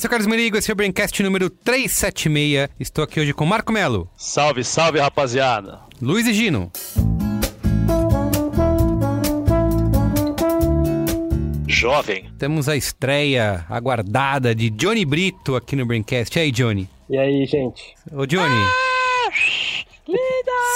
[0.00, 2.70] eu sou o Carlos Merigo, esse é o Braincast número 376.
[2.80, 5.78] Estou aqui hoje com Marco Melo, Salve, salve, rapaziada.
[6.00, 6.72] Luiz e Gino.
[11.68, 12.30] Jovem.
[12.38, 16.34] Temos a estreia aguardada de Johnny Brito aqui no Braincast.
[16.38, 16.88] E aí, Johnny?
[17.10, 17.94] E aí, gente?
[18.10, 18.64] Ô, Johnny.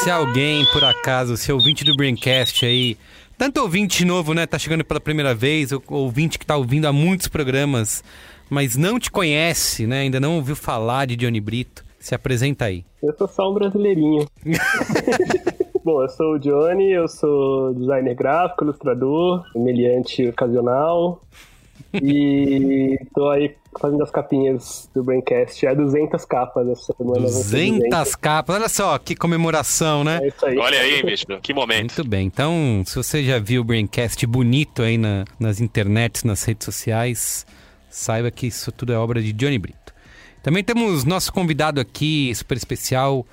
[0.03, 2.99] Se alguém, por acaso, se ouvinte do Braincast aí,
[3.39, 6.93] tanto ouvinte novo, né, tá chegando pela primeira vez, ou ouvinte que tá ouvindo há
[6.93, 8.05] muitos programas,
[8.51, 12.85] mas não te conhece, né, ainda não ouviu falar de Johnny Brito, se apresenta aí.
[13.03, 14.27] Eu sou só um brasileirinho.
[15.85, 21.21] Bom, eu sou o Johnny, eu sou designer gráfico, ilustrador, meliante ocasional.
[22.03, 25.65] E tô aí fazendo as capinhas do Braincast.
[25.67, 27.21] É 200 capas essa semana.
[27.21, 30.21] vão ser 200 capas, olha só que comemoração, né?
[30.23, 30.59] É isso aí.
[30.59, 31.27] Olha aí, bicho.
[31.43, 31.97] Que momento.
[31.97, 36.43] Muito bem, então se você já viu o Braincast bonito aí na- nas internets, nas
[36.45, 37.47] redes sociais,
[37.95, 39.95] saiba que isso tudo é obra de Johnny Brito.
[40.43, 43.25] Também temos nosso convidado aqui, super especial,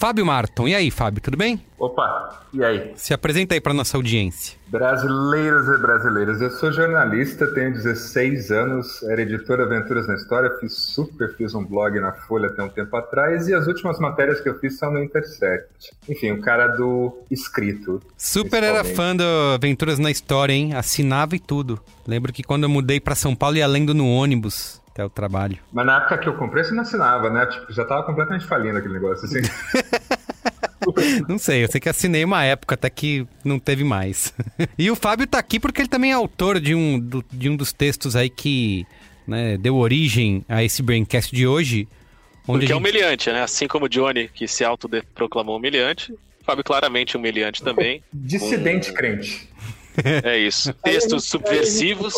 [0.00, 0.66] Fábio Marton.
[0.66, 1.62] E aí, Fábio, tudo bem?
[1.78, 2.92] Opa, e aí?
[2.96, 4.58] Se apresenta aí para nossa audiência.
[4.68, 10.72] Brasileiros e brasileiras, eu sou jornalista, tenho 16 anos, era editor Aventuras na História, fiz
[10.72, 14.48] super, fiz um blog na Folha até um tempo atrás e as últimas matérias que
[14.48, 15.90] eu fiz são no Intercept.
[16.08, 18.00] Enfim, o cara do escrito.
[18.16, 20.72] Super era fã do Aventuras na História, hein?
[20.74, 21.78] Assinava e tudo.
[22.06, 25.58] Lembro que quando eu mudei para São Paulo ia lendo no ônibus até o trabalho.
[25.72, 27.46] Mas na época que eu comprei, você não assinava, né?
[27.46, 29.40] Tipo, já tava completamente falindo aquele negócio, assim.
[31.28, 34.32] Não sei, eu sei que assinei uma época até que não teve mais.
[34.78, 37.56] e o Fábio tá aqui porque ele também é autor de um, do- de um
[37.56, 38.86] dos textos aí que
[39.26, 41.86] né, deu origem a esse Braincast de hoje.
[42.48, 43.42] Onde Porque é gente- humilhante, né?
[43.42, 48.02] Assim como o Johnny, que se autoproclamou humilhante, Fábio claramente humilhante também.
[48.12, 49.49] Dissidente crente.
[50.24, 50.72] É isso.
[50.82, 52.14] Textos subversivos.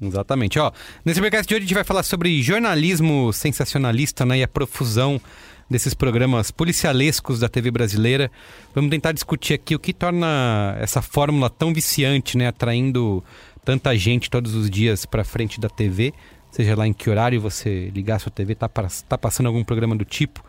[0.00, 0.72] Exatamente, ó.
[1.04, 5.20] Nesse Braincast de hoje a gente vai falar sobre jornalismo sensacionalista né, e a profusão
[5.68, 8.30] desses programas policialescos da TV brasileira.
[8.74, 13.22] Vamos tentar discutir aqui o que torna essa fórmula tão viciante, né, atraindo
[13.64, 16.12] tanta gente todos os dias para frente da TV,
[16.50, 19.94] seja lá em que horário você ligar a sua TV, tá, tá passando algum programa
[19.94, 20.42] do tipo.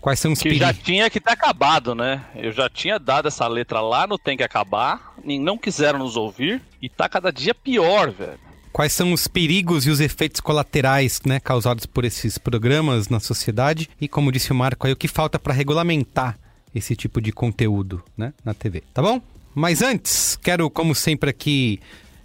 [0.00, 2.22] Quais são os Que já tinha que ter acabado, né?
[2.34, 6.62] Eu já tinha dado essa letra lá no Tem que Acabar, não quiseram nos ouvir,
[6.80, 8.38] e tá cada dia pior, velho.
[8.72, 13.88] Quais são os perigos e os efeitos colaterais né, causados por esses programas na sociedade?
[14.00, 16.36] E como disse o Marco aí, o que falta para regulamentar
[16.74, 19.22] esse tipo de conteúdo né, na TV, tá bom?
[19.54, 21.78] Mas antes, quero, como sempre aqui,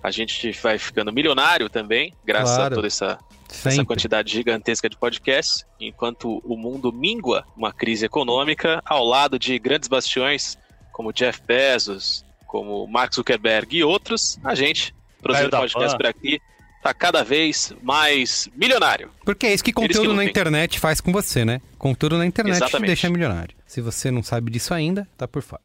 [0.02, 2.74] A gente vai ficando milionário também, graças Claro.
[2.74, 3.18] a toda essa,
[3.64, 9.58] essa quantidade gigantesca de podcasts, enquanto o mundo mingua uma crise econômica, ao lado de
[9.58, 10.56] grandes bastiões
[10.92, 16.40] como Jeff Bezos, como Mark Zuckerberg e outros, a gente, produzindo podcast por aqui,
[16.82, 19.10] tá cada vez mais milionário.
[19.24, 21.60] Porque é isso que Eles que conteúdo na internet faz com você, né?
[21.78, 22.86] Conteúdo na internet te Exatamente.
[22.86, 23.56] deixa milionário.
[23.66, 25.62] Se você não sabe disso ainda, tá por fora.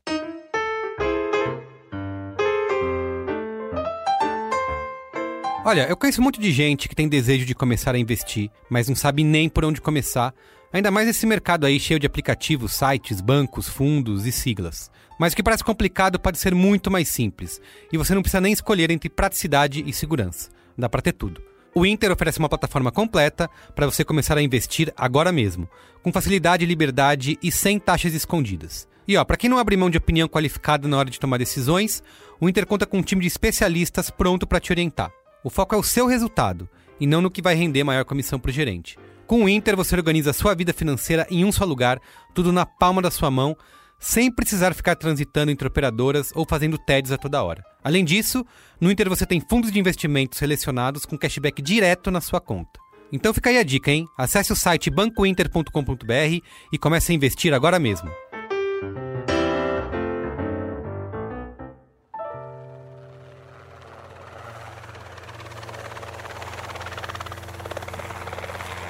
[5.63, 8.89] Olha, eu conheço um monte de gente que tem desejo de começar a investir, mas
[8.89, 10.33] não sabe nem por onde começar.
[10.73, 14.89] Ainda mais nesse mercado aí cheio de aplicativos, sites, bancos, fundos e siglas.
[15.19, 17.61] Mas o que parece complicado pode ser muito mais simples.
[17.93, 20.49] E você não precisa nem escolher entre praticidade e segurança.
[20.75, 21.43] Dá pra ter tudo.
[21.75, 25.69] O Inter oferece uma plataforma completa para você começar a investir agora mesmo,
[26.01, 28.87] com facilidade, liberdade e sem taxas escondidas.
[29.07, 32.01] E ó, para quem não abre mão de opinião qualificada na hora de tomar decisões,
[32.39, 35.11] o Inter conta com um time de especialistas pronto para te orientar.
[35.43, 38.49] O foco é o seu resultado e não no que vai render maior comissão para
[38.49, 38.97] o gerente.
[39.25, 41.99] Com o Inter, você organiza a sua vida financeira em um só lugar,
[42.33, 43.55] tudo na palma da sua mão,
[43.99, 47.63] sem precisar ficar transitando entre operadoras ou fazendo TEDs a toda hora.
[47.83, 48.45] Além disso,
[48.79, 52.79] no Inter você tem fundos de investimentos selecionados com cashback direto na sua conta.
[53.11, 54.07] Então fica aí a dica, hein?
[54.17, 58.09] Acesse o site bancointer.com.br e comece a investir agora mesmo.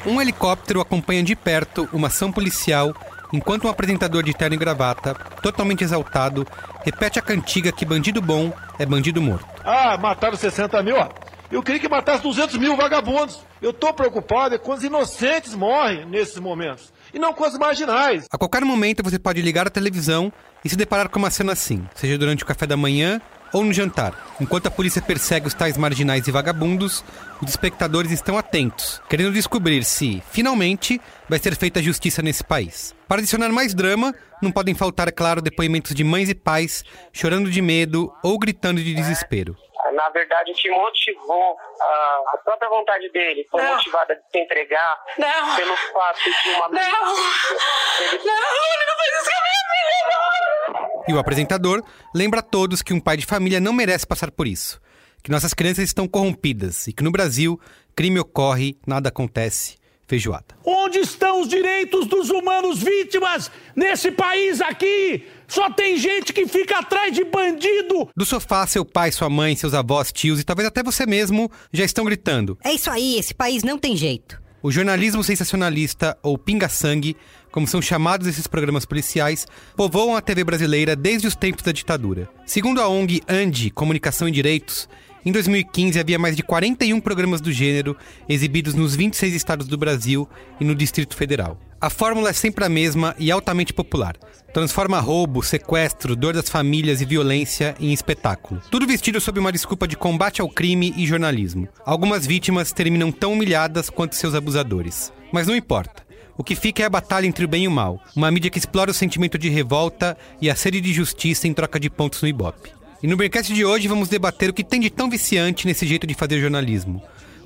[0.06, 2.94] Um helicóptero acompanha de perto uma ação policial
[3.32, 6.46] enquanto um apresentador de terno e gravata, totalmente exaltado,
[6.84, 9.46] repete a cantiga que bandido bom é bandido morto.
[9.64, 11.08] Ah, mataram 60 mil, ó.
[11.52, 13.42] Eu queria que matasse 200 mil vagabundos.
[13.62, 16.92] Eu tô preocupado é quando os inocentes morrem nesses momentos.
[17.14, 18.26] E não com os marginais.
[18.32, 20.32] A qualquer momento você pode ligar a televisão
[20.64, 23.22] e se deparar com uma cena assim, seja durante o café da manhã
[23.54, 24.14] ou no jantar.
[24.40, 27.04] Enquanto a polícia persegue os tais marginais e vagabundos,
[27.42, 31.00] os espectadores estão atentos, querendo descobrir se, finalmente,
[31.30, 32.94] vai ser feita justiça nesse país.
[33.08, 37.62] Para adicionar mais drama, não podem faltar, claro, depoimentos de mães e pais chorando de
[37.62, 39.56] medo ou gritando de desespero.
[39.94, 43.76] Na verdade, o que motivou a, a própria vontade dele foi Não.
[43.76, 45.56] motivada de se entregar Não.
[45.56, 46.80] pelo fato de uma Não!
[46.80, 51.04] Ele- Não, ele não fez isso com a minha filha, não!
[51.10, 51.84] E o apresentador
[52.14, 54.80] lembra a todos que um pai de família não merece passar por isso.
[55.24, 57.60] Que nossas crianças estão corrompidas e que no Brasil,
[57.96, 59.80] crime ocorre, nada acontece.
[60.08, 60.56] Feijoada.
[60.66, 65.26] Onde estão os direitos dos humanos vítimas nesse país aqui?
[65.52, 68.08] Só tem gente que fica atrás de bandido.
[68.16, 71.84] Do sofá, seu pai, sua mãe, seus avós, tios e talvez até você mesmo já
[71.84, 72.58] estão gritando.
[72.64, 74.42] É isso aí, esse país não tem jeito.
[74.64, 77.18] O jornalismo sensacionalista, ou pinga-sangue,
[77.52, 79.46] como são chamados esses programas policiais,
[79.76, 82.30] povoam a TV brasileira desde os tempos da ditadura.
[82.46, 84.88] Segundo a ONG ANDI, Comunicação e Direitos,
[85.26, 87.98] em 2015 havia mais de 41 programas do gênero
[88.30, 90.30] exibidos nos 26 estados do Brasil
[90.62, 91.60] e no Distrito Federal.
[91.82, 94.16] A fórmula é sempre a mesma e altamente popular.
[94.54, 98.62] Transforma roubo, sequestro, dor das famílias e violência em espetáculo.
[98.70, 101.68] Tudo vestido sob uma desculpa de combate ao crime e jornalismo.
[101.84, 105.12] Algumas vítimas terminam tão humilhadas quanto seus abusadores.
[105.32, 106.06] Mas não importa.
[106.38, 108.00] O que fica é a batalha entre o bem e o mal.
[108.16, 111.80] Uma mídia que explora o sentimento de revolta e a sede de justiça em troca
[111.80, 112.70] de pontos no Ibope.
[113.02, 116.06] E no Braincast de hoje vamos debater o que tem de tão viciante nesse jeito
[116.06, 117.02] de fazer jornalismo.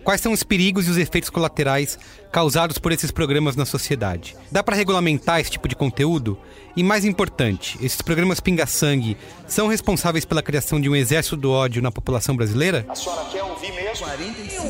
[0.06, 1.98] Quais são os perigos e os efeitos colaterais
[2.32, 4.38] causados por esses programas na sociedade?
[4.52, 6.38] Dá para regulamentar esse tipo de conteúdo?
[6.76, 9.18] E mais importante, esses programas pinga-sangue
[9.48, 12.86] são responsáveis pela criação de um exército do ódio na população brasileira?
[12.88, 14.06] A senhora quer ouvir mesmo?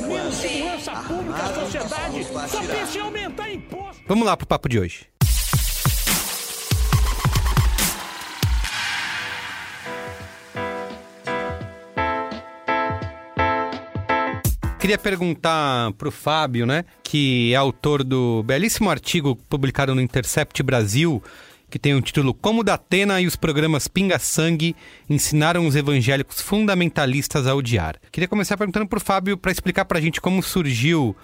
[0.08, 4.02] Menos segurança pública, a sociedade só pensa em aumentar imposto.
[4.08, 5.15] Vamos lá pro papo de hoje.
[14.86, 21.24] Queria perguntar pro Fábio, né, que é autor do belíssimo artigo publicado no Intercept Brasil,
[21.72, 24.76] que tem o título Como Datena e os programas Pinga Sangue
[25.10, 27.96] ensinaram os evangélicos fundamentalistas a odiar.
[28.12, 31.16] Queria começar perguntando pro Fábio para explicar pra gente como surgiu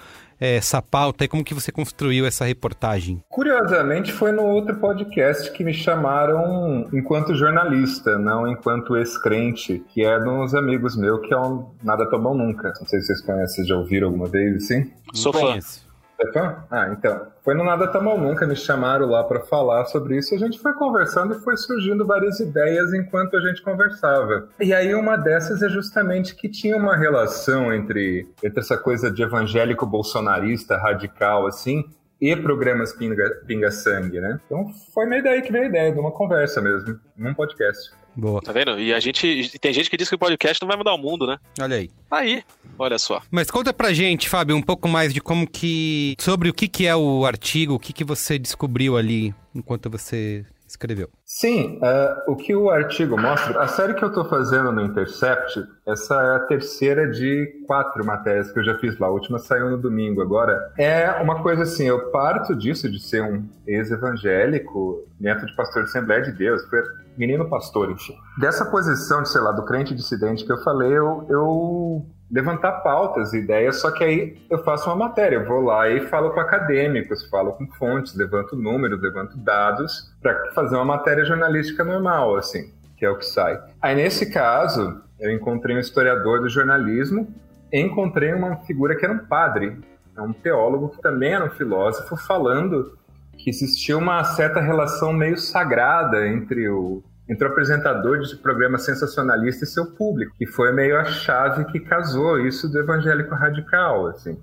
[0.41, 3.23] essa pauta e como que você construiu essa reportagem.
[3.29, 10.19] Curiosamente, foi no outro podcast que me chamaram enquanto jornalista, não enquanto ex-crente, que é
[10.19, 12.73] de uns amigos meus, que é um Nada Tão Bom Nunca.
[12.79, 14.91] Não sei se vocês conhecem, vocês já ouviram alguma vez assim?
[15.13, 15.39] Sou fã.
[15.39, 15.90] conheço.
[16.31, 16.63] Fã?
[16.69, 17.27] Ah, então.
[17.43, 20.35] Foi no Nada Tão Mal Nunca, me chamaram lá para falar sobre isso.
[20.35, 24.47] A gente foi conversando e foi surgindo várias ideias enquanto a gente conversava.
[24.59, 29.23] E aí uma dessas é justamente que tinha uma relação entre, entre essa coisa de
[29.23, 31.83] evangélico bolsonarista radical, assim,
[32.19, 34.39] e programas pinga- pinga-sangue, né?
[34.45, 37.91] Então foi meio daí que veio a ideia, de uma conversa mesmo, num podcast.
[38.15, 38.41] Boa.
[38.41, 38.79] Tá vendo?
[38.79, 39.57] E a gente.
[39.59, 41.37] Tem gente que diz que o podcast não vai mudar o mundo, né?
[41.59, 41.89] Olha aí.
[42.09, 42.43] Aí,
[42.77, 43.21] olha só.
[43.31, 46.15] Mas conta pra gente, Fábio, um pouco mais de como que.
[46.19, 50.45] sobre o que, que é o artigo, o que, que você descobriu ali enquanto você
[50.71, 51.09] escreveu.
[51.25, 55.63] Sim, é, o que o artigo mostra, a série que eu estou fazendo no Intercept,
[55.85, 59.07] essa é a terceira de quatro matérias que eu já fiz lá.
[59.07, 60.57] A última saiu no domingo agora.
[60.77, 65.89] É uma coisa assim, eu parto disso de ser um ex-evangélico, neto de pastor de
[65.89, 66.81] Assembleia de Deus, foi
[67.17, 68.15] menino pastor, enfim.
[68.39, 73.33] Dessa posição de, sei lá, do crente dissidente que eu falei, eu, eu levantar pautas,
[73.33, 77.27] ideias, só que aí eu faço uma matéria, eu vou lá e falo com acadêmicos,
[77.29, 83.05] falo com fontes, levanto números, levanto dados para fazer uma matéria jornalística normal, assim, que
[83.05, 83.61] é o que sai.
[83.81, 87.27] Aí nesse caso, eu encontrei um historiador do jornalismo,
[87.71, 89.77] encontrei uma figura que era um padre,
[90.15, 92.97] é um teólogo que também era um filósofo, falando
[93.37, 99.63] que existia uma certa relação meio sagrada entre o entre o apresentador de programa sensacionalista
[99.63, 104.37] e seu público, que foi meio a chave que casou isso do evangélico radical, assim.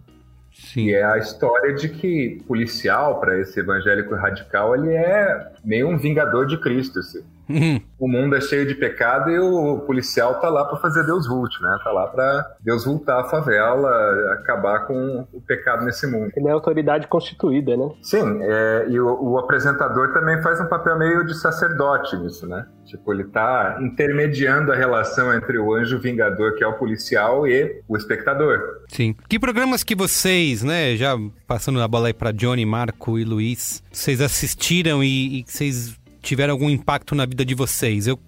[0.50, 0.86] Sim.
[0.86, 5.98] E é a história de que policial, para esse evangélico radical, ele é meio um
[5.98, 6.98] vingador de Cristo.
[7.00, 7.22] Assim.
[7.48, 7.80] Uhum.
[7.98, 11.60] O mundo é cheio de pecado e o policial tá lá para fazer Deus volte,
[11.62, 11.78] né?
[11.82, 13.90] Tá lá para Deus voltar a favela,
[14.34, 16.30] acabar com o pecado nesse mundo.
[16.36, 17.90] Ele é autoridade constituída, né?
[18.02, 22.66] Sim, é, e o, o apresentador também faz um papel meio de sacerdote nisso, né?
[22.84, 27.82] Tipo, ele tá intermediando a relação entre o anjo vingador, que é o policial, e
[27.86, 28.60] o espectador.
[28.88, 29.14] Sim.
[29.28, 33.82] Que programas que vocês, né, já passando a bola aí pra Johnny, Marco e Luiz,
[33.92, 38.06] vocês assistiram e, e vocês tiveram algum impacto na vida de vocês?
[38.06, 38.18] Eu,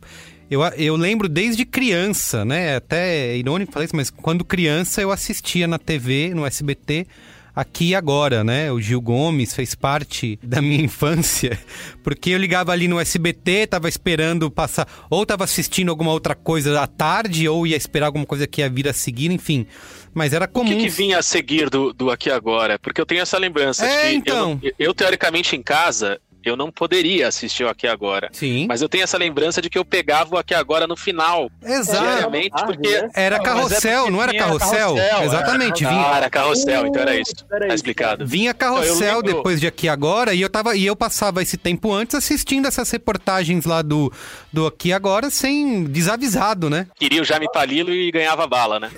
[0.51, 2.77] eu, eu lembro desde criança, né?
[2.77, 7.07] Até é irônico falar isso, mas quando criança eu assistia na TV, no SBT,
[7.55, 8.73] aqui e agora, né?
[8.73, 11.59] O Gil Gomes fez parte da minha infância,
[12.03, 16.81] porque eu ligava ali no SBT, tava esperando passar, ou tava assistindo alguma outra coisa
[16.81, 19.67] à tarde, ou ia esperar alguma coisa que ia vir a seguir, enfim.
[20.13, 20.73] Mas era comum.
[20.73, 22.77] O que, que vinha a seguir do, do Aqui Agora?
[22.81, 24.59] Porque eu tenho essa lembrança É, de que então.
[24.63, 28.29] eu, eu, teoricamente, em casa, eu não poderia assistir o Aqui Agora.
[28.33, 28.67] Sim.
[28.69, 31.51] Mas eu tenho essa lembrança de que eu pegava o Aqui Agora no final.
[31.63, 32.31] Exato.
[32.31, 33.09] Tarde, porque.
[33.15, 34.95] Era é carrossel, não era carrossel?
[34.97, 36.07] carrossel, Exatamente, era vinha.
[36.11, 37.35] Ah, era carrossel, então era isso.
[37.49, 38.27] Tá explicado.
[38.27, 41.93] Vinha carrossel lembro- depois de aqui agora e eu tava e eu passava esse tempo
[41.93, 44.13] antes assistindo essas reportagens lá do,
[44.53, 46.87] do aqui agora sem desavisado, né?
[46.97, 48.91] Queria o Jaime Palilo e ganhava bala, né?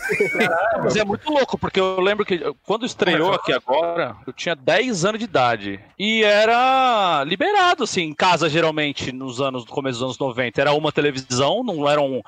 [0.82, 5.04] Mas é muito louco, porque eu lembro que quando estreou aqui agora, eu tinha 10
[5.04, 5.80] anos de idade.
[5.99, 10.61] E era liberado, assim, em casa, geralmente, nos anos, no começo dos anos 90.
[10.61, 12.21] Era uma televisão, não era um-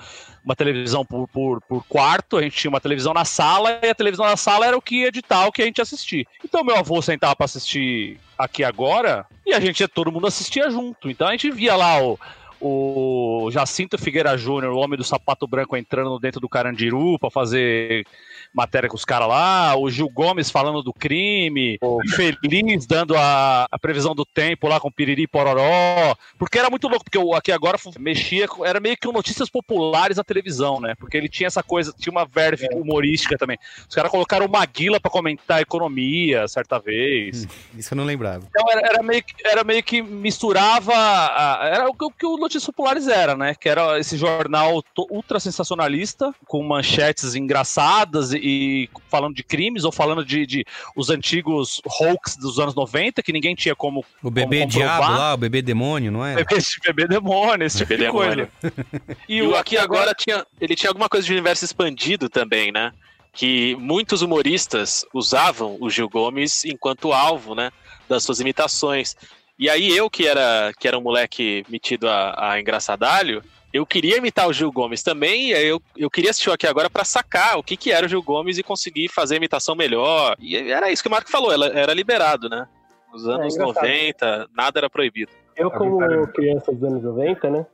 [0.43, 3.95] uma televisão por, por, por quarto, a gente tinha uma televisão na sala, e a
[3.95, 6.25] televisão na sala era o que ia editar, o que a gente assistia.
[6.43, 11.11] Então meu avô sentava pra assistir aqui agora, e a gente, todo mundo assistia junto.
[11.11, 12.19] Então a gente via lá o
[12.67, 18.07] o Jacinto Figueira Júnior, o homem do sapato branco, entrando dentro do Carandiru pra fazer
[18.55, 23.67] matéria com os caras lá, o Gil Gomes falando do crime, o Feliz dando a,
[23.71, 27.51] a previsão do tempo lá com Piriri Pororó, porque era muito louco, porque o aqui
[27.51, 30.95] agora mexia, era meio que um notícias populares na televisão, né?
[30.95, 33.59] Porque ele tinha essa coisa, tinha uma verve humorística também.
[33.89, 37.47] Os caras colocaram o Maguila pra comentar a economia certa vez.
[37.77, 38.45] Isso eu não lembrava.
[38.49, 40.93] Então era, era meio, que- era meio que misturava.
[40.95, 43.55] a- era o que, o que o Notícias Populares era, né?
[43.59, 49.91] Que era esse jornal ultra sensacionalista, com manchetes engraçadas e, e falando de crimes ou
[49.91, 54.05] falando de, de os antigos hoax dos anos 90, que ninguém tinha como.
[54.23, 56.35] O bebê como diabo lá, o bebê demônio, não é?
[56.45, 58.31] Bebê, bebê demônio, esse tipo Bebê de coisa.
[58.37, 58.51] demônio.
[59.27, 62.93] E o Aqui Agora tinha, ele tinha alguma coisa de universo expandido também, né?
[63.33, 67.73] Que muitos humoristas usavam o Gil Gomes enquanto alvo, né?
[68.09, 69.17] Das suas imitações.
[69.59, 73.43] E aí eu, que era, que era um moleque metido a, a engraçadalho,
[73.75, 76.65] eu queria imitar o Gil Gomes também, e aí eu, eu queria assistir o Aqui
[76.65, 79.75] Agora pra sacar o que, que era o Gil Gomes e conseguir fazer a imitação
[79.75, 80.37] melhor.
[80.39, 82.69] E era isso que o Marco falou, ela era liberado, né?
[83.13, 83.85] Nos anos engraçado.
[83.85, 85.33] 90, nada era proibido.
[85.57, 87.67] Eu, como criança dos anos 90, né?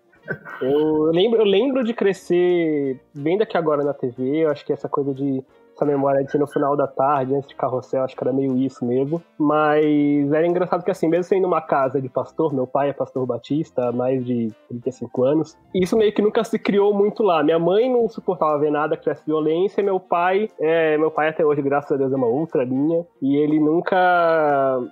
[0.63, 4.45] Eu lembro, eu lembro de crescer vendo aqui agora na TV.
[4.45, 5.45] Eu acho que essa coisa de.
[5.81, 8.55] Essa memória de ser no final da tarde, antes de carrossel, acho que era meio
[8.59, 9.23] isso mesmo.
[9.39, 13.25] Mas era engraçado que, assim, mesmo sendo uma casa de pastor, meu pai é pastor
[13.25, 17.43] batista há mais de 35 anos, isso meio que nunca se criou muito lá.
[17.43, 21.47] Minha mãe não suportava ver nada que tivesse violência, meu pai, é, meu pai até
[21.47, 23.97] hoje, graças a Deus, é uma outra linha, e ele nunca.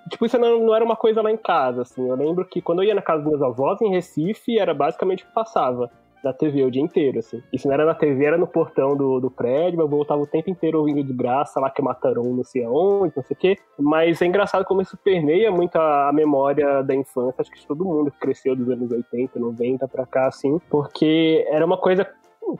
[0.09, 2.09] Tipo, isso não, não era uma coisa lá em casa, assim.
[2.09, 5.23] Eu lembro que quando eu ia na casa dos meus avós em Recife, era basicamente
[5.23, 5.91] o que passava
[6.23, 7.43] na TV o dia inteiro, assim.
[7.53, 10.27] E se não era na TV, era no portão do, do prédio, eu voltava o
[10.27, 13.57] tempo inteiro ouvindo de graça lá que mataram não sei aonde, não sei o quê.
[13.79, 17.67] Mas é engraçado como isso permeia muito a, a memória da infância, acho que de
[17.67, 22.07] todo mundo que cresceu dos anos 80, 90 pra cá, assim, porque era uma coisa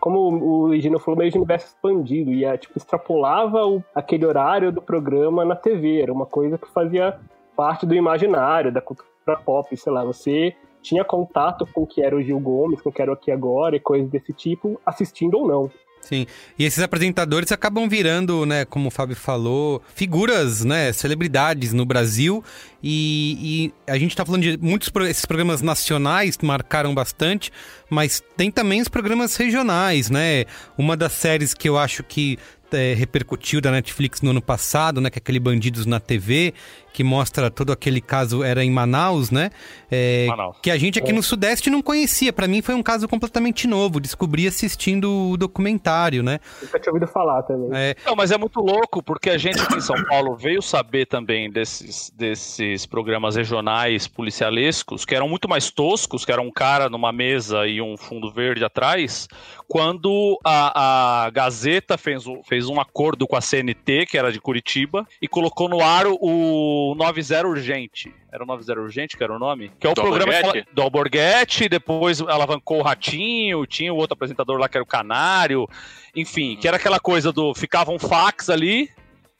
[0.01, 4.83] como o Gino falou, meio de universo expandido, e tipo, extrapolava o, aquele horário do
[4.83, 7.19] programa na TV, era uma coisa que fazia
[7.57, 9.09] parte do imaginário, da cultura
[9.45, 12.93] pop, sei lá, você tinha contato com o que era o Gil Gomes, com o
[12.93, 15.71] que era o Aqui Agora e coisas desse tipo, assistindo ou não.
[16.01, 16.27] Sim.
[16.59, 22.43] E esses apresentadores acabam virando, né, como o Fábio falou, figuras, né, celebridades no Brasil.
[22.83, 27.53] E, e a gente tá falando de muitos esses programas nacionais marcaram bastante,
[27.91, 30.45] mas tem também os programas regionais, né?
[30.79, 32.39] Uma das séries que eu acho que
[32.73, 36.55] é, repercutiu da Netflix no ano passado, né, que é aquele Bandidos na TV,
[36.93, 39.51] que mostra todo aquele caso, era em Manaus, né?
[39.91, 40.57] É, Manaus.
[40.63, 42.33] Que a gente aqui no Sudeste não conhecia.
[42.33, 44.01] Para mim foi um caso completamente novo.
[44.01, 46.41] Descobri assistindo o documentário, né?
[46.63, 47.71] Nunca tinha ouvido falar também.
[47.73, 51.07] É, Não, mas é muito louco, porque a gente aqui em São Paulo veio saber
[51.07, 56.89] também desses, desses programas regionais policialescos, que eram muito mais toscos, que era um cara
[56.89, 59.29] numa mesa e um fundo verde atrás,
[59.69, 64.41] quando a, a Gazeta fez, um- fez um acordo com a CNT, que era de
[64.41, 68.15] Curitiba, e colocou no ar o 90 Urgente.
[68.33, 69.71] Era o 90 Urgente, que era o nome?
[69.79, 70.67] Que é o Do programa que Alborguete?
[70.69, 74.87] ela- do Alborguete, depois alavancou o Ratinho, tinha o outro apresentador lá que era o
[74.87, 75.67] Canário,
[76.15, 78.91] enfim, que era aquela coisa do ficava um fax ali,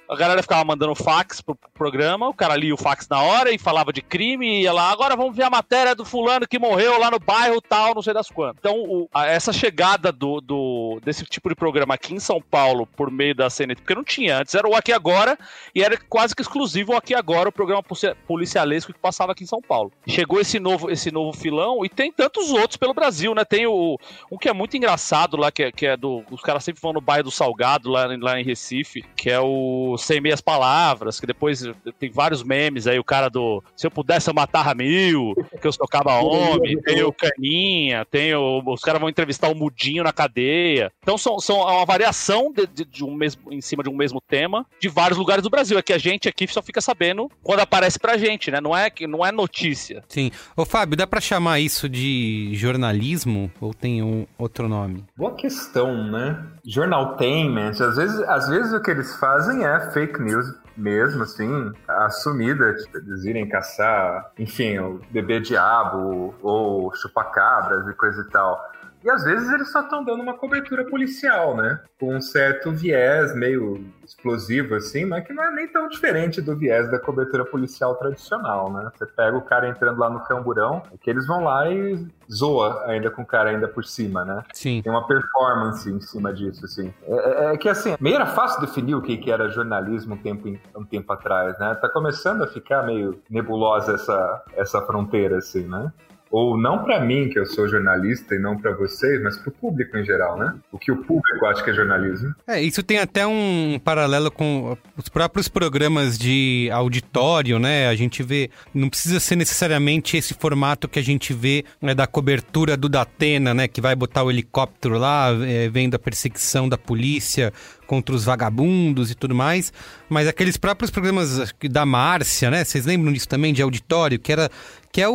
[0.09, 3.59] a galera ficava mandando fax pro programa, o cara lia o fax na hora e
[3.59, 6.99] falava de crime e ia lá, agora vamos ver a matéria do fulano que morreu
[6.99, 8.57] lá no bairro tal, não sei das quantas.
[8.59, 12.87] Então, o- a- essa chegada do, do- desse tipo de programa aqui em São Paulo
[12.87, 15.39] por meio da CNT, porque não tinha antes, era o Aqui Agora
[15.75, 19.45] e era quase que exclusivo o Aqui Agora, o programa policia- policialesco que passava aqui
[19.45, 19.93] em São Paulo.
[20.07, 23.45] Chegou esse novo, esse novo filão e tem tantos outros pelo Brasil, né?
[23.45, 23.99] Tem o,
[24.33, 26.25] um que é muito engraçado lá, que é, que é do.
[26.31, 29.97] Os caras sempre vão no bairro do Salgado, lá, lá em Recife, que é o
[29.99, 31.65] Sem Meias Palavras, que depois
[31.99, 35.73] tem vários memes aí, o cara do Se eu pudesse eu matava mil, que eu
[35.73, 38.63] socava homem, tem o Caninha, tem o.
[38.67, 40.91] Os caras vão entrevistar o Mudinho na cadeia.
[41.03, 44.21] Então são, são uma variação de, de- de um mesmo, em cima de um mesmo
[44.21, 45.79] tema de vários lugares do Brasil.
[45.79, 48.61] É que a gente aqui só fica sabendo quando aparece pra gente, né?
[48.61, 50.05] Não é, que- não é notícia.
[50.09, 50.31] sim.
[50.57, 55.05] Ô, Fábio, dá pra chamar isso de jornalismo ou tem um outro nome?
[55.17, 56.45] Boa questão, né?
[56.67, 62.75] Jornaltainment, às vezes, às vezes o que eles fazem é fake news mesmo, assim, assumida,
[62.75, 68.71] tipo, eles irem caçar, enfim, o bebê diabo ou chupacabras e coisa e tal.
[69.05, 71.81] E às vezes eles só estão dando uma cobertura policial, né?
[72.01, 76.57] Com um certo viés meio explosivo, assim, mas que não é nem tão diferente do
[76.57, 78.91] viés da cobertura policial tradicional, né?
[78.97, 82.85] Você pega o cara entrando lá no camburão, é que eles vão lá e zoa
[82.87, 84.43] ainda com o cara ainda por cima, né?
[84.53, 84.83] Sim.
[84.83, 86.93] Tem uma performance em cima disso, assim.
[87.07, 90.19] É, é- é que, assim, meio era fácil definir o que, que era jornalismo um
[90.19, 91.75] tempo, em- um tempo atrás, né?
[91.77, 95.93] Tá começando a ficar meio nebulosa essa, essa fronteira, assim, né?
[96.31, 99.97] Ou não pra mim, que eu sou jornalista, e não pra vocês, mas pro público
[99.97, 100.55] em geral, né?
[100.71, 102.35] O que o público acha que é jornalismo.
[102.47, 107.89] É, isso tem até um paralelo com os próprios programas de auditório, né?
[107.89, 112.07] A gente vê, não precisa ser necessariamente esse formato que a gente vê né, da
[112.07, 113.69] cobertura do Datena, né?
[113.69, 117.53] Que vai botar o helicóptero lá, é, vendo a perseguição da polícia
[117.89, 119.73] contra os vagabundos e tudo mais,
[120.11, 122.63] mas aqueles próprios programas da Márcia, né?
[122.63, 124.51] Vocês lembram disso também, de auditório, que era
[124.93, 125.15] que é o,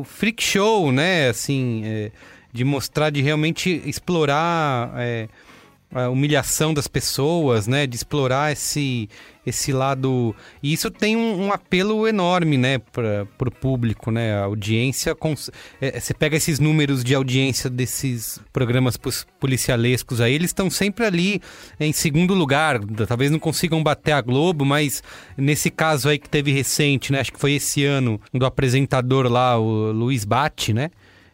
[0.00, 1.30] o freak show, né?
[1.30, 2.12] Assim, é,
[2.52, 5.26] de mostrar, de realmente explorar é,
[5.92, 7.86] a humilhação das pessoas, né?
[7.86, 9.08] De explorar esse,
[9.44, 10.34] esse lado.
[10.62, 12.78] E isso tem um, um apelo enorme, né?
[12.78, 14.34] Para o público, né?
[14.34, 15.14] A audiência.
[15.14, 15.50] cons-
[15.80, 18.96] é, Você pega esses números de audiência desses programas
[19.40, 21.40] policialescos aí, eles estão sempre ali
[21.78, 22.78] em segundo lugar.
[23.08, 25.02] Talvez não consigam bater a Globo, mas
[25.36, 27.20] nesse caso aí que teve recente, né?
[27.20, 30.90] Acho que foi esse ano, do apresentador lá, o Luiz Bate, né?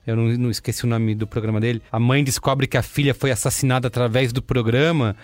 [0.07, 1.83] Eu não, não esqueci o nome do programa dele.
[1.91, 5.17] A mãe descobre que a filha foi assassinada através do programa.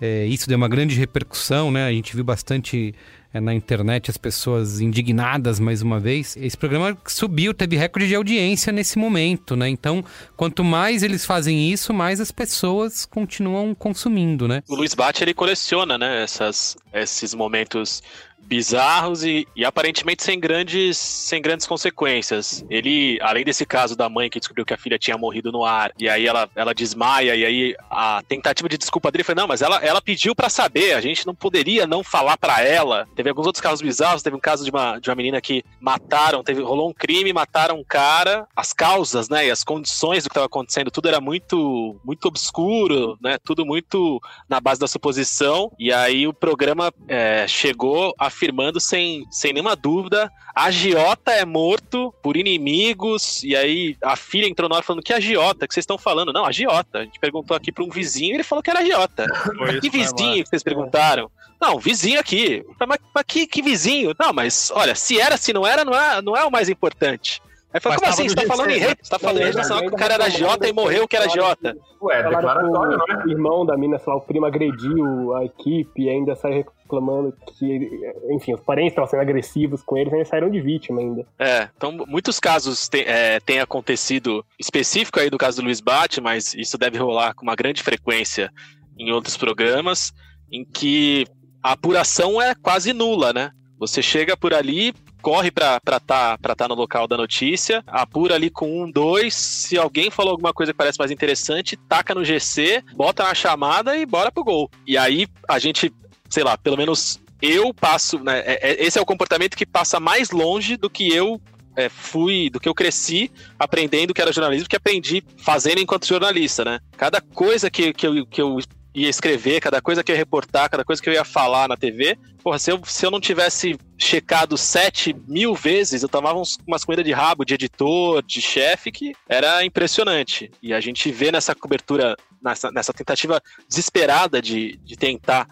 [0.00, 1.86] É, isso deu uma grande repercussão, né?
[1.86, 2.94] A gente viu bastante
[3.34, 6.36] é, na internet as pessoas indignadas mais uma vez.
[6.38, 9.68] Esse programa subiu, teve recorde de audiência nesse momento, né?
[9.68, 10.02] Então,
[10.36, 14.62] quanto mais eles fazem isso, mais as pessoas continuam consumindo, né?
[14.68, 18.02] O Luiz Bate, ele coleciona, né, essas, esses momentos
[18.42, 22.64] bizarros e, e aparentemente sem grandes, sem grandes consequências.
[22.68, 25.92] Ele, além desse caso da mãe que descobriu que a filha tinha morrido no ar,
[25.98, 29.62] e aí ela, ela desmaia, e aí a tentativa de desculpa dele foi, não, mas
[29.62, 33.06] ela, ela pediu pra saber, a gente não poderia não falar pra ela.
[33.14, 36.42] Teve alguns outros casos bizarros, teve um caso de uma, de uma menina que mataram,
[36.42, 40.32] teve, rolou um crime, mataram um cara, as causas, né, e as condições do que
[40.32, 45.92] estava acontecendo, tudo era muito, muito obscuro, né, tudo muito na base da suposição, e
[45.92, 53.42] aí o programa é, chegou afirmando sem, sem nenhuma dúvida, agiota é morto por inimigos,
[53.42, 56.32] e aí a filha entrou na hora falando que agiota, que vocês estão falando?
[56.32, 57.00] Não, agiota.
[57.00, 59.26] A gente perguntou aqui para um vizinho e ele falou que era agiota.
[59.80, 61.30] Que vizinho que vocês perguntaram?
[61.60, 62.64] Não, vizinho aqui.
[62.78, 64.14] Mas, mas que, que vizinho?
[64.18, 67.40] Não, mas olha, se era, se não era, não é, não é o mais importante.
[67.72, 68.28] Aí falou, Mas como assim?
[68.28, 68.96] Você no tá falando em rede?
[69.02, 71.26] Você tá falando em rede nacional que o cara era agiota e morreu que era
[71.26, 71.76] agiota.
[72.02, 73.24] Ué, declaratório, que não é?
[73.24, 77.32] o irmão da mina, sei lá, o primo agrediu a equipe e ainda saiu reclamando
[77.56, 77.88] que,
[78.30, 81.24] enfim, os parentes estavam sendo agressivos com eles, ainda saíram de vítima ainda.
[81.38, 86.20] É, então muitos casos te- é, têm acontecido, específico aí do caso do Luiz Bate,
[86.20, 88.50] mas isso deve rolar com uma grande frequência
[88.98, 90.12] em outros programas,
[90.50, 91.24] em que
[91.62, 93.52] a apuração é quase nula, né?
[93.78, 98.34] Você chega por ali, corre pra estar tá, pra tá no local da notícia, apura
[98.34, 99.34] ali com um, dois.
[99.34, 103.96] Se alguém falou alguma coisa que parece mais interessante, taca no GC, bota na chamada
[103.96, 104.70] e bora pro gol.
[104.86, 105.92] E aí a gente,
[106.28, 108.40] sei lá, pelo menos eu passo, né?
[108.40, 111.40] é- é- esse é o comportamento que passa mais longe do que eu
[111.76, 116.64] é, fui, do que eu cresci aprendendo que era jornalismo, que aprendi fazendo enquanto jornalista,
[116.64, 116.80] né?
[116.96, 118.58] Cada coisa que, que, eu, que eu
[118.94, 121.76] ia escrever, cada coisa que eu ia reportar, cada coisa que eu ia falar na
[121.76, 126.58] TV, porra, se eu, se eu não tivesse checado sete mil vezes, eu tomava uns,
[126.66, 130.50] umas comidas de rabo de editor, de chefe, que era impressionante.
[130.62, 135.46] E a gente vê nessa cobertura, nessa, nessa tentativa desesperada de, de tentar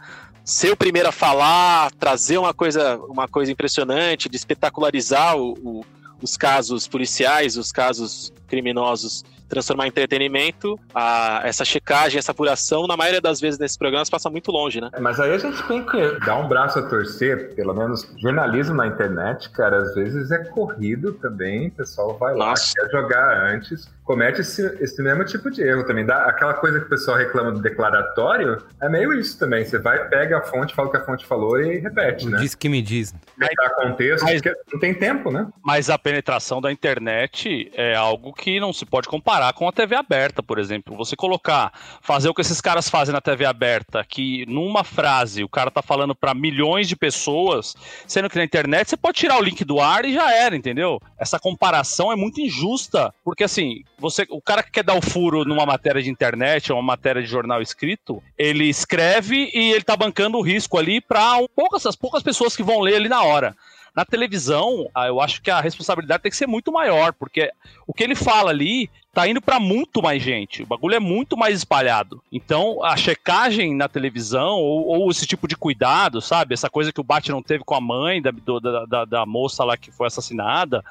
[0.45, 5.85] ser o primeiro a falar, trazer uma coisa, uma coisa impressionante, de espetacularizar o- o-
[6.21, 12.97] os casos policiais, os casos criminosos, transformar em entretenimento, a- essa checagem, essa apuração, na
[12.97, 14.91] maioria das vezes nesses programas passa muito longe, né?
[15.01, 18.87] Mas aí a gente tem que dar um braço a torcer, pelo menos jornalismo na
[18.87, 22.73] internet, cara, às vezes é corrido também, o pessoal vai lá, Nossa.
[22.77, 26.07] quer jogar antes, comete esse, esse mesmo tipo de erro também.
[26.07, 29.67] Dá, aquela coisa que o pessoal reclama do declaratório, é meio isso também.
[29.67, 32.39] Você vai, pega a fonte, fala o que a fonte falou e repete, né?
[32.39, 33.15] Diz que me diz.
[33.39, 34.41] Pegar contexto, Mas-
[34.73, 35.47] não tem tempo, né?
[35.63, 39.95] Mas a penetração da internet é algo que não se pode comparar com a TV
[39.95, 40.97] aberta, por exemplo.
[40.97, 45.49] Você colocar, fazer o que esses caras fazem na TV aberta, que numa frase o
[45.51, 47.75] cara tá falando para milhões de pessoas,
[48.07, 50.99] sendo que na internet você pode tirar o link do ar e já era, entendeu?
[51.19, 55.45] Essa comparação é muito injusta, porque assim, você, o cara que quer dar o furo
[55.45, 59.97] numa matéria de internet ou uma matéria de jornal escrito, ele escreve e ele tá
[59.97, 63.57] bancando o risco ali para poucas, as poucas pessoas que vão ler ali na hora.
[63.95, 67.51] Na televisão, ah, eu acho que a responsabilidade tem que ser muito maior, porque
[67.87, 70.63] o que ele fala ali tá indo para muito mais gente.
[70.63, 72.23] O bagulho é muito mais espalhado.
[72.31, 76.55] Então, a checagem na televisão, ou, ou esse tipo de cuidado, sabe?
[76.55, 79.27] Essa coisa que o Bate não teve com a mãe da, do- da, da, da
[79.27, 80.85] moça lá que foi assassinada.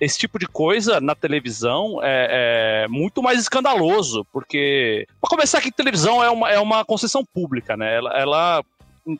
[0.00, 5.06] Esse tipo de coisa na televisão é, é muito mais escandaloso, porque.
[5.20, 7.96] Pra começar, que televisão é uma, é uma concessão pública, né?
[7.96, 8.64] Ela, ela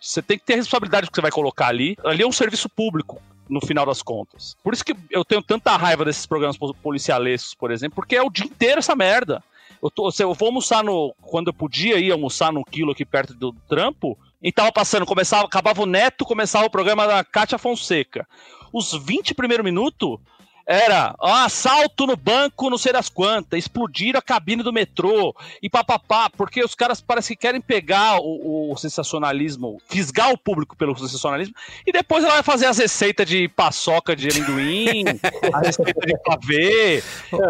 [0.01, 1.97] você tem que ter a responsabilidade do que você vai colocar ali.
[2.05, 4.57] Ali é um serviço público, no final das contas.
[4.63, 8.23] Por isso que eu tenho tanta raiva desses programas pol- policialescos, por exemplo, porque é
[8.23, 9.43] o dia inteiro essa merda.
[9.83, 11.15] Eu, tô, eu vou almoçar no.
[11.23, 15.45] Quando eu podia ir almoçar num quilo aqui perto do trampo, e tava passando, começava,
[15.47, 18.27] acabava o Neto, começava o programa da Cátia Fonseca.
[18.73, 20.19] Os 20 primeiros minutos
[20.67, 25.71] era ó, assalto no banco, não sei das quantas, explodiram a cabine do metrô e
[25.71, 30.97] papapá, porque os caras parecem que querem pegar o, o sensacionalismo, fisgar o público pelo
[30.99, 31.55] sensacionalismo,
[31.87, 35.05] e depois ela vai fazer as receitas de paçoca de amendoim,
[35.55, 37.03] a receita de pavê.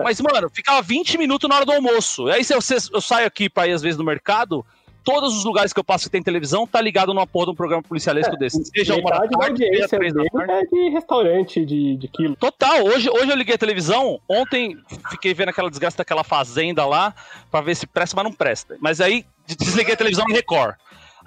[0.05, 2.29] Mas, mano, ficava 20 minutos na hora do almoço.
[2.29, 2.61] Aí se eu,
[2.92, 4.64] eu saio aqui pra ir às vezes no mercado.
[5.06, 7.54] Todos os lugares que eu passo que tem televisão tá ligado numa porra de um
[7.54, 8.64] programa policialesco desse.
[8.64, 10.52] Seja uma da tarde, audiência três da dele tarde.
[10.52, 12.34] é de restaurante de, de quilo.
[12.34, 14.76] Total, hoje, hoje eu liguei a televisão, ontem
[15.08, 17.14] fiquei vendo aquela desgraça daquela fazenda lá,
[17.52, 18.76] pra ver se presta, mas não presta.
[18.80, 20.74] Mas aí desliguei a televisão na Record.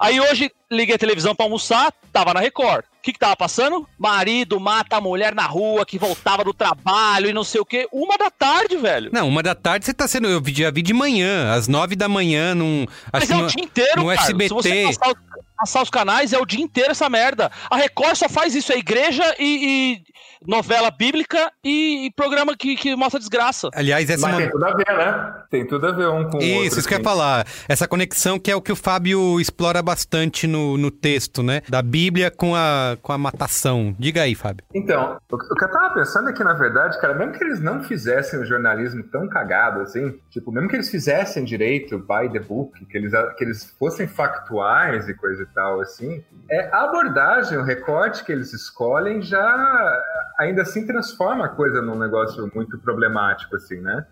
[0.00, 2.84] Aí hoje liguei a televisão pra almoçar, tava na Record.
[2.84, 3.86] O que que tava passando?
[3.98, 7.86] Marido mata a mulher na rua que voltava do trabalho e não sei o quê.
[7.92, 9.10] Uma da tarde, velho.
[9.12, 10.28] Não, uma da tarde você tá sendo.
[10.28, 12.86] Eu já vi de manhã, às nove da manhã, num.
[13.12, 14.20] Mas é que o no, dia inteiro, no cara.
[14.20, 14.48] SBT.
[14.48, 15.14] Se você passar,
[15.60, 17.50] passar os canais, é o dia inteiro essa merda.
[17.70, 20.02] A Record só faz isso, é igreja e, e
[20.46, 23.68] novela bíblica e, e programa que, que mostra desgraça.
[23.74, 25.34] Aliás, essa Mas é tem tudo a ver, né?
[25.50, 26.40] Tem tudo a ver um com o outro.
[26.40, 27.46] Isso, isso que eu ia falar.
[27.68, 31.62] Essa conexão que é o que o Fábio explora bastante no, no texto, né?
[31.68, 33.94] Da Bíblia com a, com a matação.
[33.98, 34.64] Diga aí, Fábio.
[34.74, 37.44] Então, o que o que eu tava pensando é que, na verdade, cara, mesmo que
[37.44, 42.30] eles não fizessem o jornalismo tão cagado assim, tipo, mesmo que eles fizessem direito by
[42.32, 46.84] the book, que eles, que eles fossem factuais e coisa e tal, assim, é, a
[46.84, 50.02] abordagem, o recorte que eles escolhem já
[50.38, 54.06] ainda assim transforma a coisa num negócio muito problemático, assim, né?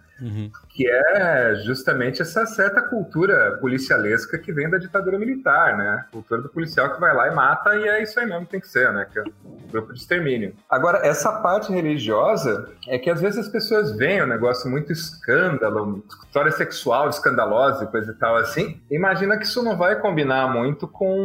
[0.69, 6.05] Que é justamente essa certa cultura policialesca que vem da ditadura militar, né?
[6.13, 8.61] Cultura do policial que vai lá e mata e é isso aí mesmo que tem
[8.61, 9.07] que ser, né?
[9.11, 10.55] Que é o grupo de extermínio.
[10.69, 16.05] Agora, essa parte religiosa é que às vezes as pessoas veem um negócio muito escândalo,
[16.27, 20.87] história sexual escandalosa e coisa e tal assim, imagina que isso não vai combinar muito
[20.89, 21.17] com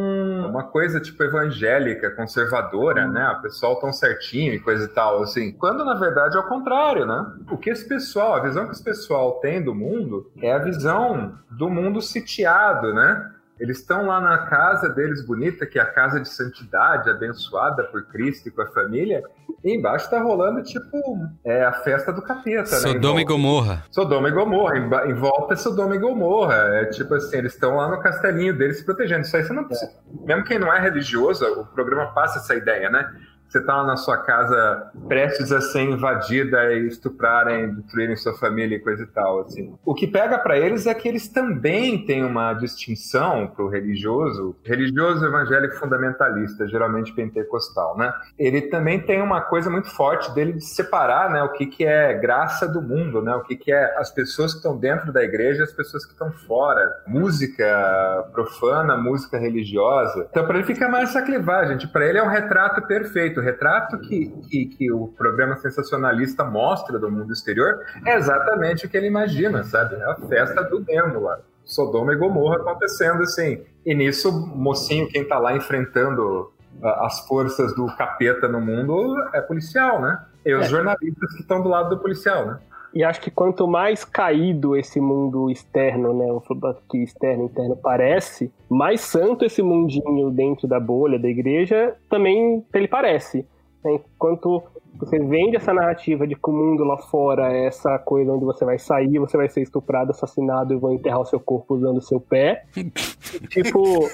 [0.48, 3.28] uma coisa tipo evangélica, conservadora, né?
[3.38, 5.52] O pessoal tão certinho e coisa e tal, assim.
[5.52, 7.26] Quando na verdade é o contrário, né?
[7.50, 11.70] O que esse pessoal, a visão que pessoal tem do mundo é a visão do
[11.70, 13.32] mundo sitiado, né?
[13.60, 18.04] Eles estão lá na casa deles bonita, que é a casa de santidade, abençoada por
[18.08, 19.24] Cristo e com a família,
[19.64, 20.98] e embaixo tá rolando, tipo,
[21.46, 22.80] é, a festa do capeta, né?
[22.80, 23.26] Sodoma e volta.
[23.26, 23.84] Gomorra.
[23.92, 26.56] Sodoma e Gomorra, em, em volta é Sodoma e Gomorra.
[26.56, 29.22] É tipo assim, eles estão lá no castelinho deles se protegendo.
[29.22, 29.92] Isso aí você não precisa.
[30.26, 33.10] Mesmo quem não é religioso, o programa passa essa ideia, né?
[33.54, 38.78] Você tá lá na sua casa prestes a ser invadida e estuprarem, destruírem sua família
[38.78, 39.76] e coisa e tal, assim.
[39.86, 45.24] O que pega para eles é que eles também têm uma distinção pro religioso, religioso
[45.24, 48.12] evangélico fundamentalista, geralmente pentecostal, né?
[48.40, 52.14] Ele também tem uma coisa muito forte dele de separar, né, o que que é
[52.14, 53.36] graça do mundo, né?
[53.36, 56.14] O que que é as pessoas que estão dentro da igreja e as pessoas que
[56.14, 56.82] estão fora.
[57.06, 60.28] Música profana, música religiosa.
[60.32, 64.28] Então para ele fica mais essa clivagem, para ele é um retrato perfeito, retrato que,
[64.50, 69.64] que, que o programa sensacionalista mostra do mundo exterior é exatamente o que ele imagina,
[69.64, 69.96] sabe?
[69.96, 71.40] É a festa do demo lá.
[71.64, 73.64] Sodoma e Gomorra acontecendo assim.
[73.86, 76.52] E nisso, mocinho, quem tá lá enfrentando
[76.82, 80.20] as forças do capeta no mundo, é policial, né?
[80.46, 80.70] E os É.
[80.70, 82.58] jornalistas que estão do lado do policial, né?
[82.94, 86.42] E acho que quanto mais caído esse mundo externo, né, o
[86.90, 92.64] que externo e interno parece, mais santo esse mundinho dentro da bolha da igreja também
[92.74, 93.46] ele parece.
[93.84, 94.00] né?
[94.16, 94.64] Enquanto
[94.96, 98.64] você vende essa narrativa de que o mundo lá fora é essa coisa onde você
[98.64, 102.02] vai sair, você vai ser estuprado, assassinado e vão enterrar o seu corpo usando o
[102.02, 102.64] seu pé.
[103.50, 104.08] tipo,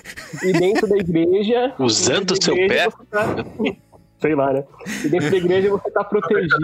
[0.44, 1.76] e dentro da igreja.
[1.78, 3.76] Usando o seu igreja pé?
[4.20, 4.64] Sei lá, né?
[5.06, 6.56] E dentro da igreja você tá protegido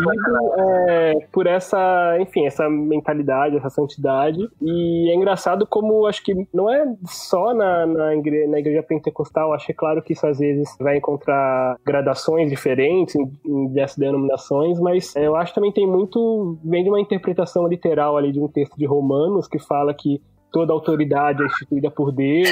[0.89, 4.47] é, por essa, enfim, essa mentalidade, essa santidade.
[4.61, 9.53] E é engraçado como acho que não é só na, na, igreja, na igreja pentecostal,
[9.53, 13.97] acho que é claro que isso às vezes vai encontrar gradações diferentes em, em dessas
[13.97, 18.31] denominações, mas é, eu acho que também tem muito, vem de uma interpretação literal ali
[18.31, 22.49] de um texto de Romanos que fala que toda autoridade é instituída por Deus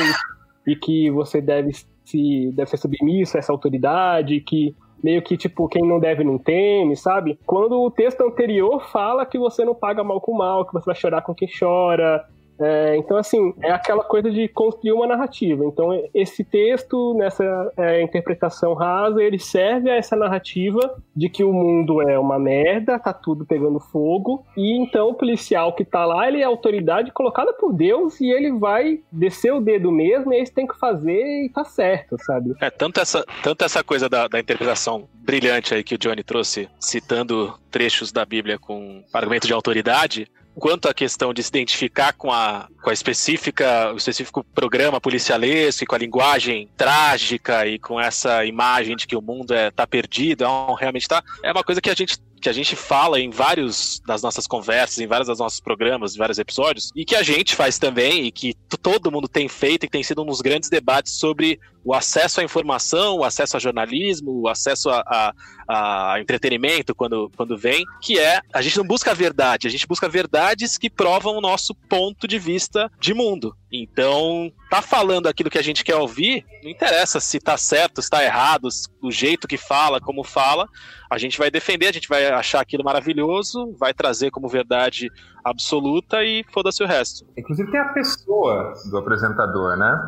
[0.65, 1.71] e que você deve
[2.05, 6.37] se deve ser submisso a essa autoridade, que meio que tipo quem não deve não
[6.37, 7.37] teme, sabe?
[7.45, 10.95] Quando o texto anterior fala que você não paga mal com mal, que você vai
[10.95, 12.25] chorar com quem chora.
[12.63, 15.65] É, então, assim, é aquela coisa de construir uma narrativa.
[15.65, 17.43] Então, esse texto, nessa
[17.75, 22.97] é, interpretação rasa, ele serve a essa narrativa de que o mundo é uma merda,
[22.97, 27.51] tá tudo pegando fogo, e então o policial que tá lá, ele é autoridade colocada
[27.53, 31.49] por Deus e ele vai descer o dedo mesmo e eles têm que fazer e
[31.49, 32.53] tá certo, sabe?
[32.61, 36.69] É, tanto essa, tanto essa coisa da, da interpretação brilhante aí que o Johnny trouxe,
[36.79, 42.31] citando trechos da Bíblia com argumento de autoridade, quanto a questão de se identificar com
[42.31, 47.99] a, com a específica, o específico programa policialesco e com a linguagem trágica e com
[47.99, 51.81] essa imagem de que o mundo é, tá perdido, não, realmente tá, é uma coisa
[51.81, 55.39] que a gente que a gente fala em vários das nossas conversas, em vários dos
[55.39, 59.29] nossos programas, em vários episódios, e que a gente faz também, e que todo mundo
[59.29, 63.17] tem feito, e que tem sido um dos grandes debates sobre o acesso à informação,
[63.17, 65.33] o acesso a jornalismo, o acesso a,
[65.67, 69.71] a, a entretenimento quando, quando vem, que é a gente não busca a verdade, a
[69.71, 73.55] gente busca verdades que provam o nosso ponto de vista de mundo.
[73.75, 78.09] Então, tá falando aquilo que a gente quer ouvir, não interessa se tá certo, se
[78.09, 78.69] tá errado,
[79.01, 80.69] o jeito que fala, como fala,
[81.09, 85.09] a gente vai defender, a gente vai achar aquilo maravilhoso, vai trazer como verdade
[85.43, 87.25] absoluta e foda-se o resto.
[87.35, 89.99] Inclusive tem a pessoa do apresentador, né?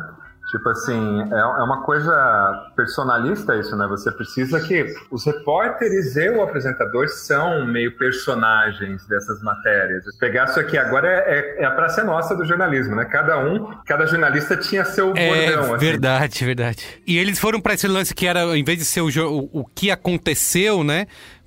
[0.50, 3.86] Tipo assim, é, é uma coisa personalista isso, né?
[3.88, 10.04] Você precisa que os repórteres e o apresentador são meio personagens dessas matérias.
[10.20, 13.04] Pegar isso aqui agora é, é, é a praça nossa do jornalismo, né?
[13.06, 15.74] Cada um, cada jornalista tinha seu É bordão.
[15.74, 15.84] assim.
[15.84, 16.86] verdade, verdade.
[17.06, 19.64] E eles foram pra esse lance que era, em vez de ser o, o, o
[19.64, 21.06] que aconteceu, né?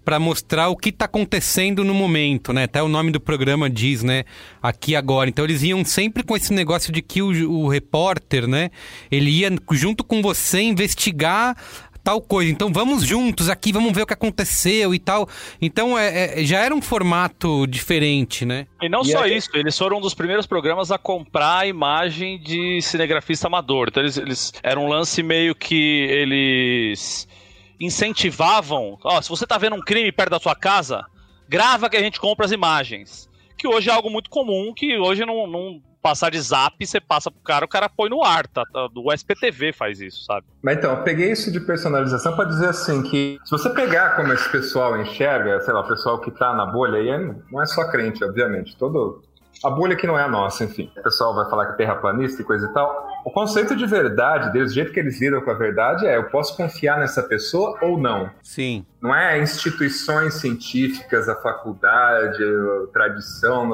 [0.10, 2.64] Pra mostrar o que tá acontecendo no momento, né?
[2.64, 4.24] Até o nome do programa diz, né?
[4.60, 5.30] Aqui agora.
[5.30, 8.72] Então eles iam sempre com esse negócio de que o, o repórter, né?
[9.12, 11.56] Ele ia junto com você investigar
[12.04, 12.50] tal coisa.
[12.52, 15.30] Então vamos juntos aqui, vamos ver o que aconteceu e tal.
[15.62, 18.66] Então é, é- já era um formato diferente, né?
[18.82, 21.68] E não E só aí- isso, eles foram um dos primeiros programas a comprar a
[21.68, 23.90] imagem de cinegrafista amador.
[23.90, 27.28] Então eles, eles era um lance meio que eles
[27.80, 31.06] incentivavam, ó, se você tá vendo um crime perto da sua casa,
[31.48, 33.30] grava que a gente compra as imagens.
[33.58, 37.30] Que hoje é algo muito comum, que hoje não, não passar de zap, você passa
[37.30, 38.64] pro cara, o cara põe no ar, tá?
[38.72, 38.88] tá?
[38.88, 40.46] Do SPTV faz isso, sabe?
[40.62, 44.32] Mas então, eu peguei isso de personalização para dizer assim que se você pegar como
[44.32, 47.66] esse pessoal enxerga, sei lá, o pessoal que tá na bolha aí, é- não é
[47.66, 49.22] só crente, obviamente, todo
[49.64, 50.92] a bolha que não é a nossa, enfim.
[50.98, 53.08] O pessoal vai falar que é terraplanista e coisa e tal.
[53.26, 56.30] O conceito de verdade deles, do jeito que eles lidam com a verdade é eu
[56.30, 58.30] posso confiar nessa pessoa ou não.
[58.42, 58.86] Sim.
[59.02, 63.70] Não é instituições científicas, a faculdade, a tradição,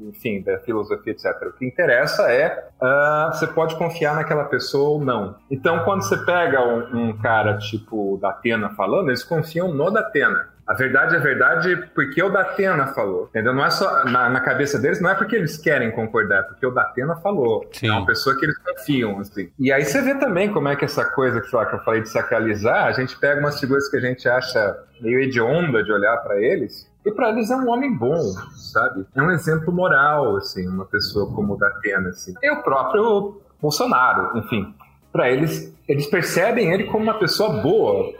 [0.00, 1.26] enfim, da filosofia, etc.
[1.46, 5.36] O que interessa é ah, você pode confiar naquela pessoa ou não.
[5.50, 10.00] Então, quando você pega um, um cara tipo da Atena falando, eles confiam no da
[10.00, 10.49] Atena.
[10.70, 13.52] A verdade é verdade porque o Datena falou, entendeu?
[13.52, 16.64] Não é só na, na cabeça deles, não é porque eles querem concordar, é porque
[16.64, 17.68] o Datena falou.
[17.72, 17.88] Sim.
[17.88, 19.50] É uma pessoa que eles confiam, assim.
[19.58, 22.02] E aí você vê também como é que essa coisa que, lá, que eu falei
[22.02, 26.16] de sacralizar, a gente pega umas figuras que a gente acha meio hedionda de olhar
[26.18, 28.22] para eles, e para eles é um homem bom,
[28.54, 29.04] sabe?
[29.16, 32.32] É um exemplo moral, assim, uma pessoa como o Datena, assim.
[32.40, 34.72] E o próprio Bolsonaro, enfim.
[35.10, 38.12] Para eles, eles percebem ele como uma pessoa boa.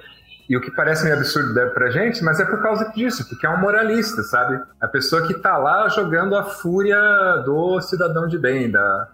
[0.50, 3.50] E o que parece meio absurdo pra gente, mas é por causa disso, porque é
[3.50, 4.60] um moralista, sabe?
[4.80, 6.98] A pessoa que tá lá jogando a fúria
[7.46, 9.08] do cidadão de bem, da,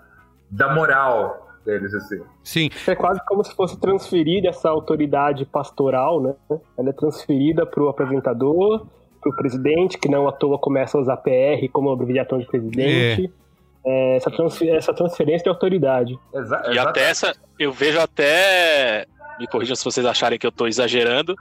[0.51, 2.23] da moral deles, assim.
[2.43, 2.71] Sim.
[2.87, 6.35] É quase como se fosse transferir essa autoridade pastoral, né?
[6.79, 8.87] Ela é transferida pro apresentador,
[9.21, 13.31] pro presidente, que não à toa começa a usar PR como abreviação de presidente.
[13.85, 16.19] É, essa, transfer- essa transferência de autoridade.
[16.35, 19.07] Exa E até essa, eu vejo até.
[19.39, 21.37] Me corrijam se vocês acharem que eu tô exagerando,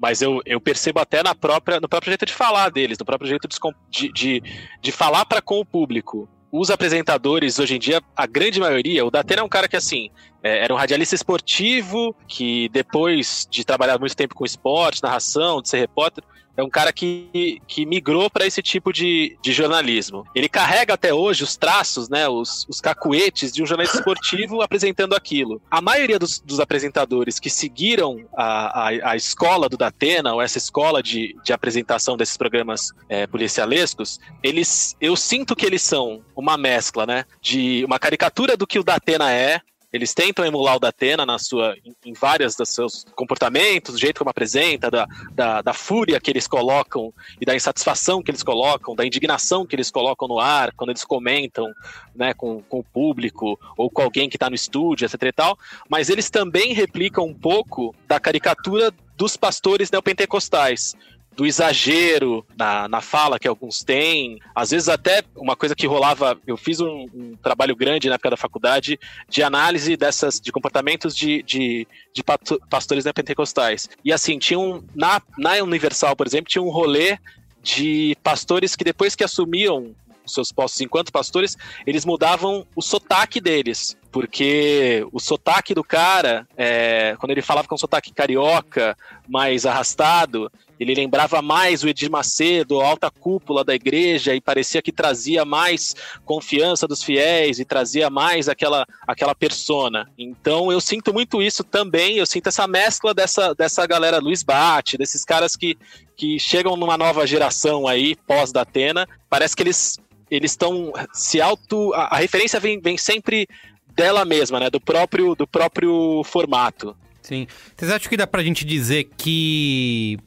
[0.00, 3.28] mas eu, eu percebo até na própria, no próprio jeito de falar deles, no próprio
[3.28, 3.46] jeito
[3.90, 4.42] de, de,
[4.80, 6.28] de falar para com o público.
[6.50, 10.10] Os apresentadores, hoje em dia, a grande maioria, o Datena é um cara que, assim,
[10.42, 15.68] é, era um radialista esportivo, que depois de trabalhar muito tempo com esporte, narração, de
[15.68, 16.24] ser repórter,
[16.56, 20.26] é um cara que, que migrou para esse tipo de, de jornalismo.
[20.34, 25.14] Ele carrega até hoje os traços, né, os, os cacuetes de um jornalista esportivo apresentando
[25.14, 25.60] aquilo.
[25.70, 30.58] A maioria dos, dos apresentadores que seguiram a, a, a escola do Datena, ou essa
[30.58, 36.56] escola de, de apresentação desses programas é, policialescos, eles, eu sinto que eles são uma
[36.56, 39.60] mescla, né, de uma caricatura do que o Datena é,
[39.92, 44.18] eles tentam emular o Datena na sua, em, em várias dos seus comportamentos, do jeito
[44.18, 48.94] como apresenta, da, da, da fúria que eles colocam e da insatisfação que eles colocam,
[48.94, 51.72] da indignação que eles colocam no ar quando eles comentam
[52.14, 55.58] né, com, com o público ou com alguém que está no estúdio, etc e tal.
[55.88, 60.94] Mas eles também replicam um pouco da caricatura dos pastores neopentecostais
[61.36, 64.38] do exagero na, na fala que alguns têm.
[64.54, 66.38] Às vezes, até uma coisa que rolava.
[66.46, 71.16] Eu fiz um, um trabalho grande na época da faculdade de análise dessas de comportamentos
[71.16, 72.22] de, de, de
[72.68, 73.88] pastores neopentecostais.
[74.04, 74.82] E assim, tinha um.
[74.94, 77.18] Na, na Universal, por exemplo, tinha um rolê
[77.62, 79.94] de pastores que depois que assumiam
[80.26, 83.96] seus postos enquanto pastores, eles mudavam o sotaque deles.
[84.10, 88.96] Porque o sotaque do cara, é, quando ele falava com sotaque carioca,
[89.28, 94.80] mais arrastado, ele lembrava mais o Edir Macedo, a alta cúpula da igreja, e parecia
[94.80, 100.10] que trazia mais confiança dos fiéis e trazia mais aquela, aquela persona.
[100.16, 104.96] Então eu sinto muito isso também, eu sinto essa mescla dessa, dessa galera Luiz Bate,
[104.96, 105.76] desses caras que,
[106.16, 109.98] que chegam numa nova geração aí, pós-Datena, parece que eles
[110.30, 111.92] eles estão se auto.
[111.92, 113.48] A, a referência vem, vem sempre
[113.94, 114.70] dela mesma, né?
[114.70, 116.96] Do próprio, do próprio formato.
[117.20, 117.46] Sim.
[117.76, 120.18] Vocês acham que dá pra gente dizer que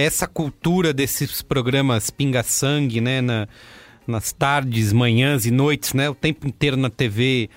[0.00, 3.20] essa cultura desses programas pinga-sangue, né?
[3.20, 3.48] na-
[4.06, 6.08] nas tardes, manhãs e noites, né?
[6.08, 7.50] O tempo inteiro na TV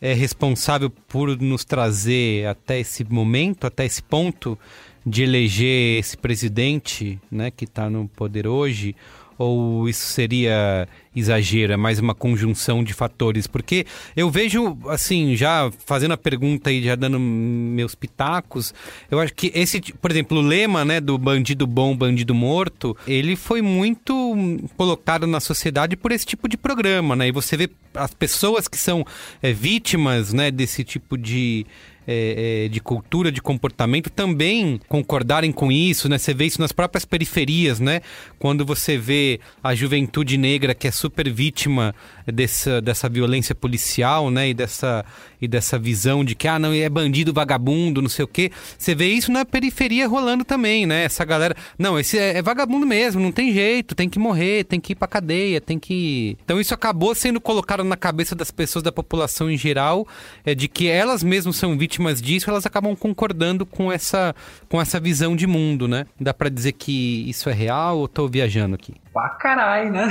[0.00, 4.56] é responsável por nos trazer até esse momento, até esse ponto
[5.04, 7.50] de eleger esse presidente, né?
[7.50, 8.94] Que tá no poder hoje?
[9.38, 13.46] Ou isso seria exagero, é mais uma conjunção de fatores?
[13.46, 18.74] Porque eu vejo, assim, já fazendo a pergunta e já dando meus pitacos,
[19.10, 23.36] eu acho que esse, por exemplo, o lema, né, do bandido bom, bandido morto, ele
[23.36, 24.36] foi muito
[24.76, 27.28] colocado na sociedade por esse tipo de programa, né?
[27.28, 29.04] E você vê as pessoas que são
[29.42, 31.66] é, vítimas, né, desse tipo de
[32.06, 36.18] é, é, de cultura, de comportamento, também concordarem com isso, né?
[36.18, 38.00] Você vê isso nas próprias periferias, né?
[38.38, 41.94] Quando você vê a juventude negra que é super vítima
[42.32, 44.48] dessa, dessa violência policial, né?
[44.50, 45.04] E dessa,
[45.40, 48.50] e dessa visão de que, ah, não, é bandido, vagabundo, não sei o quê.
[48.78, 51.04] Você vê isso na periferia rolando também, né?
[51.04, 54.80] Essa galera, não, esse é, é vagabundo mesmo, não tem jeito, tem que morrer, tem
[54.80, 56.36] que ir pra cadeia, tem que...
[56.44, 60.06] Então isso acabou sendo colocado na cabeça das pessoas, da população em geral,
[60.44, 64.34] é de que elas mesmas são vítimas disso, elas acabam concordando com essa,
[64.68, 66.06] com essa visão de mundo, né?
[66.20, 68.94] Dá pra dizer que isso é real ou tô viajando aqui?
[69.16, 70.10] Pra caralho, né?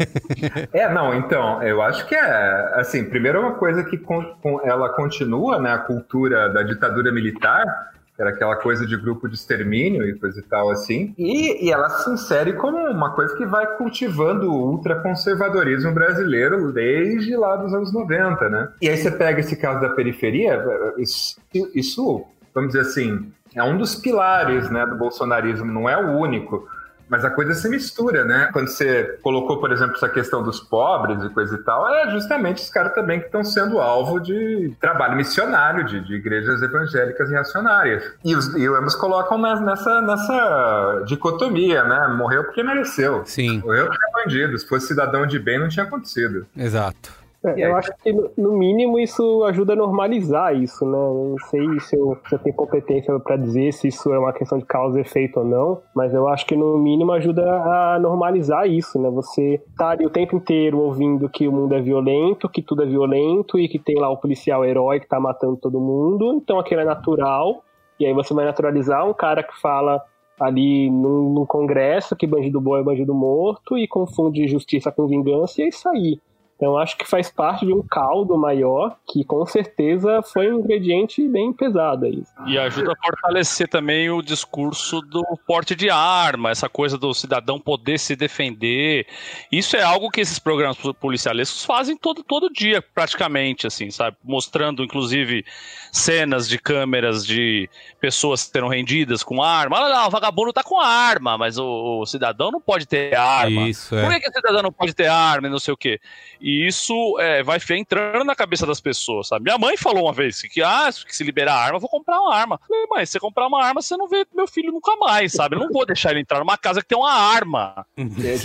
[0.72, 4.62] é, não, então, eu acho que é, assim, primeiro é uma coisa que con- con-
[4.64, 9.34] ela continua, né, a cultura da ditadura militar, que era aquela coisa de grupo de
[9.34, 13.44] extermínio e coisa e tal assim, e, e ela se insere como uma coisa que
[13.44, 18.68] vai cultivando o ultraconservadorismo brasileiro desde lá dos anos 90, né?
[18.80, 20.64] E aí você pega esse caso da periferia,
[20.96, 21.38] isso,
[21.74, 22.24] isso
[22.54, 26.66] vamos dizer assim, é um dos pilares, né, do bolsonarismo, não é o único,
[27.10, 28.48] Mas a coisa se mistura, né?
[28.52, 32.62] Quando você colocou, por exemplo, essa questão dos pobres e coisa e tal, é justamente
[32.62, 38.04] os caras também que estão sendo alvo de trabalho missionário de, de igrejas evangélicas reacionárias.
[38.24, 42.06] E, os, e ambos colocam nessa, nessa dicotomia, né?
[42.08, 43.22] Morreu porque mereceu.
[43.26, 43.58] Sim.
[43.58, 44.56] Morreu porque é bandido.
[44.56, 46.46] Se fosse cidadão de bem, não tinha acontecido.
[46.56, 47.19] Exato.
[47.42, 50.98] É, eu acho que, no mínimo, isso ajuda a normalizar isso, né?
[50.98, 54.58] Não sei se eu, se eu tenho competência para dizer se isso é uma questão
[54.58, 58.68] de causa e efeito ou não, mas eu acho que, no mínimo, ajuda a normalizar
[58.68, 59.08] isso, né?
[59.10, 62.86] Você tá ali o tempo inteiro ouvindo que o mundo é violento, que tudo é
[62.86, 66.82] violento e que tem lá o policial herói que tá matando todo mundo, então aquilo
[66.82, 67.62] é natural,
[67.98, 70.02] e aí você vai naturalizar um cara que fala
[70.38, 75.60] ali num, num congresso que bandido bom é bandido morto e confunde justiça com vingança
[75.60, 76.18] e é isso aí.
[76.60, 81.26] Então acho que faz parte de um caldo maior que com certeza foi um ingrediente
[81.26, 82.22] bem pesado aí.
[82.46, 87.58] E ajuda a fortalecer também o discurso do porte de arma, essa coisa do cidadão
[87.58, 89.06] poder se defender.
[89.50, 94.18] Isso é algo que esses programas policialescos fazem todo, todo dia, praticamente, assim, sabe?
[94.22, 95.46] Mostrando, inclusive,
[95.90, 99.78] cenas de câmeras de pessoas sendo rendidas com arma.
[99.78, 103.66] Olha lá, o vagabundo tá com arma, mas o, o cidadão não pode ter arma.
[103.66, 104.02] Isso, é.
[104.02, 105.98] Por que, que o cidadão não pode ter arma e não sei o quê?
[106.38, 109.44] E isso é, vai entrando na cabeça das pessoas, sabe?
[109.44, 112.20] Minha mãe falou uma vez que, ah, que se liberar a arma, eu vou comprar
[112.20, 112.58] uma arma.
[112.62, 115.32] Eu falei, mãe, se você comprar uma arma, você não vê meu filho nunca mais,
[115.32, 115.56] sabe?
[115.56, 117.86] Eu não vou deixar ele entrar numa casa que tem uma arma.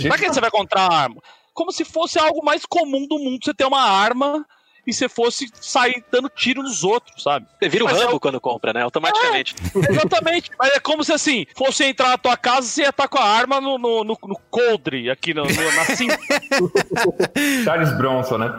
[0.08, 1.22] pra que você vai comprar uma arma?
[1.52, 4.46] Como se fosse algo mais comum do mundo você ter uma arma
[4.86, 7.46] e você fosse sair dando tiro nos outros, sabe?
[7.58, 8.82] Você vira o Mas Rambo é- quando compra, né?
[8.82, 9.54] Automaticamente.
[9.74, 10.50] É, exatamente.
[10.58, 13.18] Mas é como se assim, fosse entrar na tua casa e você ia estar com
[13.18, 16.18] a arma no, no, no, no coldre, aqui no, no- na cinta.
[17.64, 18.58] Charles Bronson, né?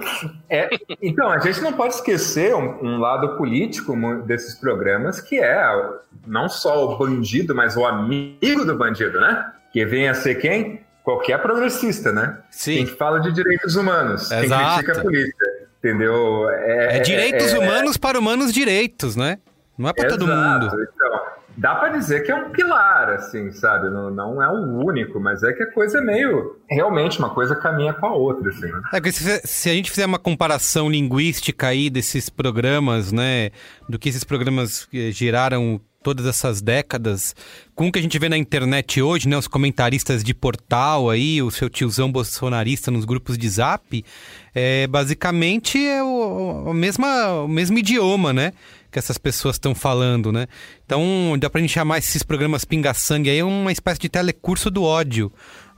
[0.49, 0.69] É,
[1.01, 5.63] então, a gente não pode esquecer um, um lado político desses programas, que é
[6.25, 9.51] não só o bandido, mas o amigo do bandido, né?
[9.71, 10.81] Que vem a ser quem?
[11.03, 12.37] Qualquer progressista, né?
[12.51, 12.75] Sim.
[12.77, 14.83] Quem fala de direitos humanos, quem Exato.
[14.83, 15.56] critica a polícia,
[15.87, 16.49] entendeu?
[16.49, 19.39] É direitos é- humanos para humanos direitos, né?
[19.77, 20.65] Não é pra todo mundo.
[20.65, 21.21] Então,
[21.55, 23.89] dá pra dizer que é um pilar, assim, sabe?
[23.89, 26.59] Não, não é o único, mas é que a coisa é meio.
[26.67, 28.65] Realmente, uma coisa caminha com a outra, assim.
[28.65, 28.81] né?
[28.91, 33.51] É, se, se a gente fizer uma comparação linguística aí desses programas, né,
[33.87, 37.35] do que esses programas eh, geraram todas essas décadas,
[37.75, 41.41] com o que a gente vê na internet hoje, né, os comentaristas de portal aí,
[41.41, 44.05] o seu tiozão bolsonarista nos grupos de zap,
[44.55, 48.53] é, basicamente é o, o, mesma, o mesmo idioma, né,
[48.89, 50.47] que essas pessoas estão falando, né.
[50.85, 55.29] Então, dá pra gente chamar esses programas pinga-sangue aí uma espécie de telecurso do ódio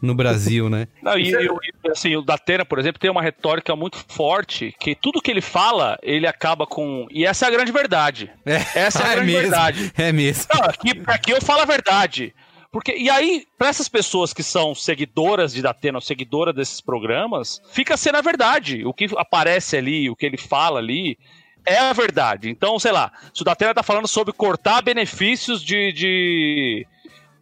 [0.02, 0.88] no Brasil, né.
[1.02, 4.74] Não, e, e o- e, assim, o Datena, por exemplo, tem uma retórica muito forte
[4.80, 7.08] que tudo que ele fala, ele acaba com.
[7.12, 8.32] E essa é a grande verdade.
[8.76, 9.92] Essa é a É grande mesmo, verdade.
[9.98, 10.46] É mesmo.
[10.54, 12.34] Não, aqui, aqui eu falo a verdade.
[12.72, 17.60] Porque, e aí, para essas pessoas que são seguidoras de Datena, ou seguidoras desses programas,
[17.72, 18.86] fica sendo a verdade.
[18.86, 21.18] O que aparece ali, o que ele fala ali,
[21.66, 22.48] é a verdade.
[22.48, 25.92] Então, sei lá, se o Datena tá falando sobre cortar benefícios de.
[25.92, 26.88] de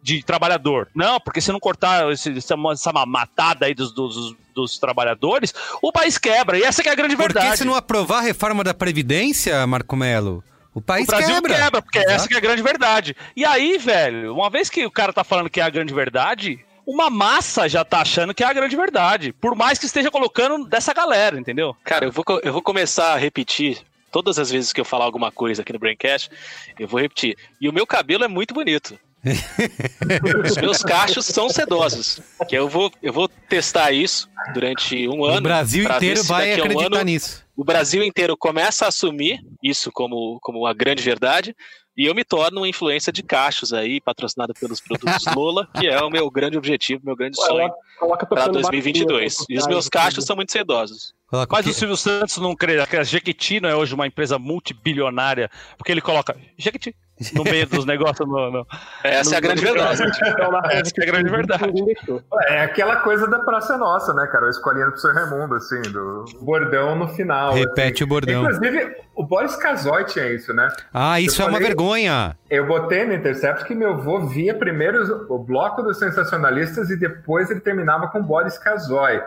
[0.02, 0.88] de trabalhador.
[0.94, 2.56] Não, porque se não cortar esse- essa,
[3.06, 6.58] matada aí dos, dos, dos trabalhadores, o país quebra.
[6.58, 7.58] E essa que é a grande Por que verdade.
[7.58, 10.42] se não aprovar a reforma da Previdência, Marco Melo?
[10.74, 11.54] O país o Brasil quebra.
[11.56, 12.12] quebra, porque Exato.
[12.14, 13.16] essa que é a grande verdade.
[13.34, 16.60] E aí, velho, uma vez que o cara tá falando que é a grande verdade,
[16.86, 19.32] uma massa já tá achando que é a grande verdade.
[19.32, 21.76] Por mais que esteja colocando dessa galera, entendeu?
[21.84, 23.78] Cara, eu vou, eu vou começar a repetir.
[24.12, 26.30] Todas as vezes que eu falar alguma coisa aqui no Braincast,
[26.78, 27.36] eu vou repetir.
[27.60, 28.98] E o meu cabelo é muito bonito.
[30.48, 32.20] Os meus cachos são sedosos.
[32.48, 35.38] Que eu vou, eu vou testar isso durante um ano.
[35.38, 37.44] O Brasil inteiro vai daqui a um acreditar ano nisso.
[37.56, 41.54] O Brasil inteiro começa a assumir isso como, como uma grande verdade.
[41.96, 46.00] E eu me torno uma influência de cachos aí, patrocinada pelos produtos Lola, que é
[46.00, 49.34] o meu grande objetivo, meu grande sonho para tocando 2022.
[49.34, 51.12] bateria, E os meus cachos são muito sedosos.
[51.30, 51.72] Coloca Mas o o?
[51.74, 56.00] Silvio Santos não crê que a Jequiti não é hoje uma empresa multibilionária, porque ele
[56.00, 56.94] coloca Jequiti
[57.34, 58.26] no meio dos negócios.
[58.26, 58.66] No, no-
[59.04, 60.02] Essa no- é a grande no- verdade.
[60.26, 61.72] Então, Essa que é a grande verdade.
[61.84, 62.22] Deixou.
[62.46, 64.46] É aquela coisa da Praça Nossa, né, cara?
[64.46, 67.52] Eu escolhendo pro seu Raimundo, assim, do bordão no final.
[67.52, 68.04] Repete assim.
[68.04, 68.42] o bordão.
[68.44, 70.68] Inclusive, o Boris Casoy tinha isso, né?
[70.94, 72.38] Ah, isso Eu é uma falei- vergonha.
[72.48, 77.50] Eu botei no Intercept que meu avô via primeiro o bloco dos sensacionalistas e depois
[77.50, 79.20] ele terminava com Boris Casoy.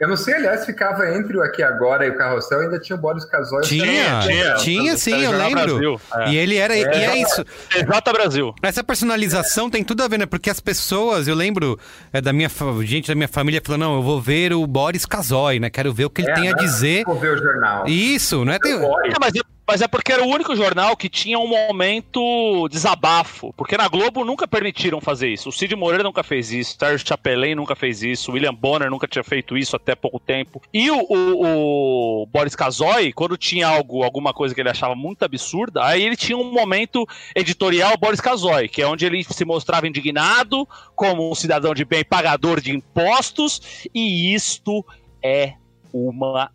[0.00, 3.00] Eu não sei, aliás, ficava entre o Aqui Agora e o Carrossel, ainda tinha o
[3.00, 3.62] Boris Casoy.
[3.62, 4.54] Tinha, tinha.
[4.54, 6.00] tinha, sim, eu lembro.
[6.14, 6.30] É.
[6.30, 6.76] E ele era.
[6.76, 7.44] E é isso.
[7.74, 8.54] Exata Brasil.
[8.62, 10.26] Essa personalização tem tudo a ver, né?
[10.26, 11.76] Porque as pessoas, eu lembro
[12.12, 12.48] é, da minha
[12.84, 15.68] gente da minha família falando, não, eu vou ver o Boris Casoy, né?
[15.68, 16.62] Quero ver o que ele É, tem a né?
[16.62, 17.04] dizer.
[17.04, 17.84] Vou ver o jornal.
[17.88, 18.56] Isso, né?
[18.62, 18.78] Tem...
[18.78, 19.12] Boris.
[19.12, 19.32] É, mas,
[19.68, 23.52] Mas é porque era o único jornal que tinha um momento desabafo.
[23.52, 25.50] Porque na Globo nunca permitiram fazer isso.
[25.50, 29.22] O Cid Moreira nunca fez isso, Sérgio Chapelain nunca fez isso, William Bonner nunca tinha
[29.22, 30.62] feito isso até pouco tempo.
[30.72, 35.22] E o, o, o Boris Kazoy, quando tinha algo, alguma coisa que ele achava muito
[35.22, 39.86] absurda, aí ele tinha um momento editorial Boris Kazoy, que é onde ele se mostrava
[39.86, 40.66] indignado
[40.96, 44.82] como um cidadão de bem pagador de impostos, e isto
[45.22, 45.56] é
[45.92, 46.50] uma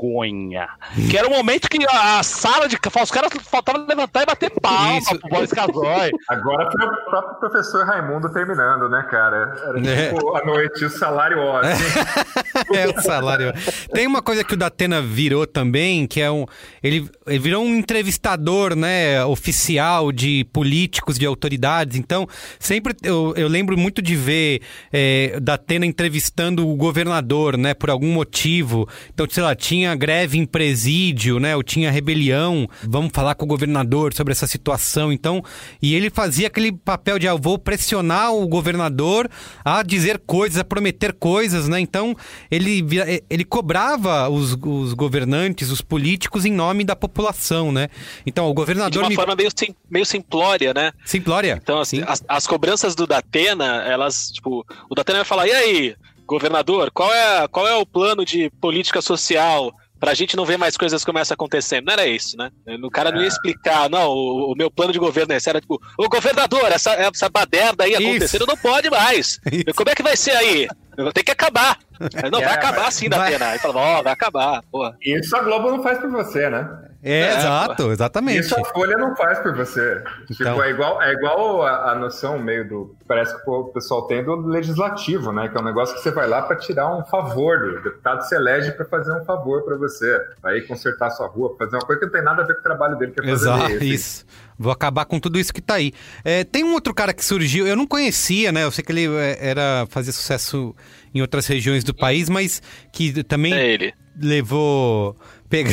[0.00, 0.68] vergonha.
[1.10, 2.76] Que era o momento que a sala de.
[3.02, 5.18] Os caras faltavam levantar e bater palma Isso.
[5.18, 6.10] pro Boris Casoy.
[6.28, 9.54] Agora foi o próprio professor Raimundo terminando, né, cara?
[9.68, 10.08] Era É.
[10.08, 11.74] tipo à noite, o salário ótimo.
[12.74, 13.52] É o salário.
[13.92, 16.46] Tem uma coisa que o Datena virou também, que é um.
[16.82, 19.24] Ele, ele virou um entrevistador, né?
[19.24, 21.96] Oficial de políticos, de autoridades.
[21.96, 22.26] Então,
[22.58, 27.74] sempre eu, eu lembro muito de ver é, Datena entrevistando o governador, né?
[27.74, 28.88] Por algum motivo.
[29.12, 31.56] Então, sei lá, tinha greve em presídio, né?
[31.56, 32.68] Ou tinha rebelião.
[32.82, 35.12] Vamos falar com o governador sobre essa situação.
[35.12, 35.42] Então,
[35.80, 39.28] e ele fazia aquele papel de, ah, eu vou pressionar o governador
[39.64, 41.80] a dizer coisas, a prometer coisas, né?
[41.80, 42.16] Então,
[42.50, 47.88] ele, vira- ele cobrava os, os governantes, os políticos, em nome da população, né?
[48.26, 49.14] Então, o E de governador uma me...
[49.14, 50.92] forma meio, sim- meio simplória, né?
[51.04, 51.58] Simplória.
[51.62, 52.04] Então, assim, Sim.
[52.06, 55.94] as, as cobranças do Datena, elas, tipo, o Datena vai falar, e aí,
[56.26, 60.76] governador, qual é, qual é o plano de política social pra gente não ver mais
[60.76, 61.84] coisas como essa acontecendo?
[61.84, 62.50] Não era isso, né?
[62.82, 65.60] O cara não ia explicar, não, o, o meu plano de governo é esse, era
[65.60, 68.02] tipo, ô governador, essa, essa baderna aí Isso.
[68.02, 69.38] acontecendo não pode mais.
[69.52, 69.76] Isso.
[69.76, 70.66] Como é que vai ser aí?
[71.12, 71.76] Tem que acabar.
[72.00, 73.50] Mas Não, É, vai acabar mas- sim, vai- Datena.
[73.50, 74.96] Aí fala, ó, vai acabar, porra.
[75.02, 76.68] Isso a Globo não faz por você, né?
[77.02, 78.40] É, É, exato, exatamente.
[78.40, 80.02] Isso a Folha não faz por você.
[80.26, 80.62] Tipo, Então.
[80.62, 82.94] é igual, é igual a, a noção meio do.
[83.08, 85.48] Parece que o pessoal tem do legislativo, né?
[85.48, 87.58] Que é um negócio que você vai lá para tirar um favor.
[87.58, 90.20] do- deputado se elege para fazer um favor para você.
[90.54, 92.60] Ir consertar sua rua, pra fazer uma coisa que não tem nada a ver com
[92.60, 94.26] o trabalho dele, que é fazer Exato, isso.
[94.62, 95.90] Vou acabar com tudo isso que tá aí.
[96.22, 98.62] É, tem um outro cara que surgiu, eu não conhecia, né?
[98.64, 100.76] Eu sei que ele é, era fazia sucesso
[101.14, 102.60] em outras regiões do país, mas
[102.92, 103.94] que também É ele.
[104.20, 105.16] levou.
[105.48, 105.70] Pega...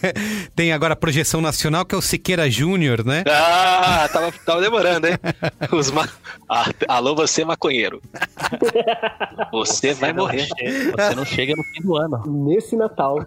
[0.54, 3.24] tem agora a projeção nacional, que é o Siqueira Júnior, né?
[3.26, 5.14] Ah, tava, tava demorando, hein?
[5.72, 6.06] Os ma...
[6.48, 8.00] Ah, alô, você maconheiro.
[9.52, 10.46] Você vai não morrer.
[10.46, 12.22] che- Você não chega no fim do ano.
[12.46, 13.18] Nesse Natal.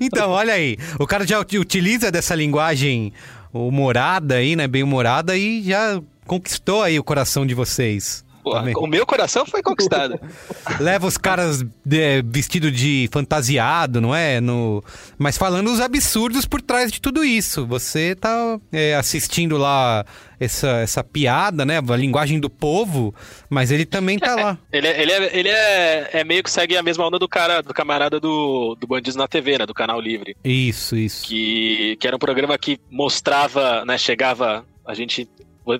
[0.00, 0.76] Então, olha aí.
[0.98, 3.12] O cara já ut- utiliza dessa linguagem
[3.52, 4.66] humorada aí, né?
[4.66, 8.24] Bem humorada e já conquistou aí o coração de vocês.
[8.42, 10.18] Porra, o meu coração foi conquistado.
[10.80, 14.40] Leva os caras de, vestido de fantasiado, não é?
[14.40, 14.82] No,
[15.18, 17.66] mas falando os absurdos por trás de tudo isso.
[17.66, 20.04] Você tá é, assistindo lá
[20.40, 21.78] essa, essa piada, né?
[21.78, 23.14] A linguagem do povo,
[23.50, 24.58] mas ele também tá lá.
[24.72, 27.62] Ele, é- ele, é, ele é, é meio que segue a mesma onda do cara,
[27.62, 29.66] do camarada do, do Bandidos na TV, né?
[29.66, 30.36] Do Canal Livre.
[30.44, 31.26] Isso, isso.
[31.26, 33.98] Que, que era um programa que mostrava, né?
[33.98, 34.64] Chegava.
[34.86, 35.28] A gente.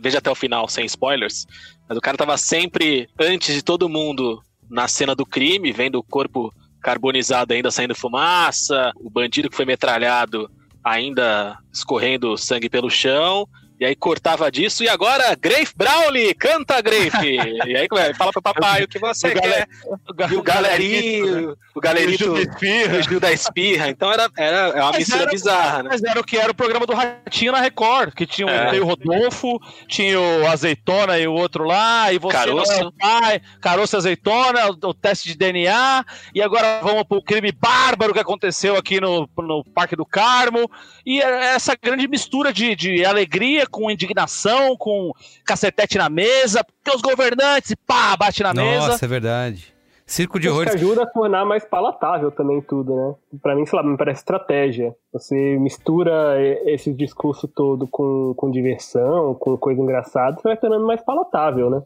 [0.02, 1.46] Veja até o final, sem spoilers.
[1.88, 6.02] Mas o cara tava sempre antes de todo mundo na cena do crime, vendo o
[6.02, 10.50] corpo carbonizado ainda saindo fumaça, o bandido que foi metralhado
[10.84, 13.48] ainda escorrendo sangue pelo chão.
[13.80, 17.36] E aí cortava disso, e agora, Grafe Brownlee, canta Grafe!
[17.36, 19.68] e aí fala pro papai o que você O quer.
[20.16, 23.88] gale- E o galerinho, o galerito, O Gil da Espirra.
[23.88, 25.90] Então era, era é uma Mas mistura era- bizarra, né?
[25.92, 28.80] Mas era o que era o programa do Ratinho na Record, que tinha o, É.
[28.80, 32.72] o Rodolfo, tinha o Azeitona e o outro lá, e você Caroço.
[32.80, 36.04] não é pai, Caroço Azeitona, o, o teste de DNA,
[36.34, 40.68] e agora vamos pro crime bárbaro que aconteceu aqui no, no Parque do Carmo,
[41.06, 45.12] e é essa grande mistura de, de alegria com indignação, com
[45.44, 48.88] cacetete na mesa, porque os governantes, pá, bate na mesa.
[48.88, 49.74] Nossa, é verdade.
[50.06, 50.74] Circo de horrores.
[50.74, 53.14] ajuda a tornar mais palatável também tudo, né?
[53.42, 54.94] Pra mim, sei lá, me parece estratégia.
[55.12, 60.86] Você mistura e- esse discurso todo com, com diversão, com coisa engraçada, você vai tornando
[60.86, 61.82] mais palatável, né?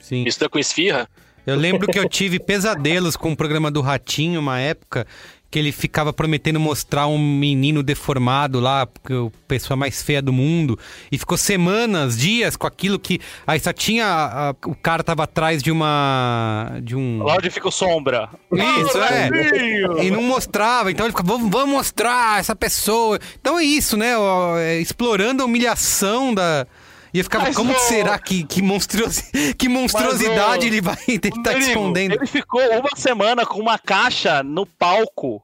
[0.00, 0.24] Sim.
[0.24, 1.08] Mistura com esfirra.
[1.46, 5.06] Eu lembro que eu tive pesadelos com o programa do Ratinho, uma época
[5.50, 10.78] que ele ficava prometendo mostrar um menino deformado lá, o pessoa mais feia do mundo,
[11.10, 15.60] e ficou semanas, dias com aquilo que aí só tinha a- o cara tava atrás
[15.62, 18.28] de uma de um Lá onde fica o sombra.
[18.52, 20.04] isso, é.
[20.04, 23.18] E não mostrava, então ele ficava, vamos, mostrar essa pessoa.
[23.40, 24.12] Então é isso, né?
[24.58, 26.66] é, explorando a humilhação da.
[27.12, 31.52] E eu ficava, Mas, como será que, que, monstruosi- que monstruosidade Mas, ele vai tentar
[31.52, 32.14] Rodrigo, escondendo?
[32.14, 35.42] Ele ficou uma semana com uma caixa no palco.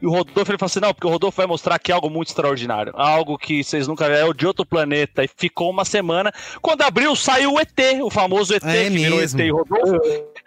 [0.00, 2.28] E o Rodolfo ele falou assim: não, porque o Rodolfo vai mostrar aqui algo muito
[2.28, 2.92] extraordinário.
[2.96, 5.24] Algo que vocês nunca viram, é de outro planeta.
[5.24, 6.32] E ficou uma semana.
[6.62, 9.40] Quando abriu, saiu o ET, o famoso ET, É que virou mesmo.
[9.40, 10.00] ET e Rodolfo.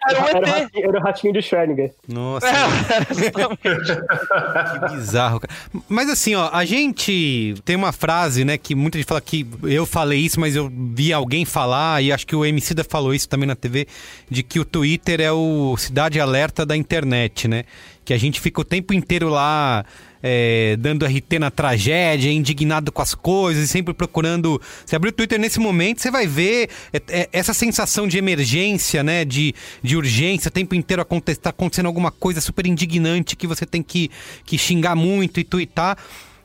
[0.08, 0.70] Era o ET.
[0.74, 1.92] era o ratinho de Schrödinger.
[2.08, 3.58] Nossa, É, exatamente.
[4.88, 5.54] que bizarro, cara.
[5.88, 9.86] Mas assim, ó, a gente tem uma frase, né, que muita gente fala que eu
[9.86, 13.28] falei isso, mas eu vi alguém falar, e acho que o MC da falou isso
[13.28, 13.86] também na TV,
[14.28, 17.64] de que o Twitter é o cidade alerta da internet, né?
[18.04, 19.84] Que a gente fica o tempo inteiro lá
[20.22, 24.60] é, dando RT na tragédia, indignado com as coisas, sempre procurando.
[24.86, 29.02] Você abrir o Twitter nesse momento, você vai ver é, é, essa sensação de emergência,
[29.02, 29.24] né?
[29.24, 33.66] De, de urgência, o tempo inteiro aconte tá acontecendo alguma coisa super indignante que você
[33.66, 34.10] tem que,
[34.44, 35.98] que xingar muito e twittar.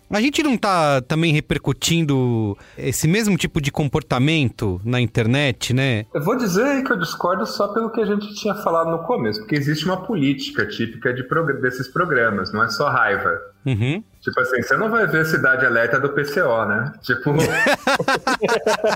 [0.09, 6.05] A gente não tá também repercutindo esse mesmo tipo de comportamento na internet, né?
[6.13, 8.99] Eu vou dizer aí que eu discordo só pelo que a gente tinha falado no
[8.99, 13.37] começo, porque existe uma política típica de progr- desses programas, não é só raiva.
[13.65, 14.01] Uhum.
[14.21, 16.93] Tipo assim, você não vai ver Cidade Alerta do PCO, né?
[17.03, 17.33] Tipo.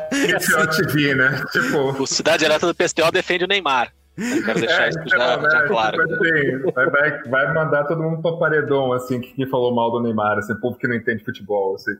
[0.09, 1.43] PCO TV, né?
[1.51, 2.01] Tipo.
[2.01, 3.91] O Cidade Alerta do PSTO defende o Neymar.
[4.37, 6.07] Eu quero deixar isso já, então, já né, claro.
[6.07, 10.01] tipo assim, vai, vai, mandar todo mundo pra paredão, assim, que, que falou mal do
[10.01, 11.91] Neymar, assim, povo que não entende futebol, assim.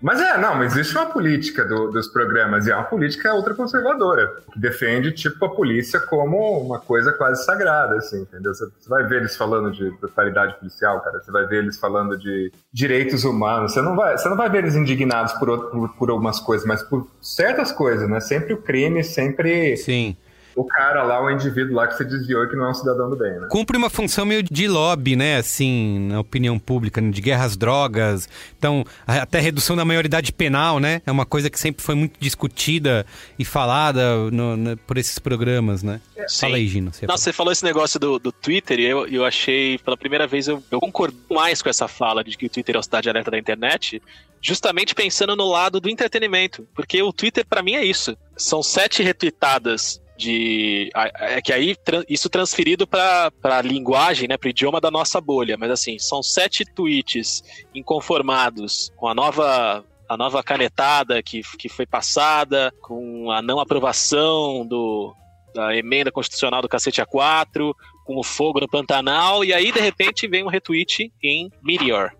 [0.00, 4.34] Mas é, não, mas existe uma política do- dos programas, e é uma política ultraconservadora,
[4.52, 8.54] que defende, tipo, a polícia como uma coisa quase sagrada, assim, entendeu?
[8.54, 12.16] Você, você vai ver eles falando de brutalidade policial, cara, você vai ver eles falando
[12.18, 15.88] de direitos humanos, você não vai, você não vai ver eles indignados por, outro- por,
[15.96, 18.20] por algumas coisas, mas por certas coisas, né?
[18.20, 20.16] Sempre o crime, sempre Sim.
[20.56, 23.10] O cara lá, o indivíduo lá que se desviou e que não é um cidadão
[23.10, 23.48] do bem, né?
[23.50, 25.36] Cumpre uma função meio de lobby, né?
[25.38, 27.10] Assim, na opinião pública, né?
[27.10, 28.28] de guerra às drogas.
[28.58, 31.02] Então, até redução da maioridade penal, né?
[31.06, 33.04] É uma coisa que sempre foi muito discutida
[33.38, 36.00] e falada no- no- por esses programas, né?
[36.28, 36.40] Sim.
[36.46, 36.92] Fala aí, Gino.
[36.92, 40.26] Você Não, você falou esse negócio do, do Twitter e eu, eu achei, pela primeira
[40.26, 43.08] vez, eu, eu concordo mais com essa fala de que o Twitter é a cidade
[43.10, 44.00] alerta da internet,
[44.40, 46.66] justamente pensando no lado do entretenimento.
[46.74, 48.16] Porque o Twitter, pra mim, é isso.
[48.36, 50.90] São sete retweetadas de.
[50.94, 51.76] a- É que aí
[52.08, 55.56] isso transferido pra, pra linguagem, né, pro idioma da nossa bolha.
[55.58, 57.42] Mas assim, são sete tweets
[57.74, 59.84] inconformados com a nova.
[60.06, 65.14] A nova canetada que, que foi passada, com a não aprovação do,
[65.54, 67.72] da emenda constitucional do cacete A4,
[68.04, 72.10] com o fogo no Pantanal, e aí de repente vem um retweet em Meteor.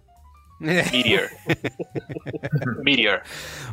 [0.60, 1.28] Meteor.
[2.82, 3.22] Meteor.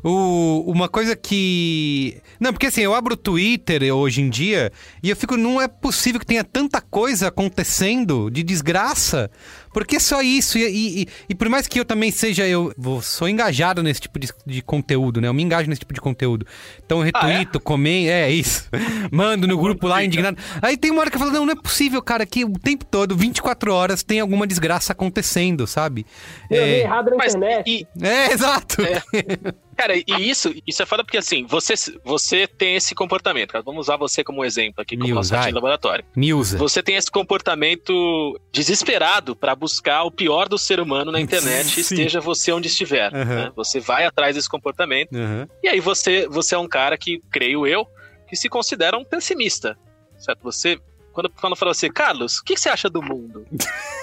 [0.03, 2.21] O, uma coisa que.
[2.39, 4.71] Não, porque assim, eu abro o Twitter hoje em dia
[5.01, 9.29] e eu fico, não é possível que tenha tanta coisa acontecendo de desgraça.
[9.73, 10.57] Porque é só isso.
[10.57, 14.19] E, e, e- por mais que eu também seja, eu vou- sou engajado nesse tipo
[14.19, 15.27] de, de conteúdo, né?
[15.27, 16.45] Eu me engajo nesse tipo de conteúdo.
[16.85, 18.67] Então eu retuito, comento, é isso.
[19.11, 20.37] Mando no grupo lá, indignado.
[20.61, 22.85] Aí tem uma hora que eu falo, não, não é possível, cara, que o tempo
[22.85, 26.05] todo, 24 horas, tem alguma desgraça acontecendo, sabe?
[26.49, 27.67] Eu vi É, errado na Mas, internet.
[27.69, 28.77] e, é exato.
[29.75, 33.51] cara, e isso, isso é foda porque assim, você, você tem esse comportamento.
[33.51, 33.63] cara.
[33.63, 36.05] Vamos usar você como exemplo aqui, como nosso de laboratório.
[36.15, 36.57] Me usa.
[36.57, 41.81] Você tem esse comportamento desesperado pra buscar o pior do ser humano na internet, Sim.
[41.81, 43.13] esteja você onde estiver.
[43.13, 43.25] Aham.
[43.35, 43.51] né?
[43.55, 45.13] Você vai atrás desse comportamento.
[45.15, 45.47] Aham.
[45.63, 47.85] E aí você, você é um cara que, creio eu,
[48.27, 49.77] que se considera um pessimista.
[50.17, 50.39] Certo?
[50.43, 50.79] Você.
[51.13, 53.45] Quando, quando fala assim, Carlos, o que, que você acha do mundo?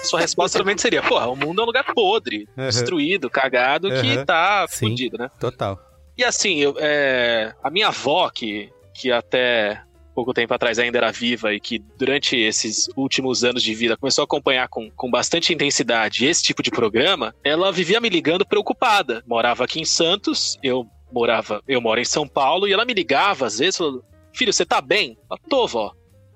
[0.03, 2.67] Sua resposta normalmente seria, porra, o mundo é um lugar podre, Aham.
[2.67, 4.25] destruído, cagado, que Aham.
[4.25, 4.89] tá Sim.
[4.89, 5.29] fudido, né?
[5.39, 5.79] Total.
[6.17, 9.81] E assim, eu, é, a minha avó, que, que até
[10.13, 14.23] pouco tempo atrás ainda era viva e que durante esses últimos anos de vida começou
[14.23, 19.23] a acompanhar com, com bastante intensidade esse tipo de programa, ela vivia me ligando preocupada.
[19.25, 23.45] Morava aqui em Santos, eu morava, eu moro em São Paulo, e ela me ligava
[23.45, 24.03] às vezes, falando,
[24.33, 25.17] filho, você tá bem?
[25.31, 25.93] Eu tô, vó.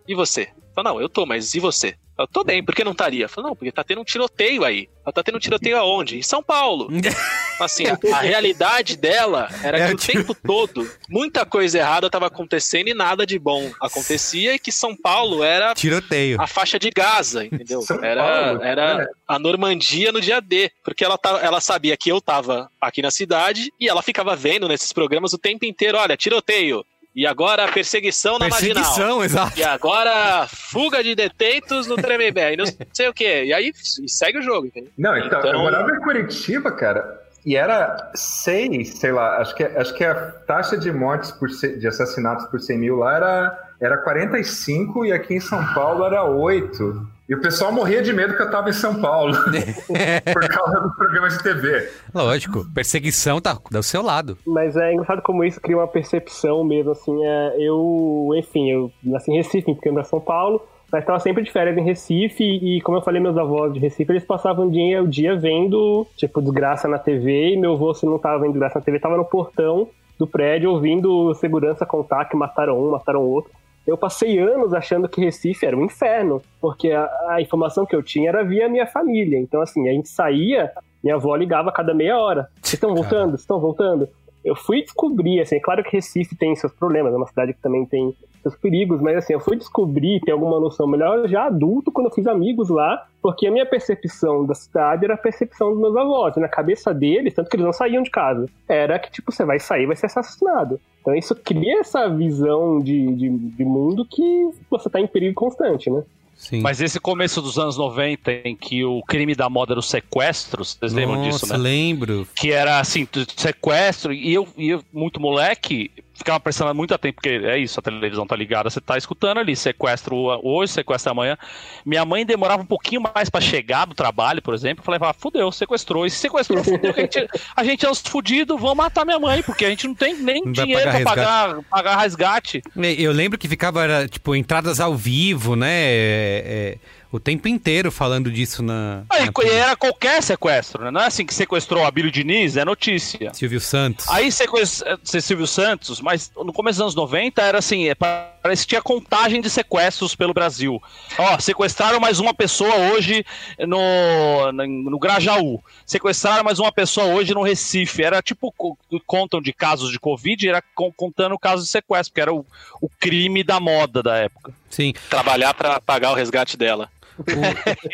[0.08, 0.50] E você?
[0.76, 1.96] Eu falo, não, eu tô, mas e você?
[2.18, 3.26] Eu tô bem, por que não estaria?
[3.26, 4.88] Eu falo, não, porque tá tendo um tiroteio aí.
[5.04, 6.18] Ela tá tendo um tiroteio aonde?
[6.18, 6.88] Em São Paulo.
[7.60, 12.08] Assim, a, a realidade dela era É, que o tipo- tempo todo muita coisa errada
[12.08, 16.40] estava acontecendo e nada de bom acontecia e que São Paulo era Tiroteio.
[16.42, 17.82] a faixa de Gaza, entendeu?
[17.82, 19.08] São Era, Paulo, era é.
[19.28, 23.12] a Normandia no dia D, porque ela, tá, ela sabia que eu tava aqui na
[23.12, 26.84] cidade e ela ficava vendo nesses programas o tempo inteiro, olha, tiroteio,
[27.16, 28.84] e agora perseguição na marginal.
[28.84, 29.60] Perseguição, exato.
[29.60, 33.44] E agora, fuga de detentos no Tremembé, e não sei o quê.
[33.46, 34.92] E aí e segue o jogo, entendeu?
[34.98, 39.64] Não, então, Então- eu morava em Curitiba, cara, e era seis, sei lá, acho que,
[39.64, 40.16] acho que a
[40.48, 45.36] taxa de mortes por de assassinatos por 100 mil lá era, era 45 e aqui
[45.36, 47.14] em São Paulo era 8.
[47.28, 49.34] E o pessoal morria de medo que eu tava em São Paulo,
[50.34, 51.90] por causa dos programas de TV.
[52.14, 54.38] Lógico, perseguição tá do seu lado.
[54.46, 59.32] Mas é engraçado como isso cria uma percepção mesmo, assim, é, eu, enfim, eu nasci
[59.32, 60.62] em Recife, pequeno da São Paulo,
[60.92, 64.12] mas estava sempre de férias em Recife, e como eu falei, meus avós de Recife,
[64.12, 68.06] eles passavam o dia, o dia vendo, tipo, desgraça na TV, e meu avô, se
[68.06, 72.36] não tava vendo desgraça na TV, tava no portão do prédio, ouvindo segurança contar que
[72.36, 73.52] mataram um, mataram outro.
[73.86, 78.02] Eu passei anos achando que Recife era um inferno, porque a, a informação que eu
[78.02, 79.38] tinha era via minha família.
[79.38, 80.72] Então, assim, a gente saía,
[81.04, 82.50] minha avó ligava a cada meia hora.
[82.62, 83.32] Vocês estão voltando?
[83.32, 84.08] Vocês estão voltando?
[84.44, 87.62] Eu fui descobrir, assim, é claro que Recife tem seus problemas, é uma cidade que
[87.62, 91.92] também tem seus perigos, mas assim, eu fui descobrir, ter alguma noção melhor já adulto,
[91.92, 95.80] quando eu fiz amigos lá, porque a minha percepção da cidade era a percepção dos
[95.80, 96.36] meus avós.
[96.36, 99.46] E na cabeça deles, tanto que eles não saíam de casa, era que, tipo, você
[99.46, 100.80] vai sair vai ser assassinado.
[101.02, 105.90] Então isso cria essa visão de, de, de mundo que você tá em perigo constante,
[105.90, 106.04] né?
[106.36, 106.62] Sim.
[106.62, 110.78] Mas esse começo dos anos 90, em que o crime da moda era os sequestros,
[110.78, 111.54] vocês lembram disso, né?
[111.54, 112.28] Nossa, lembro.
[112.36, 115.90] Que era assim, sequestro, e eu, e eu, muito moleque,
[116.24, 119.56] ficava prestando muito atento, porque é isso, a televisão tá ligada, você tá escutando ali,
[119.56, 121.38] sequestro hoje, sequestro amanhã.
[121.86, 125.14] Minha mãe demorava um pouquinho mais pra chegar do trabalho, por exemplo, eu falei, ah,
[125.14, 126.06] fudeu, sequestrou.
[126.06, 129.44] E se sequestrou, fudeu, a gente, a gente é uns fudidos, vamos matar minha mãe,
[129.44, 132.62] porque a gente não tem nem Não dinheiro pagar pra pagar, pagar resgate.
[132.98, 135.74] Eu lembro que ficava, era, tipo, entradas ao vivo, né?
[135.74, 136.78] é, é,
[137.16, 139.04] o tempo inteiro falando disso na.
[139.10, 140.92] Aí, na- e era qualquer sequestro, né?
[140.92, 143.32] Não é assim que sequestrou a Bílio Diniz, é notícia.
[143.34, 144.08] Silvio Santos.
[144.10, 148.70] Aí sequestrou Silvio Santos, mas no começo dos anos 90 era assim, é, parece que
[148.70, 150.82] tinha contagem de sequestros pelo Brasil.
[151.18, 153.24] Ó, sequestraram mais uma pessoa hoje
[153.60, 155.64] no, no, no Grajaú.
[155.86, 158.04] Sequestraram mais uma pessoa hoje no Recife.
[158.04, 162.22] Era tipo, co- contam de casos de Covid, era con- contando casos de sequestro, porque
[162.22, 162.46] era o,
[162.82, 164.52] o crime da moda da época.
[164.70, 164.94] Sim.
[165.10, 166.90] Trabalhar pra pagar o resgate dela.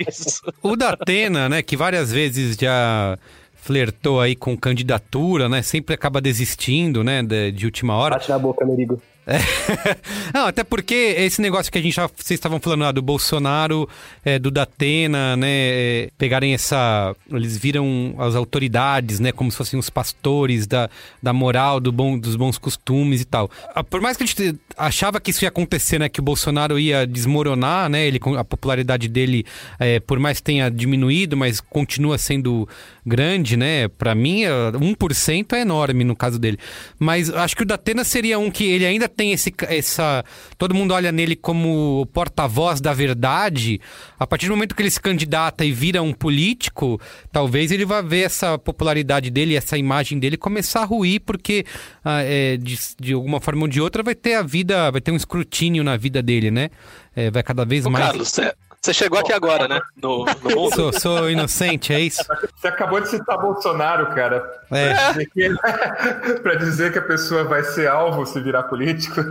[0.08, 0.42] Isso.
[0.62, 3.18] O da Atena, né, que várias vezes já
[3.54, 5.62] flertou aí com candidatura, né?
[5.62, 8.16] Sempre acaba desistindo, né, de, de última hora.
[8.16, 9.02] Bate na boca, Merigo.
[10.34, 13.88] Não, até porque esse negócio que a gente já, vocês estavam falando lá do Bolsonaro,
[14.24, 19.80] é, do Datena, né, é, pegarem essa, eles viram as autoridades, né, como se fossem
[19.80, 20.90] os pastores da,
[21.22, 23.50] da moral, do bom, dos bons costumes e tal.
[23.76, 26.80] Ah, Por mais que a gente achava que isso ia acontecer, né, que o Bolsonaro
[26.80, 29.46] ia desmoronar, né, ele, a popularidade dele,
[29.80, 32.68] é, por mais que tenha diminuído, mas continua sendo
[33.10, 36.58] grande, né, pra mim, é, 1% é enorme no caso dele.
[36.98, 40.24] Mas acho que o Datena seria um que ele ainda tem esse, essa.
[40.58, 43.82] Todo mundo olha nele como porta-voz da verdade.
[44.18, 47.02] A partir do momento que ele se candidata e vira um político,
[47.32, 51.66] talvez ele vá ver essa popularidade dele, essa imagem dele começar a ruir, porque
[52.06, 55.12] ah, é, de, de alguma forma ou de outra vai ter a vida, vai ter
[55.12, 56.70] um escrutínio na vida dele, né?
[57.16, 58.06] É, vai cada vez Ô, mais.
[58.06, 59.80] Carlos, você você chegou aqui agora, né?
[60.02, 60.76] No, no mundo.
[60.76, 62.24] Sou, sou inocente, é isso?
[62.56, 64.44] Você acabou de citar Bolsonaro, cara.
[64.72, 64.94] É.
[64.94, 69.22] Pra dizer que, pra dizer que a pessoa vai ser alvo se virar político.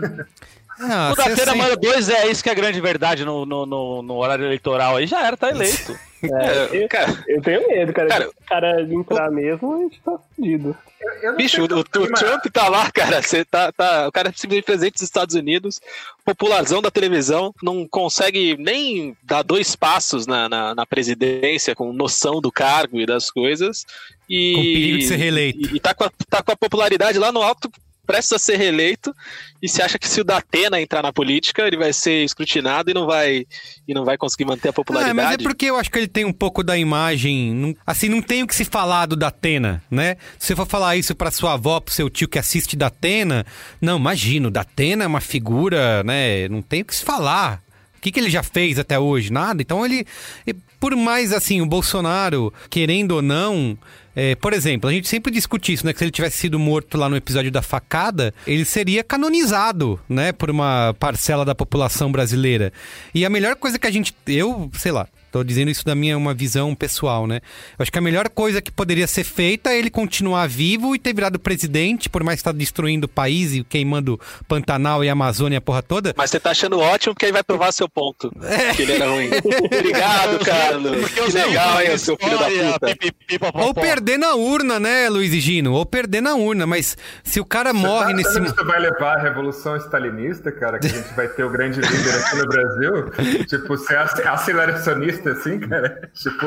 [0.80, 3.44] Ah, o você Datena sempre- Mano 2 é isso que é a grande verdade no,
[3.44, 5.98] no, no, no horário eleitoral aí, já era, tá eleito.
[6.20, 8.08] É, eu, cara, eu tenho medo, cara.
[8.08, 10.76] Cara, Se o cara entrar mesmo, a gente tá fudido.
[11.22, 13.22] Eu Bicho, o, o Trump tá lá, cara.
[13.22, 15.80] Você tá, tá, o cara é simplesmente presidente dos Estados Unidos,
[16.24, 22.40] popularzão da televisão, não consegue nem dar dois passos na, na, na presidência, com noção
[22.40, 23.86] do cargo e das coisas.
[24.28, 25.72] E, Com perigo de ser reeleito.
[25.72, 27.70] E, e tá, com a, tá com a popularidade lá no alto,
[28.08, 29.14] prestes a ser reeleito,
[29.62, 32.94] e se acha que se o Datena entrar na política, ele vai ser escrutinado e
[32.94, 33.44] não vai,
[33.86, 35.14] e não vai conseguir manter a Ah, popularidade.
[35.14, 37.52] mas é porque eu acho que ele tem um pouco da imagem.
[37.54, 40.16] não- assim, não tem o que se falar do Datena, né?
[40.38, 43.44] Se você for falar isso pra sua avó, pro seu tio que assiste Datena,
[43.80, 46.48] não, imagino, Datena é uma figura, né?
[46.48, 47.60] Não tem o que se falar.
[47.96, 49.30] O que, que ele já fez até hoje?
[49.32, 49.60] Nada.
[49.60, 50.06] Então ele.
[50.46, 53.76] e Por mais assim, o Bolsonaro, querendo ou não.
[54.14, 55.92] é, por exemplo, a gente sempre discute isso, né?
[55.92, 60.32] Que se ele tivesse sido morto lá no episódio da facada, ele seria canonizado, né?
[60.32, 62.72] Por uma parcela da população brasileira.
[63.14, 64.14] E a melhor coisa que a gente.
[64.26, 65.08] Eu, sei lá.
[65.30, 67.40] Tô dizendo isso da minha uma visão pessoal, né?
[67.78, 70.98] Eu acho que a melhor coisa que poderia ser feita é ele continuar vivo e
[70.98, 75.58] ter virado presidente, por mais que está destruindo o país e queimando Pantanal e Amazônia
[75.58, 76.14] a porra toda.
[76.16, 78.30] Mas você tá achando ótimo porque aí vai provar seu ponto.
[78.76, 79.28] Que ele era ruim.
[79.64, 81.08] Obrigado, Carlos.
[81.10, 82.46] Que legal, hein, seu filho da
[82.78, 83.58] puta.
[83.64, 85.72] Ou perder na urna, né, Luiz e Gino?
[85.72, 88.40] Ou perder na urna, mas se o cara morre Tá nesse.
[88.42, 92.14] Isso vai levar à revolução stalinista, cara, que a gente vai ter o grande líder
[92.14, 92.92] aqui no Brasil.
[93.46, 96.10] tipo, ser ac- aceleracionista assim, cara.
[96.14, 96.46] Tipo,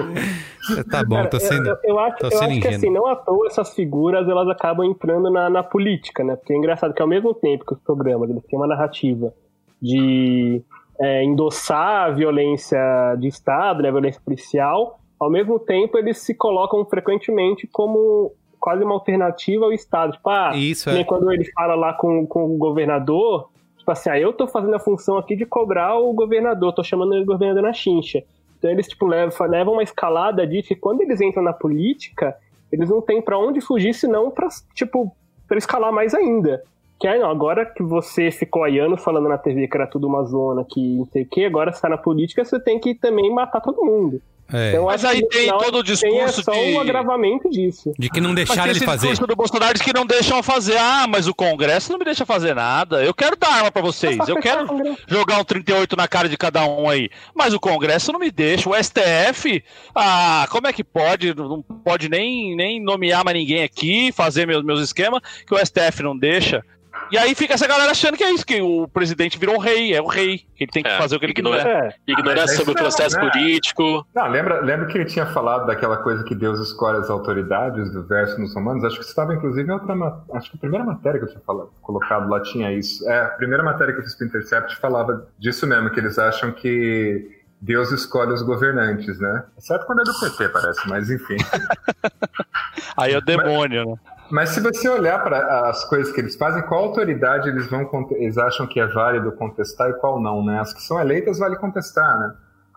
[0.89, 1.67] Tá bom, tô Cara, sendo.
[1.69, 4.47] eu, eu acho, tô eu sendo acho que assim, não à toa essas figuras elas
[4.47, 6.35] acabam entrando na, na política, né?
[6.35, 9.33] Porque é engraçado que ao mesmo tempo que os programas eles têm uma narrativa
[9.81, 10.61] de
[10.99, 12.79] é, endossar a violência
[13.19, 18.83] de Estado, né, a violência policial, ao mesmo tempo eles se colocam frequentemente como quase
[18.83, 20.13] uma alternativa ao Estado.
[20.13, 21.03] Tipo, ah, Isso, nem é.
[21.03, 24.79] quando ele fala lá com, com o governador, tipo assim, ah, eu tô fazendo a
[24.79, 28.23] função aqui de cobrar o governador, tô chamando ele de governador na chincha.
[28.61, 32.37] Então eles, tipo, levam, levam uma escalada de que quando eles entram na política,
[32.71, 35.11] eles não têm pra onde fugir, senão pra, tipo,
[35.47, 36.61] pra escalar mais ainda.
[36.99, 40.05] Que aí, não, agora que você ficou aí anos falando na TV que era tudo
[40.05, 42.93] uma zona, que não sei o que, agora você tá na política, você tem que
[42.93, 44.21] também matar todo mundo.
[44.53, 44.69] É.
[44.71, 47.93] Então, Mas aí tem todo o tem discurso é só de- um agravamento disso.
[47.97, 49.07] De que não deixaram tem ele esse fazer.
[49.09, 50.77] discurso do Bolsonaro diz que não deixam fazer.
[50.77, 53.03] Ah, mas o Congresso não me deixa fazer nada.
[53.03, 54.17] Eu quero dar arma pra vocês.
[54.27, 54.67] Eu quero
[55.07, 57.09] jogar um 38 na cara de cada um aí.
[57.33, 58.69] Mas o Congresso não me deixa.
[58.69, 59.63] O STF,
[59.95, 61.33] ah, como é que pode?
[61.33, 66.03] Não pode nem, nem nomear mais ninguém aqui, fazer meus, meus esquemas, que o STF
[66.03, 66.63] não deixa.
[67.09, 69.93] E aí fica essa galera achando que é isso, que o presidente virou um rei,
[69.93, 71.95] é o rei, que ele tem que É, fazer o que ele ignora- quiser.
[72.07, 73.29] É, Ignorância mas é sobre o isso processo né?
[73.31, 74.05] político.
[74.15, 78.03] Não, lembra, lembra que ele tinha falado daquela coisa que Deus escolhe as autoridades do
[78.03, 78.83] verso nos romanos?
[78.83, 79.91] Acho que isso estava inclusive em outra
[80.33, 83.07] Acho que a primeira matéria que eu tinha falado, colocado lá tinha isso.
[83.09, 86.51] É, a primeira matéria que eu fiz pro Intercept falava disso mesmo, que eles acham
[86.51, 89.43] que Deus escolhe os governantes, né?
[89.57, 91.35] Exceto quando é do PT, parece, mas enfim.
[92.97, 93.95] Aí é o demônio, né?
[94.31, 98.37] Mas se você olhar para as coisas que eles fazem, qual autoridade eles vão eles
[98.37, 100.59] acham que é válido contestar e qual não, né?
[100.59, 102.33] As que são eleitas vale contestar, né?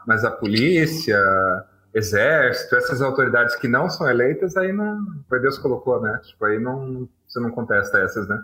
[0.07, 1.19] Mas a polícia,
[1.95, 4.99] exército, essas autoridades que não são eleitas, aí não,
[5.29, 6.21] foi Deus colocou, né?
[6.25, 8.39] Tipo, aí não você não contesta essas, né?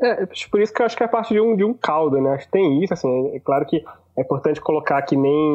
[0.00, 2.34] É, por isso que eu acho que é parte de um, de um caldo, né?
[2.34, 3.84] Acho que tem isso, assim, é claro que
[4.16, 5.52] é importante colocar que nem,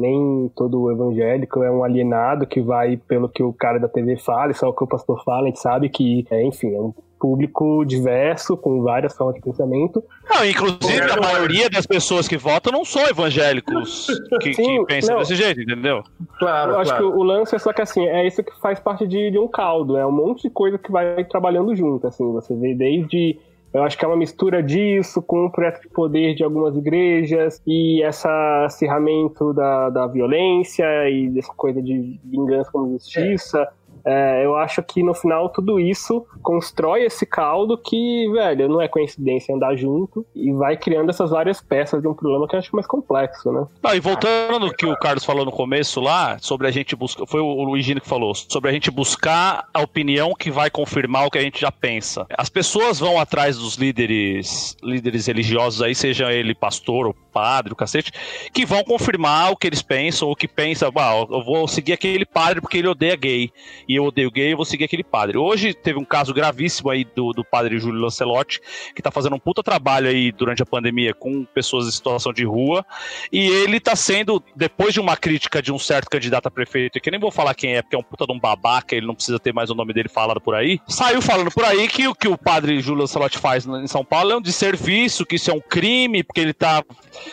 [0.00, 4.52] nem todo evangélico é um alienado que vai pelo que o cara da TV fala,
[4.52, 7.82] só o que o pastor fala, a gente sabe que, é, enfim, é um público
[7.86, 10.04] diverso, com várias formas de pensamento.
[10.28, 14.06] Não, inclusive a maioria das pessoas que votam não são evangélicos
[14.40, 15.22] que, que Sim, pensam não.
[15.22, 16.02] desse jeito, entendeu?
[16.38, 17.10] Claro, Eu acho claro.
[17.10, 19.48] que o lance é só que assim, é isso que faz parte de, de um
[19.48, 23.38] caldo, é um monte de coisa que vai trabalhando junto, assim, você vê desde
[23.76, 27.60] eu acho que é uma mistura disso com o projeto de poder de algumas igrejas
[27.66, 33.68] e esse acirramento da, da violência e dessa coisa de vingança como justiça.
[34.06, 38.86] É, eu acho que no final tudo isso constrói esse caldo que, velho, não é
[38.86, 42.74] coincidência andar junto e vai criando essas várias peças de um problema que eu acho
[42.74, 43.66] mais complexo, né?
[43.82, 47.26] Não, e voltando no que o Carlos falou no começo lá, sobre a gente buscar.
[47.26, 51.30] Foi o Luigino que falou, sobre a gente buscar a opinião que vai confirmar o
[51.30, 52.26] que a gente já pensa.
[52.38, 57.76] As pessoas vão atrás dos líderes, líderes religiosos aí, seja ele pastor ou padre, o
[57.76, 58.12] cacete,
[58.52, 62.24] que vão confirmar o que eles pensam, ou que pensa, ah, eu vou seguir aquele
[62.24, 63.50] padre porque ele odeia gay.
[63.88, 65.38] E eu odeio gay, eu vou seguir aquele padre.
[65.38, 68.60] Hoje teve um caso gravíssimo aí do, do padre Júlio Lancelotti,
[68.94, 72.44] que tá fazendo um puta trabalho aí durante a pandemia com pessoas em situação de
[72.44, 72.84] rua.
[73.32, 77.08] E ele tá sendo, depois de uma crítica de um certo candidato a prefeito, que
[77.08, 79.14] eu nem vou falar quem é, porque é um puta de um babaca, ele não
[79.14, 82.14] precisa ter mais o nome dele falado por aí, saiu falando por aí que o
[82.14, 85.54] que o padre Júlio Lancelotti faz em São Paulo é um desserviço, que isso é
[85.54, 86.82] um crime, porque ele tá.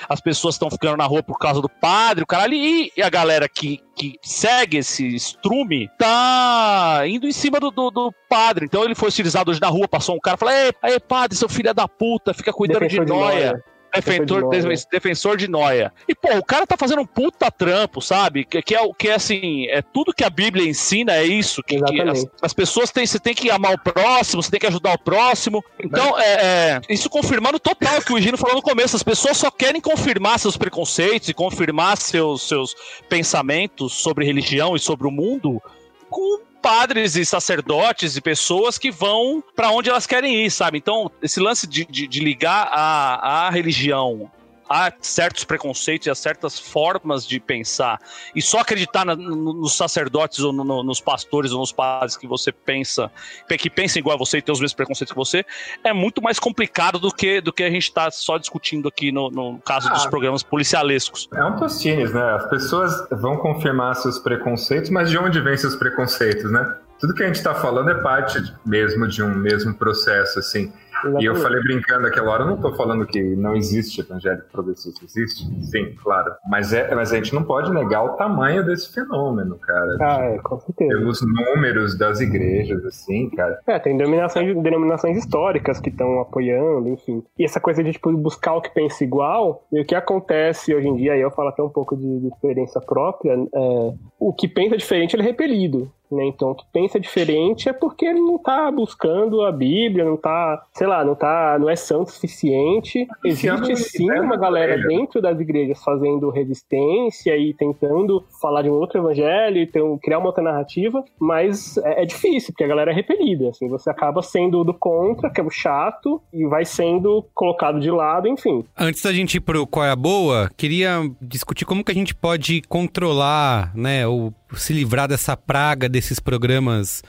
[0.08, 3.10] As pessoas estão ficando na rua por causa do padre, o caralho, e, e a
[3.10, 8.66] galera que, que segue esse estrume tá indo em cima do, do, do padre.
[8.66, 11.50] Então ele foi utilizado hoje na rua, passou um cara e falou: Ei, padre, seu
[11.50, 13.64] filho é da puta, fica cuidando Defensor de de noia.
[13.94, 14.78] Defensor, de nóia.
[14.92, 15.94] defensor de noia.
[16.08, 18.44] E, pô, o cara tá fazendo um puta trampo, sabe?
[18.44, 21.62] Que, que é o que é assim, é tudo que a Bíblia ensina é isso.
[21.62, 24.68] Que, que as, as pessoas têm, você tem que amar o próximo, você tem que
[24.68, 25.64] ajudar o próximo.
[25.80, 28.96] Então, é, é, isso confirmando total o que o Gino falou no começo.
[28.96, 32.76] As pessoas só querem confirmar seus preconceitos e confirmar seus, seus
[33.08, 35.62] pensamentos sobre religião e sobre o mundo
[36.10, 40.78] com padres e sacerdotes e pessoas que vão pra onde elas querem ir, sabe?
[40.78, 44.32] Então, esse lance de, de, de ligar a, a religião
[44.70, 48.00] a certos preconceitos e a certas formas de pensar
[48.36, 52.16] e só acreditar na- no- nos sacerdotes ou no- no- nos pastores ou nos padres
[52.18, 53.12] que você pensa
[53.60, 55.46] que pensam igual a você e tem os mesmos preconceitos que você
[55.84, 59.30] é muito mais complicado do que do que a gente está só discutindo aqui no,
[59.30, 60.10] no caso dos Ah.
[60.10, 61.30] programas policialescos.
[61.34, 62.22] É um tostines, né?
[62.36, 66.78] As pessoas vão confirmar seus preconceitos, mas de onde vêm seus preconceitos, né?
[67.00, 70.72] Tudo que a gente está falando é parte mesmo de um mesmo processo, assim.
[71.20, 75.04] E eu falei brincando aquela hora, eu não estou falando que não existe evangélico progressista,
[75.04, 75.46] existe?
[75.66, 76.34] Sim, claro.
[76.48, 79.98] Mas, é, mas a gente não pode negar o tamanho desse fenômeno, cara.
[80.02, 80.90] Ah, é, com certeza.
[80.90, 83.60] Pelos números das igrejas, assim, cara.
[83.68, 87.24] É, tem denominações, denominações históricas que estão apoiando, enfim.
[87.38, 90.88] E essa coisa de tipo, buscar o que pensa igual, e o que acontece hoje
[90.88, 94.48] em dia, aí eu falo até um pouco de, de experiência própria, é, o que
[94.48, 95.92] pensa diferente ele é repelido.
[96.14, 96.26] Né?
[96.26, 100.64] Então, o que pensa diferente é porque ele não tá buscando a Bíblia, não tá,
[100.74, 103.08] sei lá, não tá, não é santo o suficiente.
[103.26, 104.88] Enfiando Existe sim uma galera orelha.
[104.88, 110.28] dentro das igrejas fazendo resistência e tentando falar de um outro evangelho, então criar uma
[110.28, 114.64] outra narrativa, mas é, é difícil, porque a galera é repelida, assim, você acaba sendo
[114.64, 118.64] do contra, que é o chato, e vai sendo colocado de lado, enfim.
[118.78, 122.14] Antes da gente ir pro Qual é a Boa, queria discutir como que a gente
[122.14, 127.02] pode controlar, né, ou se livrar dessa praga desses programas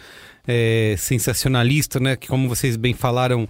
[0.47, 3.49] é, sensacionalistas, né, que como vocês bem falaram,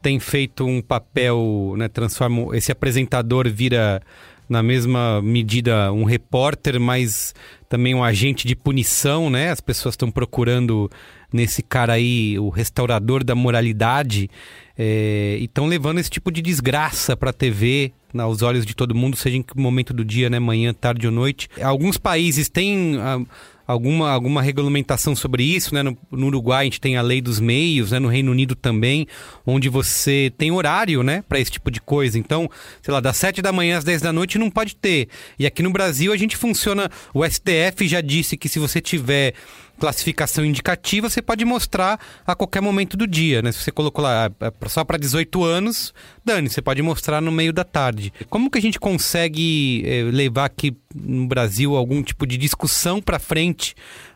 [0.00, 4.00] tem feito um papel, né, transforma esse apresentador vira
[4.48, 7.34] na mesma medida um repórter, mas
[7.68, 9.50] também um agente de punição, né?
[9.50, 10.90] As pessoas estão procurando
[11.32, 14.28] nesse cara aí o restaurador da moralidade
[14.76, 17.90] é, e estão levando esse tipo de desgraça para a TV
[18.22, 21.12] aos olhos de todo mundo, seja em que momento do dia, né, manhã, tarde ou
[21.12, 21.48] noite.
[21.60, 23.20] Alguns países têm ah,
[23.66, 25.82] alguma, alguma regulamentação sobre isso, né?
[25.82, 27.98] No, no, Uruguai a gente tem a lei dos meios, né?
[27.98, 29.06] No Reino Unido também,
[29.46, 31.22] onde você tem horário, né?
[31.28, 32.18] Para esse tipo de coisa.
[32.18, 32.50] Então,
[32.82, 35.08] sei lá, das 7 da manhã às 10 da noite não pode ter.
[35.38, 36.90] E aqui no Brasil a gente funciona.
[37.12, 39.34] O STF já disse que se você tiver
[39.78, 43.52] classificação indicativa, você pode mostrar a qualquer momento do dia, né?
[43.52, 45.92] Se você colocou lá é, é só para 18 anos,
[46.24, 48.12] dane, você pode mostrar no meio da tarde.
[48.28, 53.18] Como que a gente consegue é, levar aqui no Brasil algum tipo de discussão para
[53.18, 53.74] frente,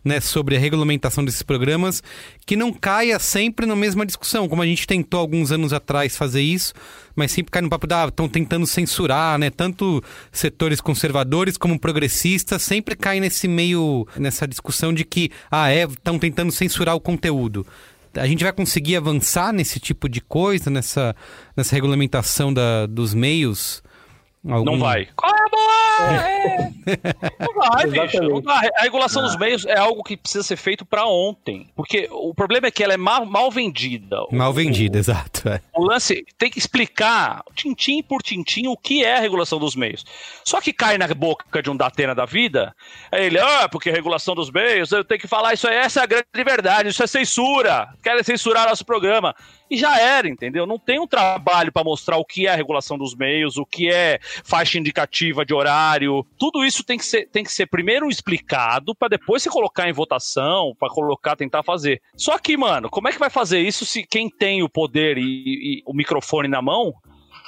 [0.09, 2.03] né, sobre a regulamentação desses programas,
[2.47, 6.41] que não caia sempre na mesma discussão, como a gente tentou alguns anos atrás fazer
[6.41, 6.73] isso,
[7.15, 9.51] mas sempre cai no papo da estão ah, tentando censurar, né?
[9.51, 10.03] Tanto
[10.33, 16.19] setores conservadores como progressistas sempre caem nesse meio nessa discussão de que ah, é, estão
[16.19, 17.67] tentando censurar o conteúdo.
[18.15, 21.15] A gente vai conseguir avançar nesse tipo de coisa, nessa,
[21.57, 23.83] nessa regulamentação da, dos meios?
[24.47, 24.65] Algum...
[24.65, 25.09] Não vai.
[25.17, 25.69] Qual é a boa?
[26.01, 26.73] É.
[27.41, 28.23] Não vai, bicho.
[28.23, 28.69] Não vai.
[28.77, 29.27] A regulação ah.
[29.27, 31.69] dos meios é algo que precisa ser feito para ontem.
[31.75, 34.17] Porque o problema é que ela é mal, mal vendida.
[34.31, 35.49] Mal vendida, o, exato.
[35.49, 35.61] É.
[35.75, 40.05] O lance tem que explicar, tintim por tintim, o que é a regulação dos meios.
[40.45, 42.75] Só que cai na boca de um Datena da vida,
[43.13, 46.03] ele, ah, porque a regulação dos meios, eu tenho que falar isso aí, essa é
[46.03, 47.89] a grande verdade, isso é censura.
[48.03, 49.35] Querem censurar nosso programa
[49.71, 50.67] e já era, entendeu?
[50.67, 53.91] Não tem um trabalho para mostrar o que é a regulação dos meios, o que
[53.91, 56.27] é faixa indicativa de horário.
[56.39, 59.93] Tudo isso tem que ser, tem que ser primeiro explicado para depois se colocar em
[59.93, 62.01] votação, para colocar, tentar fazer.
[62.17, 65.23] Só que, mano, como é que vai fazer isso se quem tem o poder e,
[65.23, 66.95] e o microfone na mão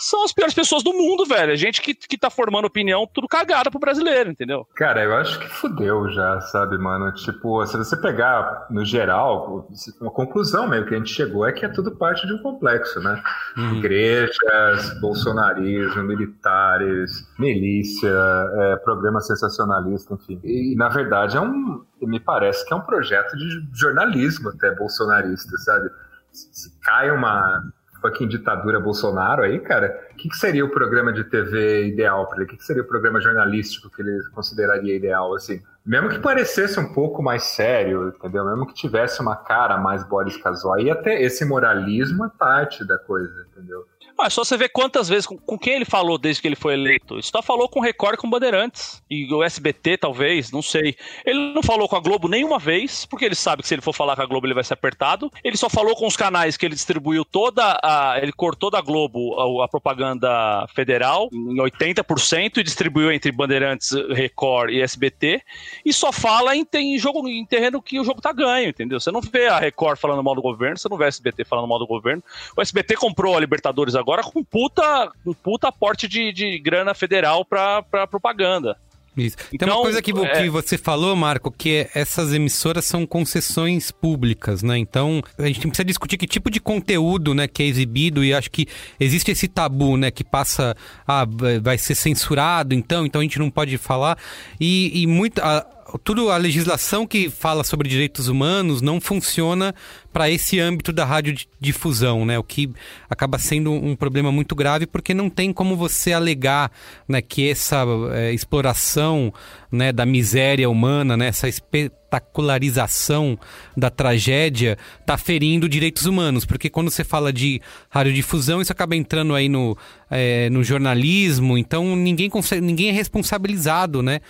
[0.01, 1.53] são as piores pessoas do mundo, velho.
[1.53, 4.67] A gente que, que tá formando opinião tudo cagada pro brasileiro, entendeu?
[4.75, 7.13] Cara, eu acho que fudeu já, sabe, mano?
[7.15, 9.69] Tipo, se você pegar no geral,
[10.01, 13.01] uma conclusão meio que a gente chegou é que é tudo parte de um complexo,
[13.01, 13.23] né?
[13.57, 13.77] Uhum.
[13.77, 20.41] Igrejas, bolsonarismo, militares, milícia, é, programa sensacionalista, enfim.
[20.43, 21.85] E, na verdade, é um.
[22.01, 25.91] Me parece que é um projeto de jornalismo até bolsonarista, sabe?
[26.33, 27.61] Se cai uma
[28.01, 32.37] fucking ditadura Bolsonaro aí, cara, o que, que, seria o programa de TV ideal para
[32.37, 32.45] ele?
[32.45, 35.63] O que, que, seria o programa jornalístico que ele consideraria ideal, assim?
[35.85, 38.45] Mesmo que parecesse um pouco mais sério, entendeu?
[38.45, 42.99] Mesmo que tivesse uma cara mais Boris Casoy, aí até esse moralismo é parte da
[42.99, 43.85] coisa, entendeu?
[44.25, 46.75] É só você ver quantas vezes, com, com, quem ele falou desde que ele foi
[46.75, 47.23] eleito.
[47.23, 49.03] Só falou com o Record com Bandeirantes.
[49.11, 50.97] E o SBT, talvez, não sei.
[51.25, 53.95] Ele não falou com a Globo nenhuma vez, porque ele sabe que se ele for
[53.95, 55.31] falar com a Globo ele vai ser apertado.
[55.43, 58.19] Ele só falou com os canais que ele distribuiu toda a.
[58.21, 64.71] Ele cortou da Globo a, a propaganda federal em 80% e distribuiu entre Bandeirantes, Record
[64.71, 65.43] e SBT.
[65.85, 69.01] E só fala em, em jogo em terreno que o jogo tá ganho, entendeu?
[69.01, 71.69] Você não vê a Record falando mal do governo, você não vê a SBT falando
[71.69, 72.23] mal do governo.
[72.57, 75.11] O SBT comprou a Libertadores agora agora com puta,
[75.43, 78.77] puta aporte de, de grana federal pra, pra propaganda.
[79.17, 79.37] Isso.
[79.53, 80.43] Então, Tem uma então, coisa que, é...
[80.43, 84.79] que você falou, Marco, que é, essas emissoras são concessões públicas, né?
[84.79, 88.51] Então, a gente precisa discutir que tipo de conteúdo, né, que é exibido e acho
[88.51, 88.67] que
[88.99, 91.27] existe esse tabu, né, que passa, ah,
[91.61, 94.17] vai ser censurado, então, então a gente não pode falar.
[94.61, 95.67] E, e muito, a,
[95.99, 99.75] tudo a legislação que fala sobre direitos humanos não funciona
[100.13, 102.39] para esse âmbito da radiodifusão, né?
[102.39, 102.71] O que
[103.09, 106.71] acaba sendo um problema muito grave porque não tem como você alegar,
[107.09, 109.33] né, que essa é, exploração,
[109.71, 113.39] né, da miséria humana, né, essa espetacularização
[113.77, 119.35] da tragédia está ferindo direitos humanos, porque quando você fala de radiodifusão, isso acaba entrando
[119.35, 119.77] aí no,
[120.11, 124.21] é, no jornalismo, então ninguém consegue, ninguém é responsabilizado, né?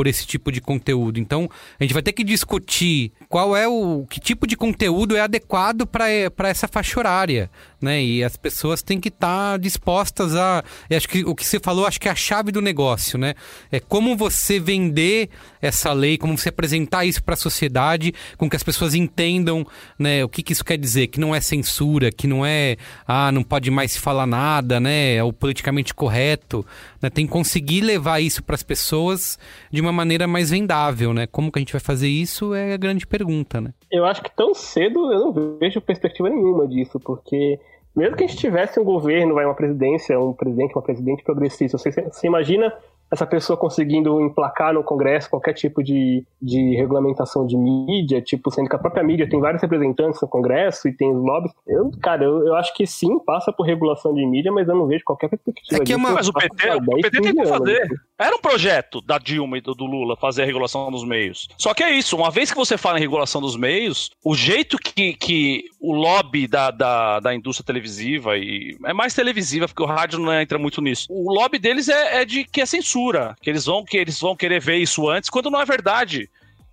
[0.00, 1.20] Por esse tipo de conteúdo.
[1.20, 1.46] Então,
[1.78, 5.86] a gente vai ter que discutir qual é o que tipo de conteúdo é adequado
[5.86, 7.50] para essa faixa horária,
[7.80, 8.02] né?
[8.02, 10.62] E as pessoas têm que estar tá dispostas a,
[10.94, 13.34] acho que o que você falou, acho que é a chave do negócio, né?
[13.70, 18.56] É como você vender essa lei, como você apresentar isso para a sociedade, com que
[18.56, 19.66] as pessoas entendam,
[19.98, 22.76] né, o que, que isso quer dizer, que não é censura, que não é,
[23.06, 25.14] ah, não pode mais se falar nada, né?
[25.14, 26.64] É o politicamente correto,
[27.00, 27.10] né?
[27.10, 29.38] Tem que conseguir levar isso para as pessoas
[29.70, 31.26] de uma maneira mais vendável, né?
[31.26, 33.72] Como que a gente vai fazer isso é a grande pergunta, né?
[33.90, 37.58] Eu acho que tão cedo eu não vejo perspectiva nenhuma disso, porque
[37.94, 41.76] mesmo que a gente tivesse um governo, vai uma presidência, um presidente, uma presidente progressista,
[41.76, 42.72] você, você imagina
[43.10, 48.68] essa pessoa conseguindo emplacar no Congresso qualquer tipo de, de regulamentação de mídia, tipo, sendo
[48.68, 51.52] que a própria mídia tem vários representantes no Congresso e tem os lobbies.
[51.66, 54.86] Eu, cara, eu, eu acho que sim, passa por regulação de mídia, mas eu não
[54.86, 55.82] vejo qualquer perspectiva.
[55.82, 57.88] É que mas o PT, o PT tem que fazer.
[58.18, 61.48] Era um projeto da Dilma e do Lula fazer a regulação dos meios.
[61.58, 64.76] Só que é isso, uma vez que você fala em regulação dos meios, o jeito
[64.76, 69.86] que, que o lobby da, da, da indústria televisiva, e é mais televisiva, porque o
[69.86, 72.99] rádio não entra muito nisso, o lobby deles é, é de que é censura,
[73.40, 76.28] que eles vão que eles vão querer ver isso antes, quando não é verdade.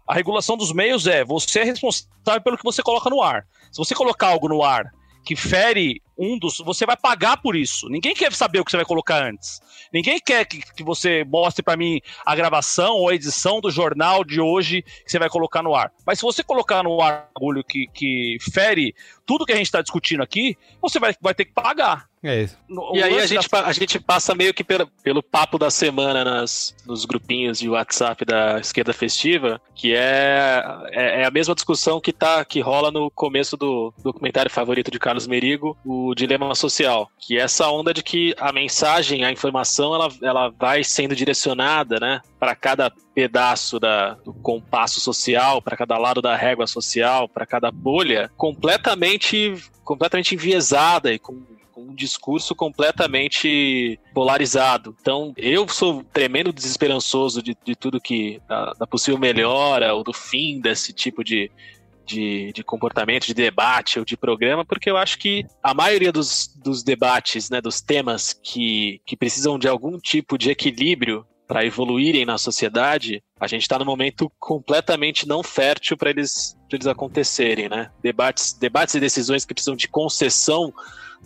[0.08, 3.46] A regulação dos meios é você é responsável pelo que você coloca no ar.
[3.72, 4.92] Se você colocar algo no ar
[5.26, 6.58] que fere um dos.
[6.58, 7.88] Você vai pagar por isso.
[7.90, 9.60] Ninguém quer saber o que você vai colocar antes.
[9.94, 14.24] Ninguém quer que, que você mostre para mim a gravação ou a edição do jornal
[14.24, 15.92] de hoje que você vai colocar no ar.
[16.06, 18.96] Mas se você colocar no ar bagulho que, que fere
[19.26, 22.08] tudo que a gente está discutindo aqui, você vai, vai ter que pagar.
[22.24, 22.58] É isso.
[22.94, 23.66] e aí a gente, da...
[23.66, 28.26] a gente passa meio que pelo, pelo papo da semana nas, nos grupinhos de WhatsApp
[28.26, 33.12] da esquerda festiva, que é, é, é, a mesma discussão que, tá, que rola no
[33.12, 38.04] começo do documentário favorito de Carlos Merigo, o Dilema Social, que é essa onda de
[38.04, 44.14] que a mensagem, a informação, ela, ela vai sendo direcionada, né, para cada pedaço da,
[44.14, 51.14] do compasso social, para cada lado da régua social, para cada bolha, completamente, completamente enviesada
[51.14, 51.42] e com
[51.78, 54.96] um discurso completamente polarizado.
[55.00, 58.42] Então, eu sou tremendo desesperançoso de, de tudo que.
[58.48, 61.52] Da, da possível melhora ou do fim desse tipo de,
[62.08, 66.48] de, de, comportamento, de debate ou de programa, porque eu acho que a maioria dos,
[66.64, 72.26] dos debates, né, dos temas que, que precisam de algum tipo de equilíbrio para evoluírem
[72.26, 77.90] na sociedade, a gente está num momento completamente não fértil para eles, eles acontecerem, né?
[78.04, 80.74] Debates, debates e decisões que precisam de concessão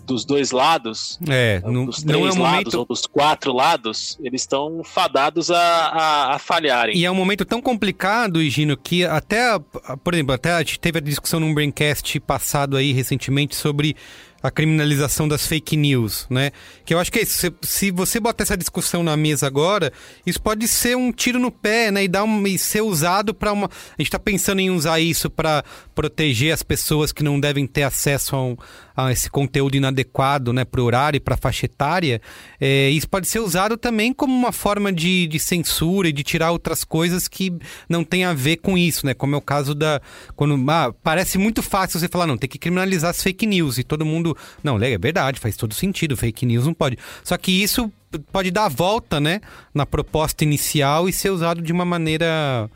[0.05, 2.79] dos dois lados, é, não, dos três é um lados momento...
[2.79, 6.97] ou dos quatro lados, eles estão fadados a, a, a, falharem.
[6.97, 9.57] E é um momento tão complicado, Gino, que até,
[10.03, 13.95] por exemplo, até a gente teve a discussão num Braincast passado aí recentemente sobre
[14.43, 16.51] a criminalização das fake news, né?
[16.83, 17.37] Que eu acho que é isso.
[17.37, 19.93] Se, se, você botar essa discussão na mesa agora,
[20.25, 22.03] isso pode ser um tiro no pé, né?
[22.03, 23.67] E, dar um, e ser usado para uma.
[23.67, 25.63] A gente está pensando em usar isso para
[26.01, 28.57] proteger as pessoas que não devem ter acesso a, um,
[28.97, 30.65] a esse conteúdo inadequado, né?
[30.65, 32.19] Para o horário e para a faixa etária.
[32.59, 36.49] É, isso pode ser usado também como uma forma de, de censura e de tirar
[36.49, 37.53] outras coisas que
[37.87, 39.13] não tem a ver com isso, né?
[39.13, 40.01] Como é o caso da.
[40.35, 43.83] Quando, ah, parece muito fácil você falar, não, tem que criminalizar as fake news e
[43.83, 46.97] todo mundo não, é verdade, faz todo sentido, fake news não pode.
[47.23, 47.93] Só que isso
[48.31, 49.39] pode dar a volta, né,
[49.71, 52.67] na proposta inicial e ser usado de uma maneira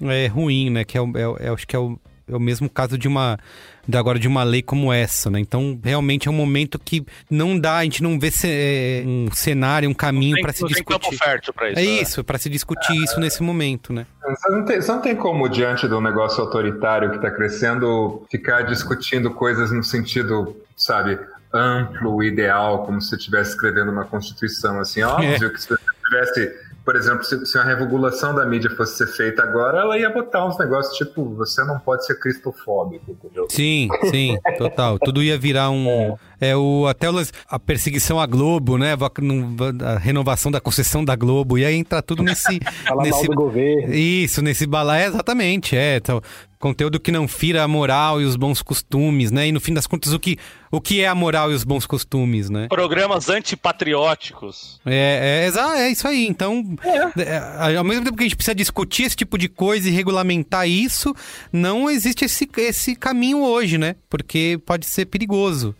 [0.00, 2.96] é, ruim, né, que é, é, é acho que é o, é o mesmo caso
[2.96, 3.38] de uma
[3.86, 5.38] de agora de uma lei como essa, né?
[5.38, 9.28] Então, realmente é um momento que não dá, a gente não vê se, é, um
[9.30, 11.18] cenário, um caminho para se discutir.
[11.18, 11.90] Fértil pra isso, é né?
[11.90, 14.06] isso, para se discutir isso nesse momento, né?
[14.26, 18.24] Você não, tem, você não tem como, diante de um negócio autoritário que está crescendo,
[18.30, 21.18] ficar discutindo coisas no sentido, sabe,
[21.52, 25.50] amplo, ideal, como se você estivesse escrevendo uma constituição, assim, óbvio é.
[25.50, 29.42] que se você tivesse por exemplo, se, se a regulação da mídia fosse ser feita
[29.42, 33.46] agora, ela ia botar uns negócios tipo, você não pode ser cristofóbico, entendeu?
[33.48, 34.98] Sim, sim, total.
[34.98, 36.16] Tudo ia virar um.
[36.38, 37.06] É, é o, até
[37.48, 38.94] a perseguição à Globo, né?
[39.82, 41.56] A renovação da concessão da Globo.
[41.56, 42.60] E aí entra tudo nesse.
[42.86, 43.94] Falar nesse, mal do governo.
[43.94, 45.76] Isso, nesse balé, é, exatamente.
[45.76, 46.20] É, então,
[46.64, 49.48] conteúdo que não fira a moral e os bons costumes, né?
[49.48, 50.38] E no fim das contas, o que,
[50.70, 52.68] o que é a moral e os bons costumes, né?
[52.70, 54.80] Programas antipatrióticos.
[54.86, 56.26] É, é, é isso aí.
[56.26, 57.70] Então, é.
[57.70, 60.66] É, ao mesmo tempo que a gente precisa discutir esse tipo de coisa e regulamentar
[60.66, 61.14] isso,
[61.52, 63.96] não existe esse, esse caminho hoje, né?
[64.08, 65.76] Porque pode ser perigoso.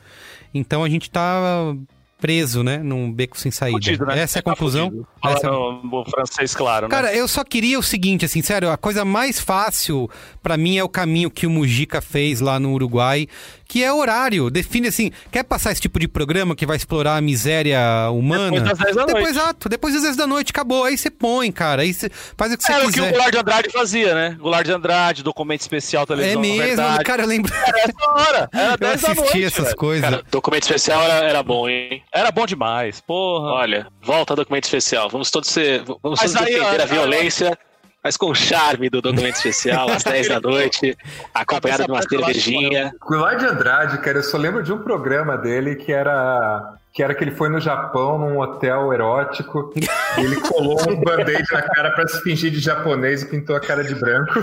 [0.53, 1.75] Então a gente tá
[2.19, 2.79] preso, né?
[2.79, 3.77] Num beco sem saída.
[3.77, 4.21] Fudido, né?
[4.21, 5.07] Essa é a tá conclusão.
[5.25, 5.51] Essa...
[5.51, 6.89] o francês, claro.
[6.89, 6.91] Né?
[6.91, 10.09] Cara, eu só queria o seguinte, assim, sério, a coisa mais fácil
[10.43, 13.29] para mim é o caminho que o Mujica fez lá no Uruguai,
[13.67, 14.51] que é horário.
[14.51, 18.51] Define assim, quer passar esse tipo de programa que vai explorar a miséria humana?
[18.51, 19.37] Depois das 10 da depois, noite.
[19.37, 20.85] Exato, depois das 10 da noite, acabou.
[20.85, 21.83] Aí você põe, cara.
[21.83, 23.01] Aí você faz o que você Era quiser.
[23.01, 24.37] Era o que o Goulart de Andrade fazia, né?
[24.39, 27.53] Goulart de Andrade, documento especial, televisão É mesmo, cara, eu lembro.
[27.55, 28.49] Era essa hora.
[28.53, 29.77] Era 10 eu assisti noite, essas velho.
[29.77, 30.11] coisas.
[30.11, 32.03] Cara, documento especial era, era bom, hein?
[32.15, 33.53] Era bom demais, porra.
[33.53, 35.09] Olha, volta ao documento especial.
[35.09, 35.83] Vamos todos ser.
[36.03, 37.59] Vamos todos aí, defender a violência
[38.05, 40.95] mas com o charme do documento especial, às 10 da noite,
[41.33, 42.93] acompanhado de uma cervejinha.
[43.01, 47.15] Goulart de Andrade, cara, eu só lembro de um programa dele que era que era
[47.15, 51.91] que ele foi no Japão, num hotel erótico, e ele colou um band-aid na cara
[51.91, 54.39] para se fingir de japonês e pintou a cara de branco.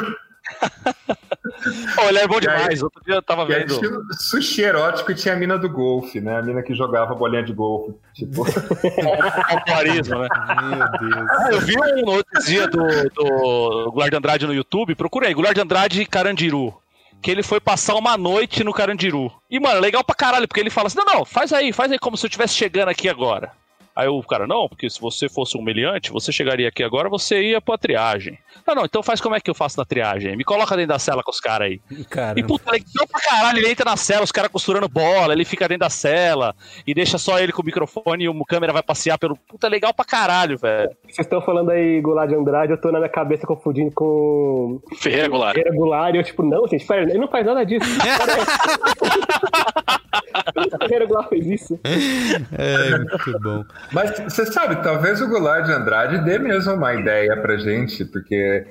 [1.95, 2.81] Pô, ele é bom E aí- demais.
[2.83, 3.79] Outro dia eu tava aí vendo.
[4.15, 6.37] sushi erótico e tinha a mina do golfe, né?
[6.37, 7.93] A mina que jogava bolinha de golfe.
[8.13, 8.43] Tipo,
[9.49, 10.27] Pompoarismo, né?
[10.63, 11.29] Meu Deus.
[11.31, 12.79] Ah, eu vi um outro dia do,
[13.09, 14.95] do Goulart de Andrade no YouTube.
[14.95, 16.73] Procurei, Goulart de Andrade Carandiru.
[17.21, 19.31] Que ele foi passar uma noite no Carandiru.
[19.49, 21.99] E, mano, legal pra caralho, porque ele fala assim: não, não, faz aí, faz aí
[21.99, 23.51] como se eu estivesse chegando aqui agora.
[23.95, 27.41] Aí o cara, não, porque se você fosse um meliante, você chegaria aqui agora, você
[27.41, 28.37] ia pra triagem.
[28.65, 30.35] Não, não, então faz como é que eu faço na triagem?
[30.37, 31.81] Me coloca dentro da cela com os caras aí.
[32.01, 32.47] E Caramba.
[32.47, 35.81] puta, legal pra caralho, ele entra na cela, os caras costurando bola, ele fica dentro
[35.81, 36.55] da cela
[36.85, 39.35] e deixa só ele com o microfone e o câmera vai passear pelo.
[39.35, 40.89] Puta, legal pra caralho, velho.
[41.03, 45.27] Vocês estão falando aí Goulart de Andrade, eu tô na minha cabeça confundindo com Ferreira
[45.27, 45.55] Goulart.
[45.55, 47.85] Ferreira Goulart, e eu tipo, não, gente, pera, ele não faz nada disso.
[50.79, 51.79] Ferreira Goulart fez isso.
[52.57, 53.65] É, muito bom.
[53.91, 58.65] Mas você sabe, talvez o Goulart de Andrade dê mesmo uma ideia pra gente, porque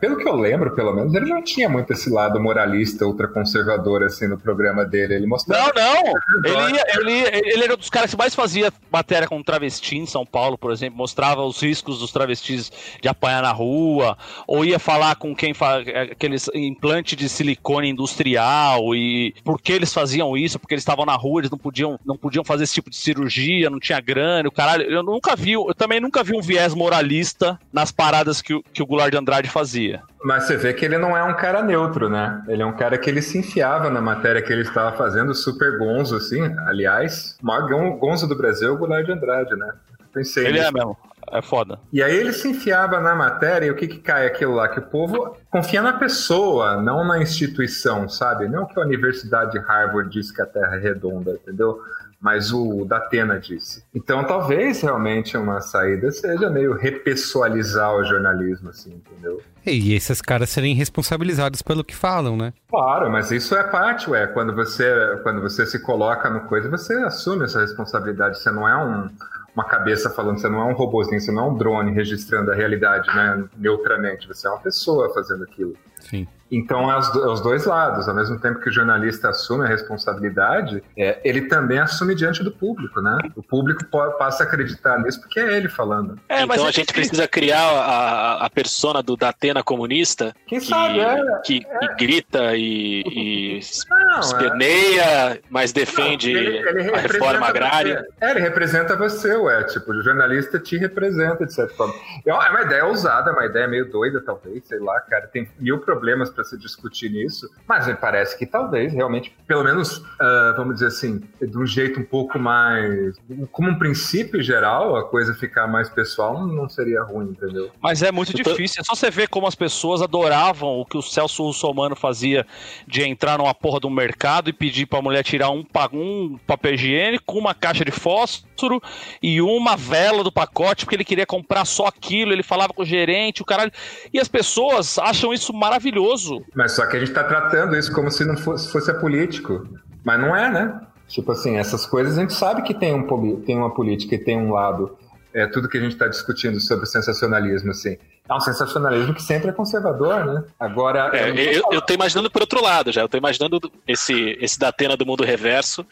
[0.00, 4.28] pelo que eu lembro, pelo menos, ele não tinha muito esse lado moralista, ultraconservador assim
[4.28, 5.14] no programa dele.
[5.14, 5.72] Ele Não, mostrava.
[5.74, 6.14] não.
[6.44, 10.06] Ele, ia- ele, ele era um dos caras que mais fazia matéria com travesti em
[10.06, 10.96] São Paulo, por exemplo.
[10.98, 12.70] Mostrava os riscos dos travestis
[13.02, 14.16] de apanhar na rua.
[14.46, 18.94] Ou ia falar com quem faz aqueles implante de silicone industrial.
[18.94, 20.58] E por que eles faziam isso?
[20.58, 23.68] Porque eles estavam na rua, eles não podiam, não podiam fazer esse tipo de cirurgia,
[23.68, 24.48] não tinha grana.
[24.48, 24.84] O caralho.
[24.84, 28.82] Eu nunca vi, eu também nunca vi um viés moralista nas paradas que, o- que
[28.82, 30.02] o Goulart de Andrade fazia.
[30.24, 32.42] Mas você vê que ele não é um cara neutro, né?
[32.48, 35.78] Ele é um cara que ele se enfiava na matéria que ele estava fazendo, super
[35.78, 36.42] gonzo, assim.
[36.66, 39.72] Aliás, o maior gon- gonzo do Brasil é o Goulart de Andrade, né?
[40.12, 40.68] Pensei Ele nisso.
[40.68, 40.96] é mesmo.
[41.32, 41.78] É foda.
[41.92, 44.68] E aí ele se enfiava na matéria e o que que cai aquilo lá?
[44.68, 48.48] Que o povo confia na pessoa, não na instituição, sabe?
[48.48, 51.80] Não que a Universidade de Harvard disse que a Terra é redonda, entendeu?
[52.26, 53.84] Mas o Datena disse.
[53.94, 59.40] Então talvez realmente uma saída seja meio repessoalizar o jornalismo, assim, entendeu?
[59.64, 62.52] E esses caras serem responsabilizados pelo que falam, né?
[62.68, 64.26] Claro, mas isso é parte, ué.
[64.26, 68.40] Quando você, quando você se coloca no coisa, você assume essa responsabilidade.
[68.40, 69.08] Você não é um,
[69.54, 72.56] uma cabeça falando, você não é um robôzinho, você não é um drone registrando a
[72.56, 73.44] realidade, né?
[73.56, 74.26] Neutramente.
[74.26, 75.74] Você é uma pessoa fazendo aquilo.
[76.00, 76.26] Sim.
[76.50, 78.08] Então, é os, do- é os dois lados.
[78.08, 82.50] Ao mesmo tempo que o jornalista assume a responsabilidade, é, ele também assume diante do
[82.52, 83.16] público, né?
[83.34, 83.84] O público
[84.18, 86.18] passa a acreditar nisso porque é ele falando.
[86.28, 90.60] É, mas então é a gente precisa criar a, a persona do Datena comunista Quem
[90.60, 91.16] que, sabe, é.
[91.44, 93.60] que, que grita e, e
[93.90, 94.20] Não, é.
[94.20, 96.62] esperneia, mas defende Ele- ele a
[96.96, 98.06] representa reforma agrária.
[98.18, 98.24] você.
[98.24, 99.64] É, ele representa você, ué.
[99.64, 101.94] Tipo, o jornalista te representa, de certa forma.
[102.24, 105.26] É uma é uma ideia ousada, é uma ideia meio doida, talvez, sei lá, cara.
[105.26, 107.48] Tem mil problemas pra se discutir nisso.
[107.66, 111.98] Mas me parece que talvez, realmente, pelo menos, ah, vamos dizer assim, de um jeito
[111.98, 113.16] um pouco mais.
[113.50, 117.70] Como um princípio geral, a coisa ficar mais pessoal não, seria ruim, entendeu?
[117.80, 118.82] Mas é muito tô- difícil.
[118.82, 122.46] É só você ver como as pessoas adoravam o que o Celso Russomano fazia
[122.86, 126.74] de entrar numa porra um mercado e pedir pra mulher tirar um, pa- um papel
[126.74, 128.82] higiênico, uma caixa de fósforo
[129.22, 132.32] e uma vela do pacote, porque ele queria comprar só aquilo.
[132.32, 133.70] Ele falava com o gerente, o caralho.
[134.12, 136.25] E as pessoas acham isso maravilhoso.
[136.54, 139.66] Mas só que a gente tá tratando isso como se não fosse, fosse a político.
[140.04, 140.80] Mas não é, né?
[141.08, 144.36] Tipo assim, essas coisas a gente sabe que tem, um, tem uma política e tem
[144.36, 144.96] um lado.
[145.32, 147.96] É tudo que a gente está discutindo sobre o sensacionalismo, assim.
[148.28, 150.44] É um sensacionalismo que sempre é conservador, né?
[150.58, 151.10] Agora.
[151.16, 153.02] É, eu eu, eu tô imaginando por outro lado já.
[153.02, 155.86] Eu tô imaginando esse, esse Datena do mundo reverso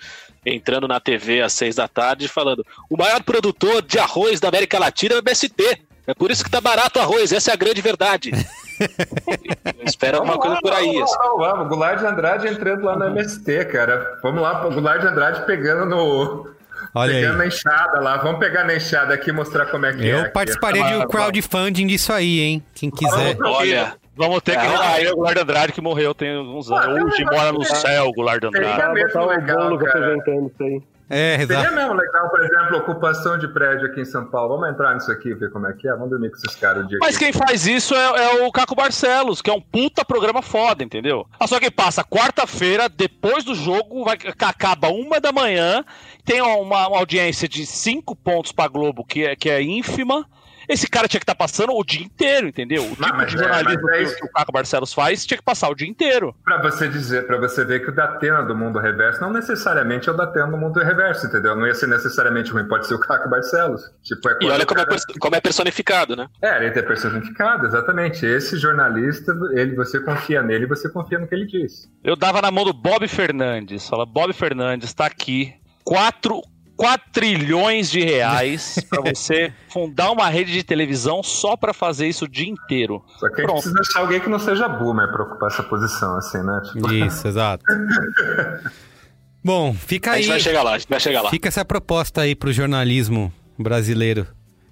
[0.45, 4.49] entrando na TV às seis da tarde e falando: o maior produtor de arroz da
[4.49, 5.83] América Latina é o MST.
[6.07, 8.31] É por isso que tá barato o arroz, essa é a grande verdade.
[9.79, 10.93] Eu espero alguma coisa por aí.
[10.95, 11.19] Vamos assim.
[11.19, 11.69] lá, vamos lá, vamos.
[11.69, 14.19] Goulart de Andrade entrando lá no MST, cara.
[14.23, 16.55] Vamos lá, Goulart de Andrade pegando no.
[16.95, 17.39] Olha pegando aí.
[17.39, 18.17] na enxada lá.
[18.19, 20.15] Vamos pegar na enxada aqui e mostrar como é que é.
[20.15, 20.31] Eu aqui.
[20.31, 22.65] participaria de um crowdfunding disso aí, hein?
[22.75, 23.37] Quem quiser.
[23.43, 26.87] Olha, Vamos ter que É, reviver o Goulart de Andrade que morreu tem alguns anos.
[26.87, 28.81] Ah, Hoje mora no céu o Goulart de Andrade.
[28.83, 29.93] Ah, mesmo botar o legal, bolo cara.
[29.99, 30.83] representando isso aí.
[31.09, 31.75] É, Seria exato.
[31.75, 34.57] mesmo legal, por exemplo, ocupação de prédio aqui em São Paulo.
[34.57, 35.93] Vamos entrar nisso aqui, ver como é que é.
[35.93, 37.25] Vamos dormir com esses caras o dia Mas que...
[37.25, 41.27] quem faz isso é, é o Caco Barcelos, que é um puta programa foda, entendeu?
[41.39, 45.85] Ah, só que passa quarta-feira, depois do jogo, vai, acaba uma da manhã,
[46.25, 50.27] tem uma, uma audiência de cinco pontos pra Globo, que é, que é ínfima.
[50.69, 52.85] Esse cara tinha que estar passando o dia inteiro, entendeu?
[52.85, 55.45] O tipo mas de é, jornalismo mas é que, o Caco Barcelos faz tinha que
[55.45, 56.35] passar o dia inteiro.
[56.45, 60.13] Pra você dizer, para você ver que o Datena do mundo reverso não necessariamente é
[60.13, 61.55] o Datena do mundo reverso, entendeu?
[61.57, 63.83] Não ia ser necessariamente ruim, pode ser o Caco Barcelos.
[64.03, 66.27] Tipo, é e olha como é, cara- pers- como é personificado, né?
[66.43, 68.25] É, ele tem personificado, exatamente.
[68.27, 71.89] Esse jornalista, ele, você confia nele, você confia no que ele diz.
[72.03, 73.89] Eu dava na mão do Bob Fernandes.
[73.89, 75.55] Fala, Bob Fernandes tá aqui.
[75.85, 76.41] Quatro
[76.77, 82.29] quatrilhões de reais pra você fundar uma rede de televisão só pra fazer isso o
[82.29, 83.03] dia inteiro.
[83.19, 83.63] Só que a gente Pronto.
[83.63, 86.61] precisa achar alguém que não seja boomer pra ocupar essa posição, assim, né?
[86.73, 87.65] Tipo, Isso, exato.
[89.45, 90.23] Bom, fica A aí.
[90.23, 91.31] gente vai chegar lá, a gente vai chegar lá.
[91.31, 94.27] Fica essa proposta aí pro jornalismo brasileiro.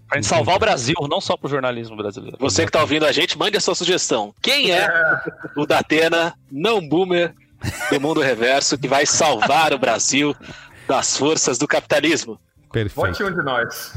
[0.09, 2.37] Pra gente salvar o Brasil, não só pro jornalismo brasileiro.
[2.41, 4.35] Você que tá ouvindo a gente, mande a sua sugestão.
[4.43, 4.89] Quem é
[5.57, 7.35] o Datena, não boomer,
[7.91, 10.35] do mundo reverso, que vai salvar o Brasil
[10.89, 12.39] das forças do capitalismo?
[12.73, 13.07] Perfeito.
[13.07, 13.93] Vote um de nós.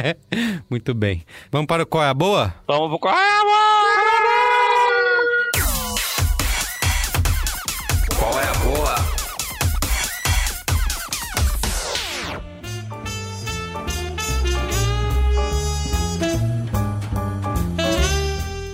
[0.68, 1.24] Muito bem.
[1.50, 2.54] Vamos para o Qual é a Boa?
[2.66, 3.08] Vamos pro.
[3.08, 3.40] Ah,
[8.18, 8.94] Qual é a boa?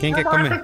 [0.00, 0.62] Quem quer comer?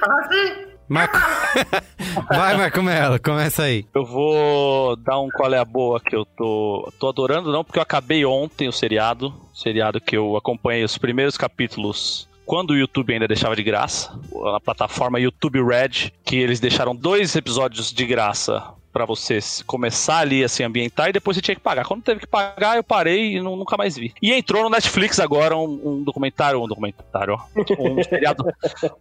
[0.93, 1.17] Marco...
[2.29, 3.87] Vai, Marco Melo, começa aí.
[3.95, 7.79] Eu vou dar um qual é a boa que eu tô, tô adorando, não, porque
[7.79, 9.33] eu acabei ontem o seriado.
[9.55, 14.19] Seriado que eu acompanhei os primeiros capítulos quando o YouTube ainda deixava de graça.
[14.55, 18.63] A plataforma YouTube Red, que eles deixaram dois episódios de graça
[18.93, 21.85] pra você começar ali a se ambientar e depois você tinha que pagar.
[21.85, 24.13] Quando teve que pagar, eu parei e nu- nunca mais vi.
[24.21, 27.41] E entrou no Netflix agora um, um documentário, um documentário, ó,
[27.79, 28.45] um seriado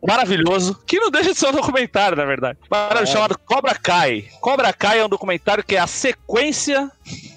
[0.06, 2.58] maravilhoso, que não deixa de ser um documentário, na verdade.
[2.70, 4.26] Maravilhoso, chamado Cobra Kai.
[4.40, 6.90] Cobra Kai é um documentário que é a sequência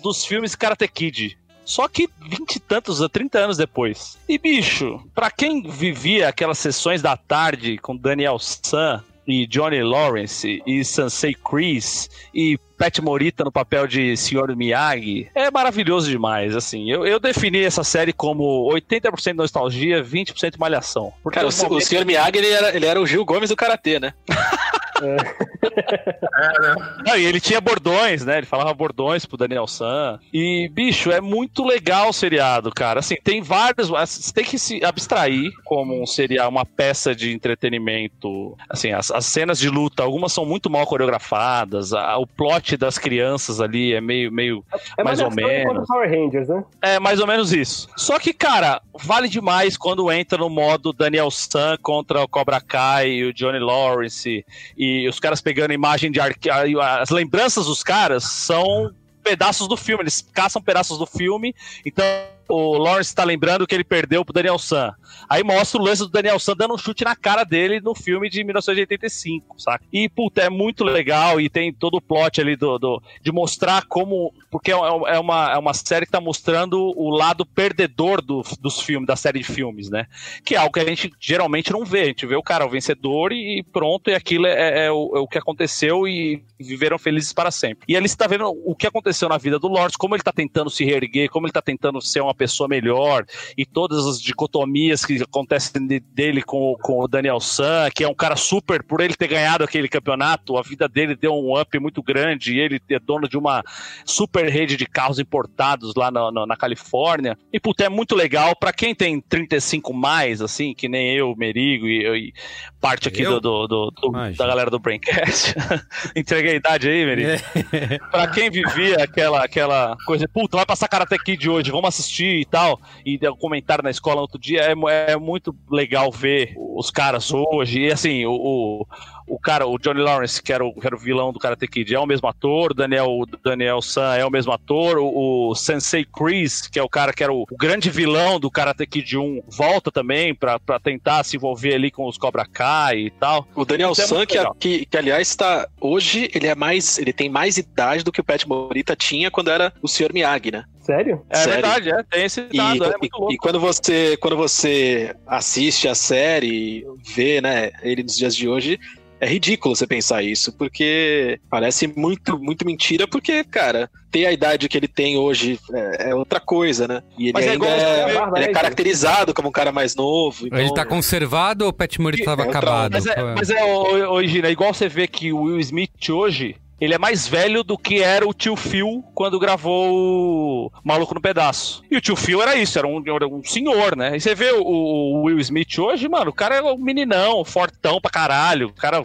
[0.02, 1.38] dos filmes Karate Kid.
[1.64, 4.18] Só que 20 e tantos, 30 anos depois.
[4.28, 10.62] E bicho, pra quem vivia aquelas sessões da tarde com Daniel San e Johnny Lawrence
[10.66, 14.54] e Sansei Chris e Pat Morita no papel de Sr.
[14.56, 16.90] Miyagi, é maravilhoso demais, assim.
[16.90, 21.12] Eu, eu defini essa série como 80% nostalgia, 20% malhação.
[21.22, 22.04] Porque Cara, o, os o Sr.
[22.04, 24.12] Miyagi, ele era, ele era o Gil Gomes do Karatê, né?
[25.04, 26.74] É?
[27.06, 28.38] Não, e ele tinha bordões, né?
[28.38, 30.18] Ele falava bordões pro Daniel San.
[30.32, 33.00] E, bicho, é muito legal o seriado, cara.
[33.00, 33.88] Assim, tem vários.
[33.88, 38.56] Você tem que se abstrair como um seriado, uma peça de entretenimento.
[38.68, 41.92] Assim, as, as cenas de luta, algumas são muito mal coreografadas.
[41.92, 44.64] a- o plot das crianças ali é meio, meio
[44.98, 45.88] É mais ou malhação enquanto menos.
[45.88, 46.64] Power Rangers, né?
[46.82, 47.88] É mais ou menos isso.
[47.96, 53.08] Só que, cara, vale demais quando entra no modo Daniel San contra o Cobra Kai
[53.10, 54.44] e o Johnny Lawrence
[54.76, 56.48] e os caras pegando imagem de arque...
[56.50, 61.54] as lembranças dos caras são pedaços do filme, eles caçam pedaços do filme,
[61.84, 62.04] então
[62.48, 64.92] o Lawrence tá lembrando que ele perdeu pro Daniel San.
[65.28, 68.28] Aí mostra o lance do Daniel San dando um chute na cara dele no filme
[68.28, 69.84] de 1985, saca?
[69.92, 73.84] E, puta, é muito legal e tem todo o plot ali do, do- de mostrar
[73.86, 74.32] como.
[74.50, 78.42] Porque é uma, é uma, é uma série que tá mostrando o lado perdedor do-
[78.60, 80.06] dos filmes, da série de filmes, né?
[80.44, 82.02] Que é algo que a gente geralmente não vê.
[82.02, 85.20] A gente vê o cara, o vencedor, e pronto, e aquilo é, é o, é
[85.20, 87.84] o que aconteceu e viveram felizes para sempre.
[87.88, 90.32] E ali você tá vendo o que aconteceu na vida do Lawrence, como ele tá
[90.32, 93.24] tentando se reerguer, como ele tá tentando ser uma pessoa melhor,
[93.56, 98.04] e todas as dicotomias que acontecem de- dele com, o- com o Daniel San, que
[98.04, 101.58] é um cara super, por ele ter ganhado aquele campeonato, a vida dele deu um
[101.60, 103.62] up muito grande, e ele é dono de uma
[104.04, 107.36] super rede de carros importados lá na, na, na Califórnia.
[107.52, 108.54] E, puta, é muito legal.
[108.56, 112.32] Pra quem tem 35 mais, assim, que nem eu, Merigo e, e
[112.80, 113.40] parte aqui Eu?
[113.40, 115.54] do, do- do- da galera do Braincast.
[116.14, 117.30] Entreguei a idade aí, Merigo.
[117.30, 117.98] É.
[118.10, 122.44] Pra quem vivia aquela, aquela coisa, puta, vai passar Karate Kid hoje, vamos assistir e
[122.44, 127.30] tal, e deu comentário na escola outro dia, é, é muito legal ver os caras
[127.32, 128.86] hoje, e assim, o, o,
[129.26, 131.94] o cara, o Johnny Lawrence, que era o, que era o vilão do Karate Kid,
[131.94, 135.54] é o mesmo ator, o Daniel, o Daniel San é o mesmo ator, o, o
[135.54, 139.16] Sensei Chris, que é o cara que era o, o grande vilão do Karate Kid
[139.16, 143.46] 1, volta também pra, pra tentar se envolver ali com os Cobra Kai e tal.
[143.54, 145.68] O Daniel é San, muito que, que, que, aliás está.
[145.80, 146.98] Hoje ele é mais.
[146.98, 150.12] Ele tem mais idade do que o Pat Morita tinha quando era o Sr.
[150.12, 150.64] Miyagi, né?
[150.80, 151.24] Sério?
[151.30, 151.52] É Sério.
[151.52, 153.32] verdade, é, tem esse E, dado, é e- muito louco.
[153.32, 156.84] e quando você quando você assiste a série,
[157.16, 158.78] vê, né, ele nos dias de hoje,
[159.24, 164.68] é ridículo você pensar isso, porque parece muito muito mentira, porque, cara, ter a idade
[164.68, 167.02] que ele tem hoje é, é outra coisa, né?
[167.18, 168.52] E ele Mas é ainda igual é, vê- ele é Barbaridade.
[168.54, 170.46] caracterizado como um cara mais novo.
[170.46, 172.92] Ele então- tá conservado ou o Pet Morita estava É outra- acabado?
[172.92, 176.08] Mas é, mas é ô, ô, Gina, é igual você vê que o Will Smith
[176.10, 181.20] hoje, ele é mais velho do que era o tio Phil quando gravou Maluco no
[181.20, 181.82] Pedaço.
[181.90, 184.16] E o tio Phil era isso, era um, era um senhor, né?
[184.16, 188.00] E você vê o, o Will Smith hoje, mano, o cara é um meninão, fortão
[188.00, 189.04] pra caralho, o cara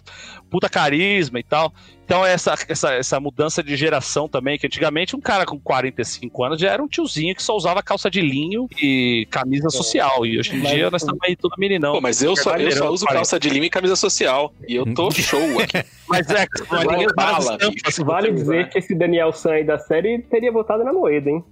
[0.49, 1.73] puta carisma e tal.
[2.09, 6.59] Então essa, essa, essa mudança de geração também, que antigamente um cara com 45 anos
[6.59, 10.25] já era um tiozinho que só usava calça de linho e camisa social.
[10.25, 11.93] E hoje em Mas- dia nós estamos aí todo meninão.
[11.93, 14.51] Pô, mas eu só, eu só uso calça de lima e camisa social.
[14.67, 15.87] E eu tô show aqui.
[16.07, 17.59] Mas é, Vale bala.
[18.03, 21.43] Vale dizer que esse Daniel San aí da série teria votado na moeda, hein?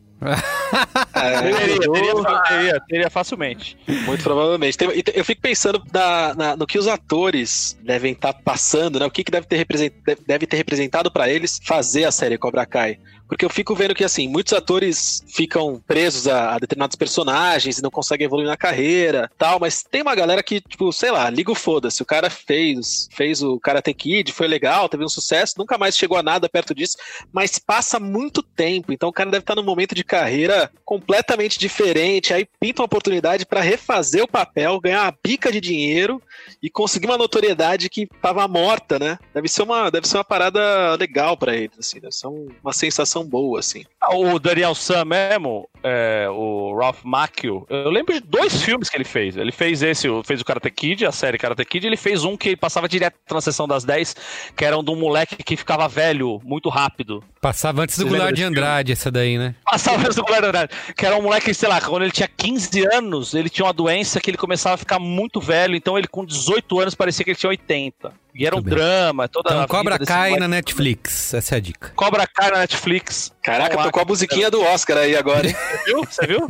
[1.14, 3.78] Teria, teria, teria, teria facilmente.
[4.06, 4.78] Muito provavelmente.
[5.14, 9.06] Eu fico pensando na- na- no que os atores devem estar passando, né?
[9.06, 9.94] O que, que deve, ter represent-
[10.26, 12.98] deve- ter representado pra eles fazer a série Cobra Kai.
[13.28, 17.82] Porque eu fico vendo que, assim, muitos atores ficam presos a, a determinados personagens e
[17.84, 21.52] não conseguem evoluir na carreira tal, mas tem uma galera que, tipo, sei lá, liga
[21.52, 22.02] o foda-se.
[22.02, 26.18] O cara fez, fez o Karate Kid, foi legal, teve um sucesso, nunca mais chegou
[26.18, 26.98] a nada perto disso,
[27.32, 28.92] mas passa muito tempo.
[28.94, 32.34] Então o cara deve estar num momento de carreira completamente diferente.
[32.34, 36.22] Aí pinta uma oportunidade pra refazer o papel, ganhar uma pica de dinheiro
[36.64, 39.20] e conseguir uma notoriedade que tava morta, né?
[39.34, 42.74] Deve ser uma, deve ser uma parada legal pra eles, assim, deve ser um- uma
[42.74, 43.84] sensação boa, assim.
[44.02, 48.98] Ah, O Daniel Sam mesmo, é, o Ralph Macchio, eu lembro de dois filmes que
[48.98, 49.36] ele fez.
[49.38, 52.36] Ele fez esse, o- fez o Karate Kid, a série Karate Kid, ele fez um
[52.38, 54.16] que passava direto na sessão das 10,
[54.56, 57.24] que era um de um moleque que ficava velho muito rápido.
[57.42, 58.44] Passava antes do Goulart de?
[58.44, 59.56] Andrade, essa daí, né?
[59.66, 62.28] Passava antes do Goulart de Andrade, que era um moleque, sei lá, quando ele tinha
[62.28, 66.08] 15 anos, ele tinha uma doença que ele começava a ficar muito velho, então ele
[66.08, 68.12] com 18 anos parecia que ele tinha 80.
[68.38, 70.40] E era um drama, toda a Então, vida Cobra Kai moleque.
[70.40, 71.34] na Netflix.
[71.34, 71.92] Essa é a dica.
[71.96, 73.34] Cobra Kai na Netflix.
[73.42, 75.56] Caraca, tocou a musiquinha do Oscar aí agora, hein?
[75.58, 76.02] Você viu?
[76.06, 76.48] Você viu?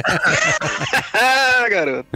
[1.13, 2.09] ah, garoto.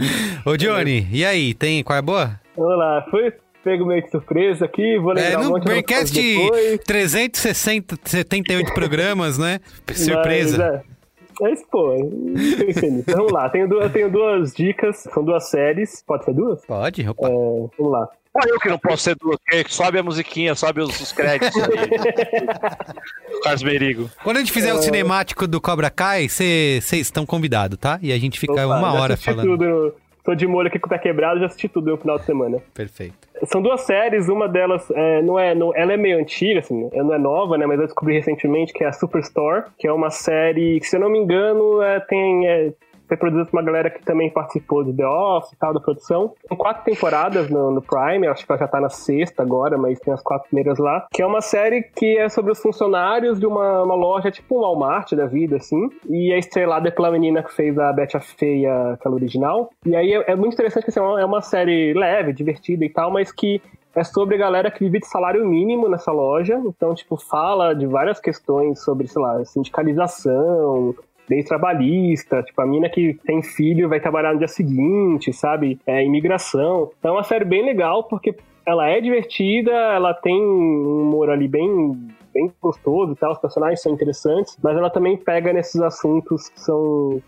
[0.44, 1.54] Ô, Johnny, e aí?
[1.54, 2.38] Tem qual é boa?
[2.56, 3.32] Vamos lá, foi
[3.64, 6.80] pego meio que surpresa aqui, vou lembrar É, um no monte de Braincast coisas depois.
[6.84, 9.60] 378 programas, né?
[9.94, 10.58] Surpresa.
[10.58, 11.94] Mas, é, é isso, pô.
[11.94, 13.04] nisso.
[13.06, 16.02] Vamos lá, tenho duas, tenho duas dicas, são duas séries.
[16.06, 16.64] Pode ser duas?
[16.66, 17.28] Pode, opa.
[17.28, 18.08] É, vamos lá.
[18.34, 21.54] Ah, eu que não posso ser duas, que sobe a musiquinha, sobe os, os créditos
[21.62, 21.68] aí.
[23.44, 24.10] Carlos Merigo.
[24.24, 27.98] Quando a gente fizer o cinemático do Cobra Kai, vocês estão convidados, tá?
[28.00, 29.46] E a gente fica Opa, uma já hora assisti falando.
[29.46, 29.94] Tudo,
[30.24, 32.58] tô de molho aqui com o pé quebrado, já assisti tudo no final de semana.
[32.72, 33.14] Perfeito.
[33.44, 37.04] São duas séries, uma delas é, não é, não, ela é meio antiga, assim, ela
[37.04, 37.66] não é nova, né?
[37.66, 41.00] Mas eu descobri recentemente que é a Superstore, que é uma série que, se eu
[41.00, 42.46] não me engano, é, tem.
[42.46, 42.72] É,
[43.12, 46.32] foi produzida por uma galera que também participou de The Office e tal, da produção.
[46.48, 49.98] São quatro temporadas no, no Prime, acho que ela já tá na sexta agora, mas
[50.00, 51.06] tem as quatro primeiras lá.
[51.12, 54.60] Que é uma série que é sobre os funcionários de uma, uma loja, tipo um
[54.62, 55.90] Walmart da vida, assim.
[56.08, 59.70] E é estrelada pela menina que fez a Betty a Feia, aquela original.
[59.84, 62.84] E aí é, é muito interessante que assim, é uma- é uma série leve, divertida
[62.84, 63.60] e tal, mas que
[63.94, 66.58] é sobre a galera que vive de salário mínimo nessa loja.
[66.64, 70.94] Então, tipo, fala de várias questões sobre, sei lá, sindicalização,
[71.28, 75.78] lei trabalhista, tipo, a mina que tem filho vai trabalhar no dia seguinte, sabe?
[75.86, 76.90] É, imigração.
[76.98, 78.34] Então é uma série bem legal, porque
[78.66, 83.82] ela é divertida, ela tem um humor ali bem, bem gostoso e tal, os personagens
[83.82, 87.20] são interessantes, mas ela também pega nesses assuntos que são,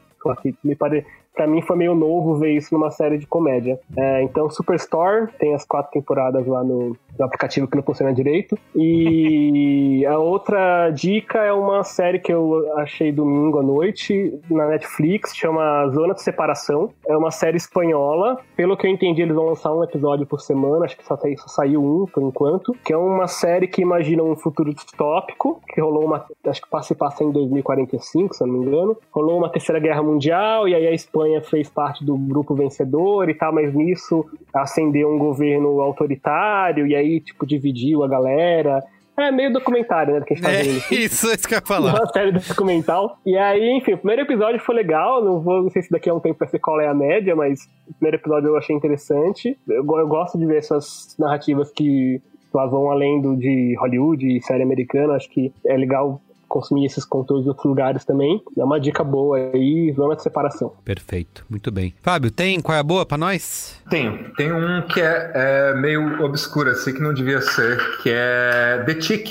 [0.43, 1.05] que me pare...
[1.35, 3.78] Pra mim foi meio novo ver isso numa série de comédia.
[3.97, 8.56] É, então, Superstore tem as quatro temporadas lá no, no aplicativo que não funciona direito.
[8.74, 15.35] E a outra dica é uma série que eu achei domingo à noite na Netflix,
[15.36, 16.90] chama Zona de Separação.
[17.06, 18.39] É uma série espanhola.
[18.56, 21.36] Pelo que eu entendi, eles vão lançar um episódio por semana, acho que só, tem-
[21.36, 22.74] só saiu um por enquanto.
[22.85, 26.24] Que é uma série que imagina um futuro distópico, que rolou uma.
[26.47, 28.97] Acho que passa e passa em 2045, se eu não me engano.
[29.12, 33.35] Rolou uma terceira guerra mundial, e aí a Espanha fez parte do grupo vencedor e
[33.35, 38.83] tal, mas nisso acendeu um governo autoritário, e aí, tipo, dividiu a galera.
[39.17, 40.83] É meio documentário, né, do que a gente tá É, vendo.
[40.91, 41.95] isso, é isso que eu ia falar.
[41.95, 43.17] Uma série documental.
[43.25, 45.25] E aí, enfim, o primeiro episódio foi legal.
[45.25, 47.37] Não vou, não sei se daqui a um tempo vai ser qual é a média,
[47.37, 49.57] mas o primeiro episódio eu achei interessante.
[49.69, 52.21] Eu, eu gosto de ver essas narrativas que
[52.53, 55.15] lá vão além do de Hollywood e série americana.
[55.15, 56.21] Acho que é legal
[56.55, 58.40] consumir esses conteúdos de outros lugares também.
[58.56, 60.72] É uma dica boa aí, zona de separação.
[60.85, 61.93] Perfeito, muito bem.
[62.01, 63.82] Fábio, tem qual é a boa pra nós?
[63.90, 68.82] Tem, tem um que é, é meio obscuro, assim, que não devia ser, que é
[68.86, 69.28] The Tick.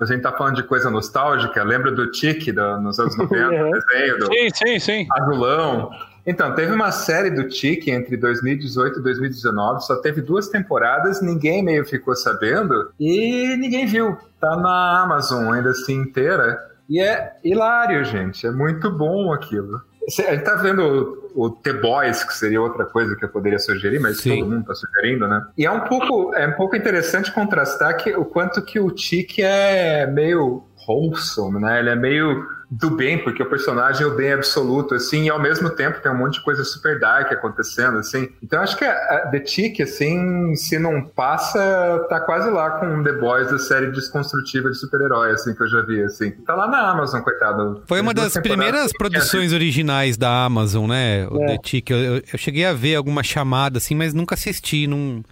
[0.00, 3.70] A gente tá falando de coisa nostálgica, lembra do Tick do- nos anos 90, Uhum.
[3.94, 5.06] desenho do Sim, sim, sim.
[5.12, 5.90] Azulão.
[6.26, 11.62] Então, teve uma série do Tick entre 2018 e 2019, só teve duas temporadas, ninguém
[11.62, 14.16] meio ficou sabendo e ninguém viu.
[14.40, 16.58] Tá na Amazon ainda assim inteira.
[16.88, 18.46] E é hilário, gente.
[18.46, 19.80] É muito bom aquilo.
[20.06, 23.58] A gente tá vendo o, o The Boys, que seria outra coisa que eu poderia
[23.58, 24.40] sugerir, mas Sim.
[24.40, 25.42] todo mundo tá sugerindo, né?
[25.56, 29.38] E é um pouco, é um pouco interessante contrastar que, o quanto que o Tick
[29.38, 31.80] é meio wholesome, né?
[31.80, 32.46] Ele é meio
[32.80, 36.10] do bem, porque o personagem é o bem absoluto, assim, e ao mesmo tempo tem
[36.10, 38.28] um monte de coisa super dark acontecendo, assim.
[38.42, 43.02] Então acho que a, a The Tick, assim, se não passa, tá quase lá com
[43.02, 46.30] The Boys, a série desconstrutiva de super-herói, assim, que eu já vi, assim.
[46.30, 47.82] Tá lá na Amazon, coitado.
[47.86, 51.26] Foi uma das primeiras produções originais da Amazon, né?
[51.30, 51.46] O É.
[51.46, 51.90] The Tick.
[51.90, 55.22] Eu, eu- eu cheguei a ver alguma chamada assim, mas nunca assisti, não,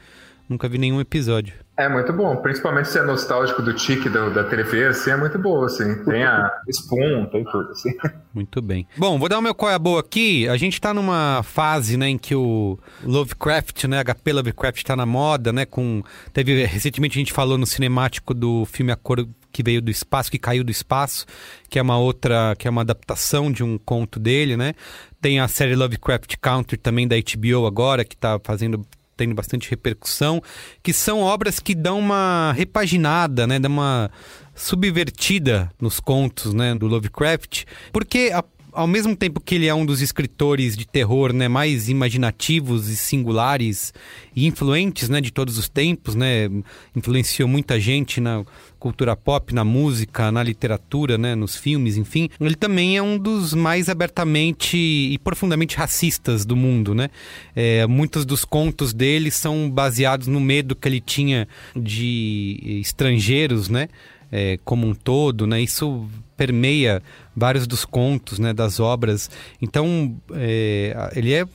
[0.49, 1.55] nunca vi nenhum episódio.
[1.75, 5.39] É muito bom, principalmente se é nostálgico do tique do, da TV, assim, é muito
[5.39, 6.05] boa, assim.
[6.05, 7.91] Tem a Spoon, tem tudo, assim.
[8.35, 8.87] Muito bem.
[8.97, 10.49] Bom, vou dar o meu qual é boa aqui.
[10.49, 15.05] A gente tá numa fase, né, em que o Lovecraft, né, HP Lovecraft tá na
[15.05, 16.03] moda, né, com...
[16.33, 20.31] Teve, recentemente a gente falou no cinemático do filme A Cor que veio do espaço,
[20.31, 21.27] que caiu do espaço,
[21.69, 24.75] que é uma outra, que é uma adaptação de um conto dele, né?
[25.21, 28.83] Tem a série Lovecraft Country também da HBO agora, que tá fazendo
[29.17, 30.43] tendo bastante repercussão,
[30.83, 34.11] que são obras que dão uma repaginada, né, dão uma
[34.55, 39.85] subvertida nos contos, né, do Lovecraft, porque a ao mesmo tempo que ele é um
[39.85, 43.93] dos escritores de terror né, mais imaginativos e singulares
[44.35, 46.49] e influentes né, de todos os tempos, né,
[46.97, 48.45] influenciou muita gente na
[48.79, 52.29] cultura pop, na música, na literatura, né, nos filmes, enfim.
[52.41, 56.95] Ele também é um dos mais abertamente e profundamente racistas do mundo.
[56.95, 57.09] Né?
[57.55, 61.47] É, muitos dos contos dele são baseados no medo que ele tinha
[61.77, 63.89] de estrangeiros, né?
[64.35, 65.61] É, como um todo, né?
[65.61, 67.03] Isso permeia
[67.37, 69.31] vários dos contos, né, das obras.
[69.61, 71.47] Então, é, ele é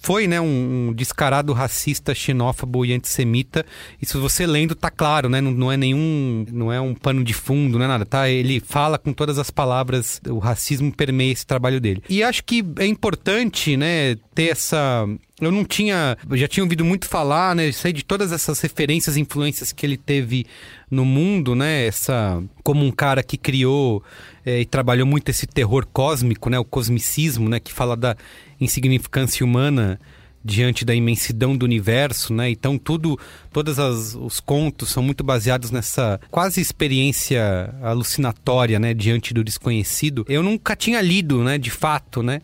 [0.00, 3.66] foi né, um, um, descarado racista, xenófobo e antissemita.
[4.00, 5.40] Isso você lendo tá claro, né?
[5.40, 6.46] Não, não, é nenhum.
[6.50, 8.28] não é um pano de fundo, não é nada, tá?
[8.28, 12.02] Ele fala com todas as palavras, o racismo permeia esse trabalho dele.
[12.08, 15.06] E acho que é importante, né, ter essa.
[15.40, 16.16] Eu não tinha.
[16.28, 17.70] Eu já tinha ouvido muito falar, né?
[17.72, 20.46] Sei de todas essas referências influências que ele teve
[20.90, 21.86] no mundo, né?
[21.86, 22.42] Essa.
[22.62, 24.02] Como um cara que criou
[24.44, 26.58] é, e trabalhou muito esse terror cósmico, né?
[26.58, 27.60] O cosmicismo, né?
[27.60, 28.16] Que fala da
[28.60, 29.98] insignificância humana
[30.44, 32.50] diante da imensidão do universo, né?
[32.50, 33.18] Então tudo,
[33.52, 33.78] todos
[34.14, 38.94] os contos são muito baseados nessa quase experiência alucinatória, né?
[38.94, 40.24] Diante do desconhecido.
[40.28, 41.58] Eu nunca tinha lido, né?
[41.58, 42.40] De fato, né?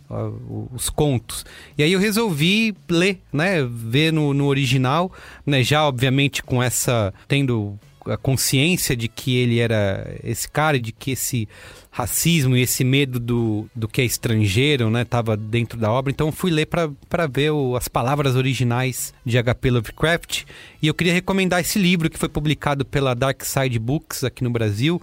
[0.72, 1.44] Os contos.
[1.78, 3.64] E aí eu resolvi ler, né?
[3.64, 5.10] Ver no, no original,
[5.46, 5.62] né?
[5.62, 11.12] Já obviamente com essa tendo a consciência de que ele era esse cara, de que
[11.12, 11.48] esse
[11.90, 15.06] racismo e esse medo do, do que é estrangeiro, né,
[15.48, 16.10] dentro da obra.
[16.10, 19.70] Então fui ler para ver o, as palavras originais de H.P.
[19.70, 20.42] Lovecraft
[20.82, 24.50] e eu queria recomendar esse livro que foi publicado pela Dark Side Books aqui no
[24.50, 25.00] Brasil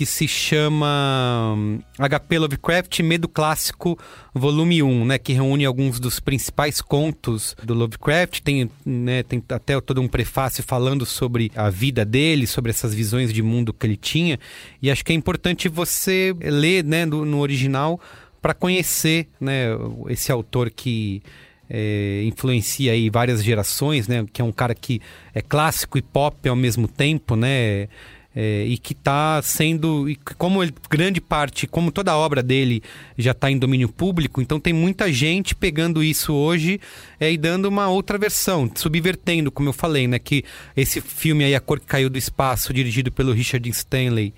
[0.00, 1.54] que se chama
[1.98, 3.98] HP hum, Lovecraft Medo Clássico
[4.34, 9.78] Volume 1, né, que reúne alguns dos principais contos do Lovecraft, tem, né, tem até
[9.78, 13.98] todo um prefácio falando sobre a vida dele, sobre essas visões de mundo que ele
[13.98, 14.40] tinha,
[14.80, 18.00] e acho que é importante você ler, né, no, no original
[18.40, 19.66] para conhecer, né,
[20.08, 21.22] esse autor que
[21.68, 24.98] é, influencia aí várias gerações, né, que é um cara que
[25.34, 27.86] é clássico e pop ao mesmo tempo, né,
[28.34, 32.82] é, e que está sendo, e como ele, grande parte, como toda a obra dele
[33.18, 36.80] já está em domínio público, então tem muita gente pegando isso hoje
[37.18, 40.44] é, e dando uma outra versão, subvertendo, como eu falei, né, que
[40.76, 44.32] esse filme aí, A Cor que Caiu do Espaço, dirigido pelo Richard Stanley,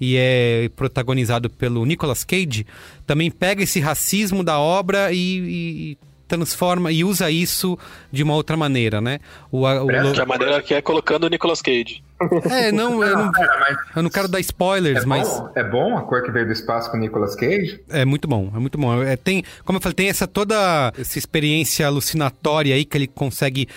[0.00, 2.66] e é protagonizado pelo Nicolas Cage,
[3.06, 7.78] também pega esse racismo da obra e, e transforma e usa isso
[8.10, 9.20] de uma outra maneira, né?
[9.52, 12.02] O, o, a maneira que é colocando o Nicolas Cage.
[12.50, 13.32] É, não, eu não,
[13.96, 15.28] eu não quero dar spoilers, é mas.
[15.28, 17.80] Bom, é bom a cor que veio do espaço com o Nicolas Cage?
[17.88, 19.02] É muito bom, é muito bom.
[19.02, 23.68] É, tem, como eu falei, tem essa toda essa experiência alucinatória aí que ele consegue.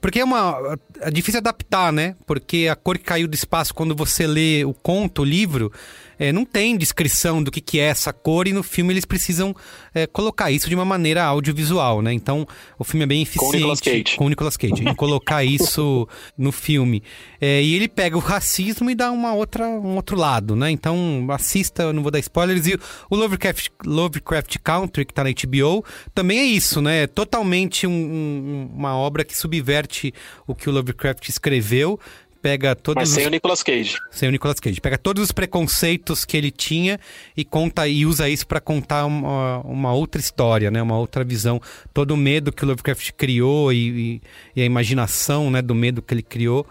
[0.00, 0.78] Porque é uma.
[1.00, 2.14] É difícil adaptar, né?
[2.26, 5.72] Porque a cor que caiu do espaço, quando você lê o conto, o livro
[6.18, 9.54] é, não tem descrição do que, que é essa cor e no filme eles precisam
[9.94, 12.12] é, colocar isso de uma maneira audiovisual, né?
[12.12, 12.46] Então
[12.78, 15.44] o filme é bem eficiente com o Nicolas Cage, com o Nicolas Cage em colocar
[15.44, 17.02] isso no filme.
[17.40, 20.70] É, e ele pega o racismo e dá uma outra, um outro lado, né?
[20.70, 22.66] Então assista, eu não vou dar spoilers.
[22.66, 22.78] E
[23.10, 25.84] o Lovecraft, Lovecraft Country, que tá na HBO,
[26.14, 27.02] também é isso, né?
[27.02, 30.12] É totalmente um, um, uma obra que subverte
[30.46, 31.98] o que o Lovecraft escreveu
[32.46, 33.26] pega todos Mas sem os...
[33.26, 33.96] o Nicolas Cage.
[34.08, 34.80] Sem o Nicolas Cage.
[34.80, 37.00] Pega todos os preconceitos que ele tinha
[37.36, 40.80] e conta e usa isso para contar uma, uma, outra história, né?
[40.80, 41.60] Uma outra visão.
[41.92, 44.22] Todo o medo que o Lovecraft criou e, e,
[44.54, 46.64] e a imaginação, né, do medo que ele criou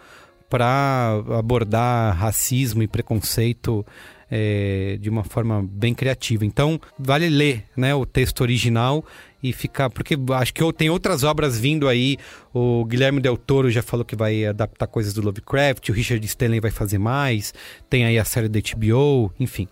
[0.49, 3.85] para abordar racismo e preconceito
[4.31, 6.45] é, de uma forma bem criativa.
[6.45, 9.03] Então, vale ler né, o texto original
[9.49, 9.89] e ficar.
[9.89, 12.17] Porque acho que tem outras obras vindo aí.
[12.53, 16.59] O Guilherme Del Toro já falou que vai adaptar coisas do Lovecraft, o Richard Stanley
[16.59, 17.53] vai fazer mais,
[17.89, 19.67] tem aí a série da HBO, enfim.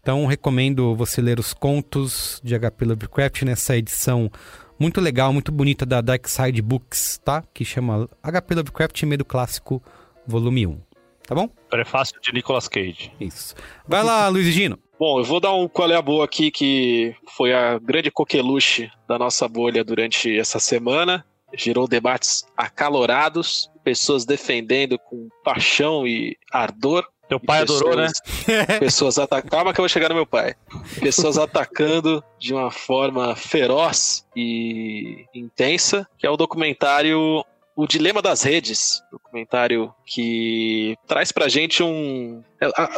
[0.00, 4.30] Então recomendo você ler os contos de HP Lovecraft nessa edição
[4.78, 7.44] muito legal, muito bonita da Dark Side Books, tá?
[7.54, 9.82] Que chama HP Lovecraft Medo Clássico,
[10.26, 10.80] volume 1.
[11.24, 11.48] Tá bom?
[11.70, 13.12] Prefácio de Nicolas Cage.
[13.20, 13.54] Isso.
[13.86, 14.76] Vai lá, Luiz Gino.
[15.02, 18.88] Bom, eu vou dar um qual é a boa aqui, que foi a grande coqueluche
[19.08, 21.26] da nossa bolha durante essa semana.
[21.52, 27.04] Gerou debates acalorados, pessoas defendendo com paixão e ardor.
[27.28, 28.12] Teu pai pessoas, adorou, né?
[28.78, 29.50] Pessoas atacando.
[29.50, 30.54] Calma que eu vou chegar no meu pai.
[31.00, 38.42] Pessoas atacando de uma forma feroz e intensa, que é o documentário O Dilema das
[38.42, 39.02] Redes.
[39.10, 42.42] Documentário que traz pra gente um.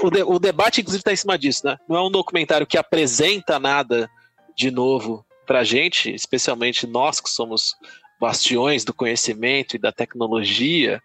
[0.03, 0.23] O, de...
[0.23, 1.77] o debate, inclusive, tá em cima disso, né?
[1.89, 4.11] Não é um documentário que apresenta nada
[4.57, 7.77] de novo pra gente, especialmente nós que somos
[8.21, 11.03] bastiões do conhecimento e da tecnologia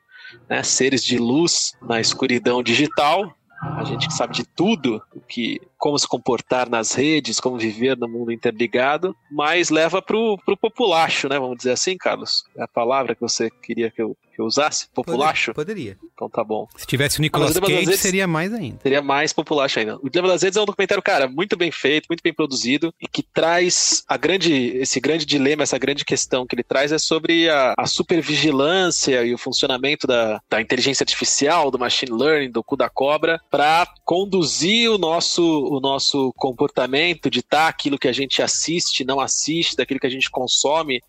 [0.50, 3.34] né, seres de luz na escuridão digital.
[3.62, 8.08] A gente que sabe de tudo, que, como se comportar nas redes, como viver no
[8.08, 11.40] mundo interligado, mas leva pro, pro populacho, né?
[11.40, 12.44] Vamos dizer assim, Carlos?
[12.58, 14.88] É a palavra que você queria que eu, que eu usasse?
[14.94, 15.54] Populacho?
[15.54, 15.98] Poderia.
[16.14, 16.66] Então tá bom.
[16.78, 18.80] Se tivesse o Nicolas Ah, o Cage, seria mais ainda.
[18.82, 19.98] Seria mais populacho ainda.
[19.98, 23.08] O Dilema das Redes é um documentário, cara, muito bem feito, muito bem produzido e
[23.08, 27.50] que traz a grande, esse grande dilema, essa grande questão que ele traz é sobre
[27.50, 32.78] a, a supervigilância e o funcionamento da, da inteligência artificial, do machine learning, do cu
[32.78, 39.04] da cobra, para conduzir o nosso, o nosso comportamento, ditar aquilo que a gente assiste,
[39.04, 41.02] não assiste, daquilo que a gente consome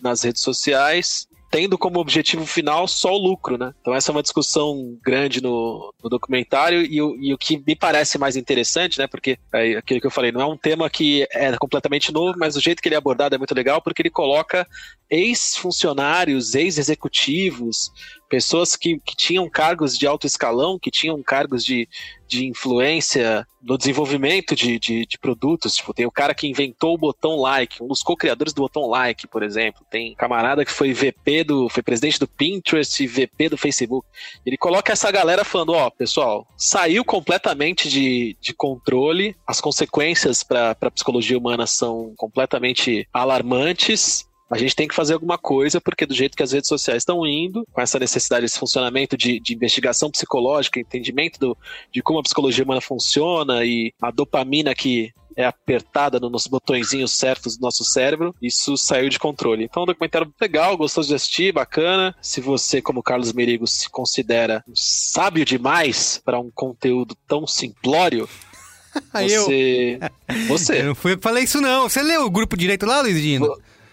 [0.00, 3.72] nas redes sociais, tendo como objetivo final só o lucro, né?
[3.80, 7.74] Então essa é uma discussão grande no, no documentário e, o- e o que me
[7.76, 9.06] parece mais interessante, né?
[9.06, 12.56] Porque é aquilo que eu falei, não é um tema que é completamente novo, mas
[12.56, 14.66] o jeito que ele é abordado é muito legal porque ele coloca
[15.10, 17.90] ex-funcionários, ex-executivos,
[18.28, 21.88] pessoas que, que tinham cargos de alto escalão, que tinham cargos de,
[22.26, 25.74] de influência no desenvolvimento de, de, de produtos.
[25.74, 29.26] Tipo, tem o cara que inventou o botão like, um dos co-criadores do botão like,
[29.26, 29.84] por exemplo.
[29.90, 31.68] Tem camarada que foi VP do.
[31.68, 34.06] foi presidente do Pinterest e VP do Facebook.
[34.44, 40.76] Ele coloca essa galera falando, ó, pessoal, saiu completamente de, de controle, as consequências para
[40.80, 44.26] a psicologia humana são completamente alarmantes.
[44.50, 47.26] A gente tem que fazer alguma coisa, porque do jeito que as redes sociais estão
[47.26, 51.58] indo, com essa necessidade, esse funcionamento de, de investigação psicológica, entendimento do,
[51.92, 57.10] de como a psicologia humana funciona e a dopamina que é apertada no- nos botõezinhos
[57.12, 59.64] certos do nosso cérebro, isso saiu de controle.
[59.64, 62.14] Então, é um documentário legal, gostoso de assistir, bacana.
[62.22, 68.26] Se você, como Carlos Merigo, se considera um sábio demais para um conteúdo tão simplório,
[69.12, 69.98] Aí eu- você.
[70.48, 70.80] Você.
[70.80, 71.88] Eu não fui falei isso, não.
[71.88, 73.46] Você leu o grupo direito lá, Luiz Dino?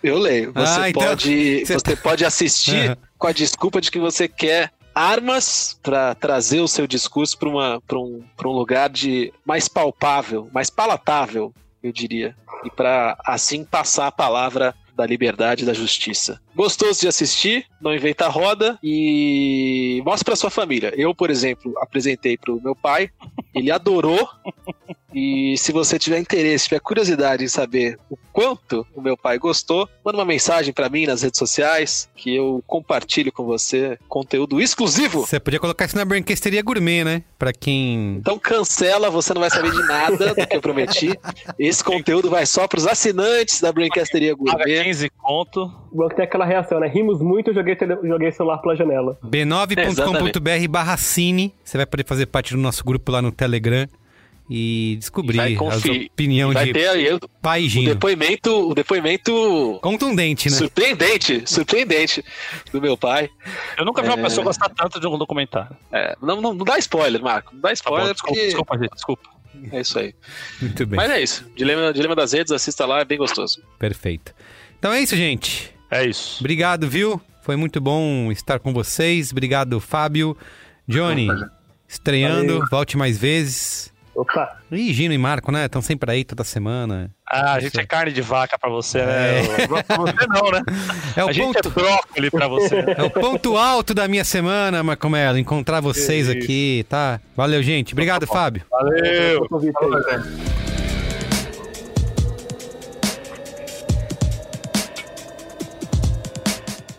[0.04, 0.52] Eu leio.
[0.54, 4.72] Você, Ah, então- pode, Você- você pode assistir com a desculpa de que você quer
[4.94, 10.70] armas para trazer o seu discurso para um, pra um lugar de mais palpável, mais
[10.70, 12.36] palatável, eu diria.
[12.64, 16.40] E para assim passar a palavra da liberdade e da justiça.
[16.56, 20.94] Gostoso de assistir, não inventa roda e mostra para sua família.
[20.95, 23.10] Eu, por exemplo, apresentei para o meu pai,
[23.53, 24.30] ele adorou.
[25.14, 29.88] E se você tiver interesse, tiver curiosidade em saber o quanto o meu pai gostou,
[30.03, 35.22] manda uma mensagem pra mim nas redes sociais que eu compartilho com você conteúdo exclusivo.
[35.22, 37.24] Você podia colocar isso na Branquesteria Gourmet, né?
[37.38, 38.15] Pra quem.
[38.20, 41.11] Então cancela, você não vai saber de nada do que eu prometi.
[41.60, 44.82] Esse conteúdo vai só pros assinantes da Brancasteria Gourmet.
[44.84, 45.72] 15 conto.
[45.91, 46.88] Bom que tem aquela reação, né?
[46.88, 47.95] Rimos muito, joguei, tele...
[48.03, 49.18] joguei celular pela janela.
[49.23, 51.53] b9.com.br barra cine.
[51.64, 53.88] Você vai poder fazer parte do nosso grupo lá no Telegram
[54.49, 56.10] e descobrir Vai as conferir.
[56.11, 57.89] opiniões Vai de ter aí o, pai e o Gino.
[57.93, 60.57] depoimento, o depoimento Contundente, né?
[60.57, 62.23] surpreendente, surpreendente
[62.72, 63.30] do meu pai.
[63.77, 64.22] Eu nunca vi uma É.
[64.23, 65.76] pessoa gostar tanto de um documentário.
[65.91, 67.53] É, não, não, não dá spoiler, Marco.
[67.53, 69.30] Não dá Tá bom, spoiler desculpa, porque desculpa, gente, desculpa.
[69.72, 70.14] é isso aí.
[70.61, 70.97] Muito bem.
[70.97, 71.45] Mas é isso.
[71.55, 73.61] Dilema, Dilema das Redes, assista lá, é bem gostoso.
[73.80, 74.34] Perfeito.
[74.84, 75.73] Então é isso, gente.
[75.89, 76.41] É isso.
[76.41, 77.22] Obrigado, viu?
[77.41, 79.31] Foi muito bom estar com vocês.
[79.31, 80.35] Obrigado, Fábio.
[80.85, 81.30] Johnny,
[81.88, 82.68] estreando, Valeu.
[82.69, 83.93] volte mais vezes.
[84.14, 84.57] Opa!
[84.69, 85.68] Ih, Gino e Marco, né?
[85.68, 87.10] Estão sempre aí toda semana.
[87.31, 89.39] Ah, a gente é carne de vaca pra você, né?
[89.45, 89.68] É.
[89.68, 90.61] Pra você não, né?
[91.15, 92.76] É o a gente é ponto- brócoli pra você.
[92.97, 97.22] É o ponto alto da minha semana, Marco Melo, encontrar vocês aqui, tá?
[97.38, 97.93] Valeu, gente.
[97.93, 98.64] Obrigado, Fábio.
[98.69, 99.47] Valeu.
[99.47, 100.73] Convite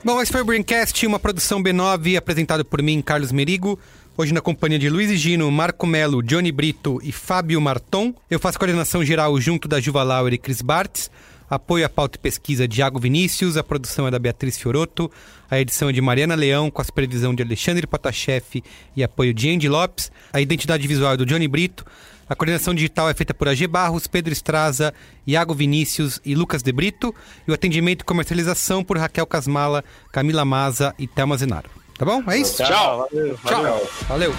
[0.04, 3.78] Bom, esse foi o Braincast, uma produção B9 apresentado por mim, Carlos Merigo.
[4.18, 8.14] Hoje na companhia de Luiz Gino, Marco Melo, Johnny Brito e Fábio Marton.
[8.30, 11.10] Eu faço coordenação geral junto da Juva Lauer e Cris Bartz.
[11.48, 13.56] Apoio à pauta e pesquisa de Iago Vinícius.
[13.56, 15.10] A produção é da Beatriz Fioroto.
[15.50, 18.62] A edição é de Mariana Leão, com a supervisão de Alexandre Potashev
[18.94, 20.12] e apoio de Andy Lopes.
[20.34, 21.82] A identidade visual é do Johnny Brito.
[22.28, 24.94] A coordenação digital é feita por AG Barros, Pedro Estraza,
[25.26, 27.14] Iago Vinícius e Lucas De Brito.
[27.46, 31.70] E o atendimento e comercialização por Raquel Casmala, Camila Maza e Thelma Zenaro.
[31.98, 32.22] Tá bom?
[32.28, 32.62] É isso?
[32.62, 33.08] Tchau.
[33.46, 33.88] Tchau.
[34.08, 34.34] Valeu.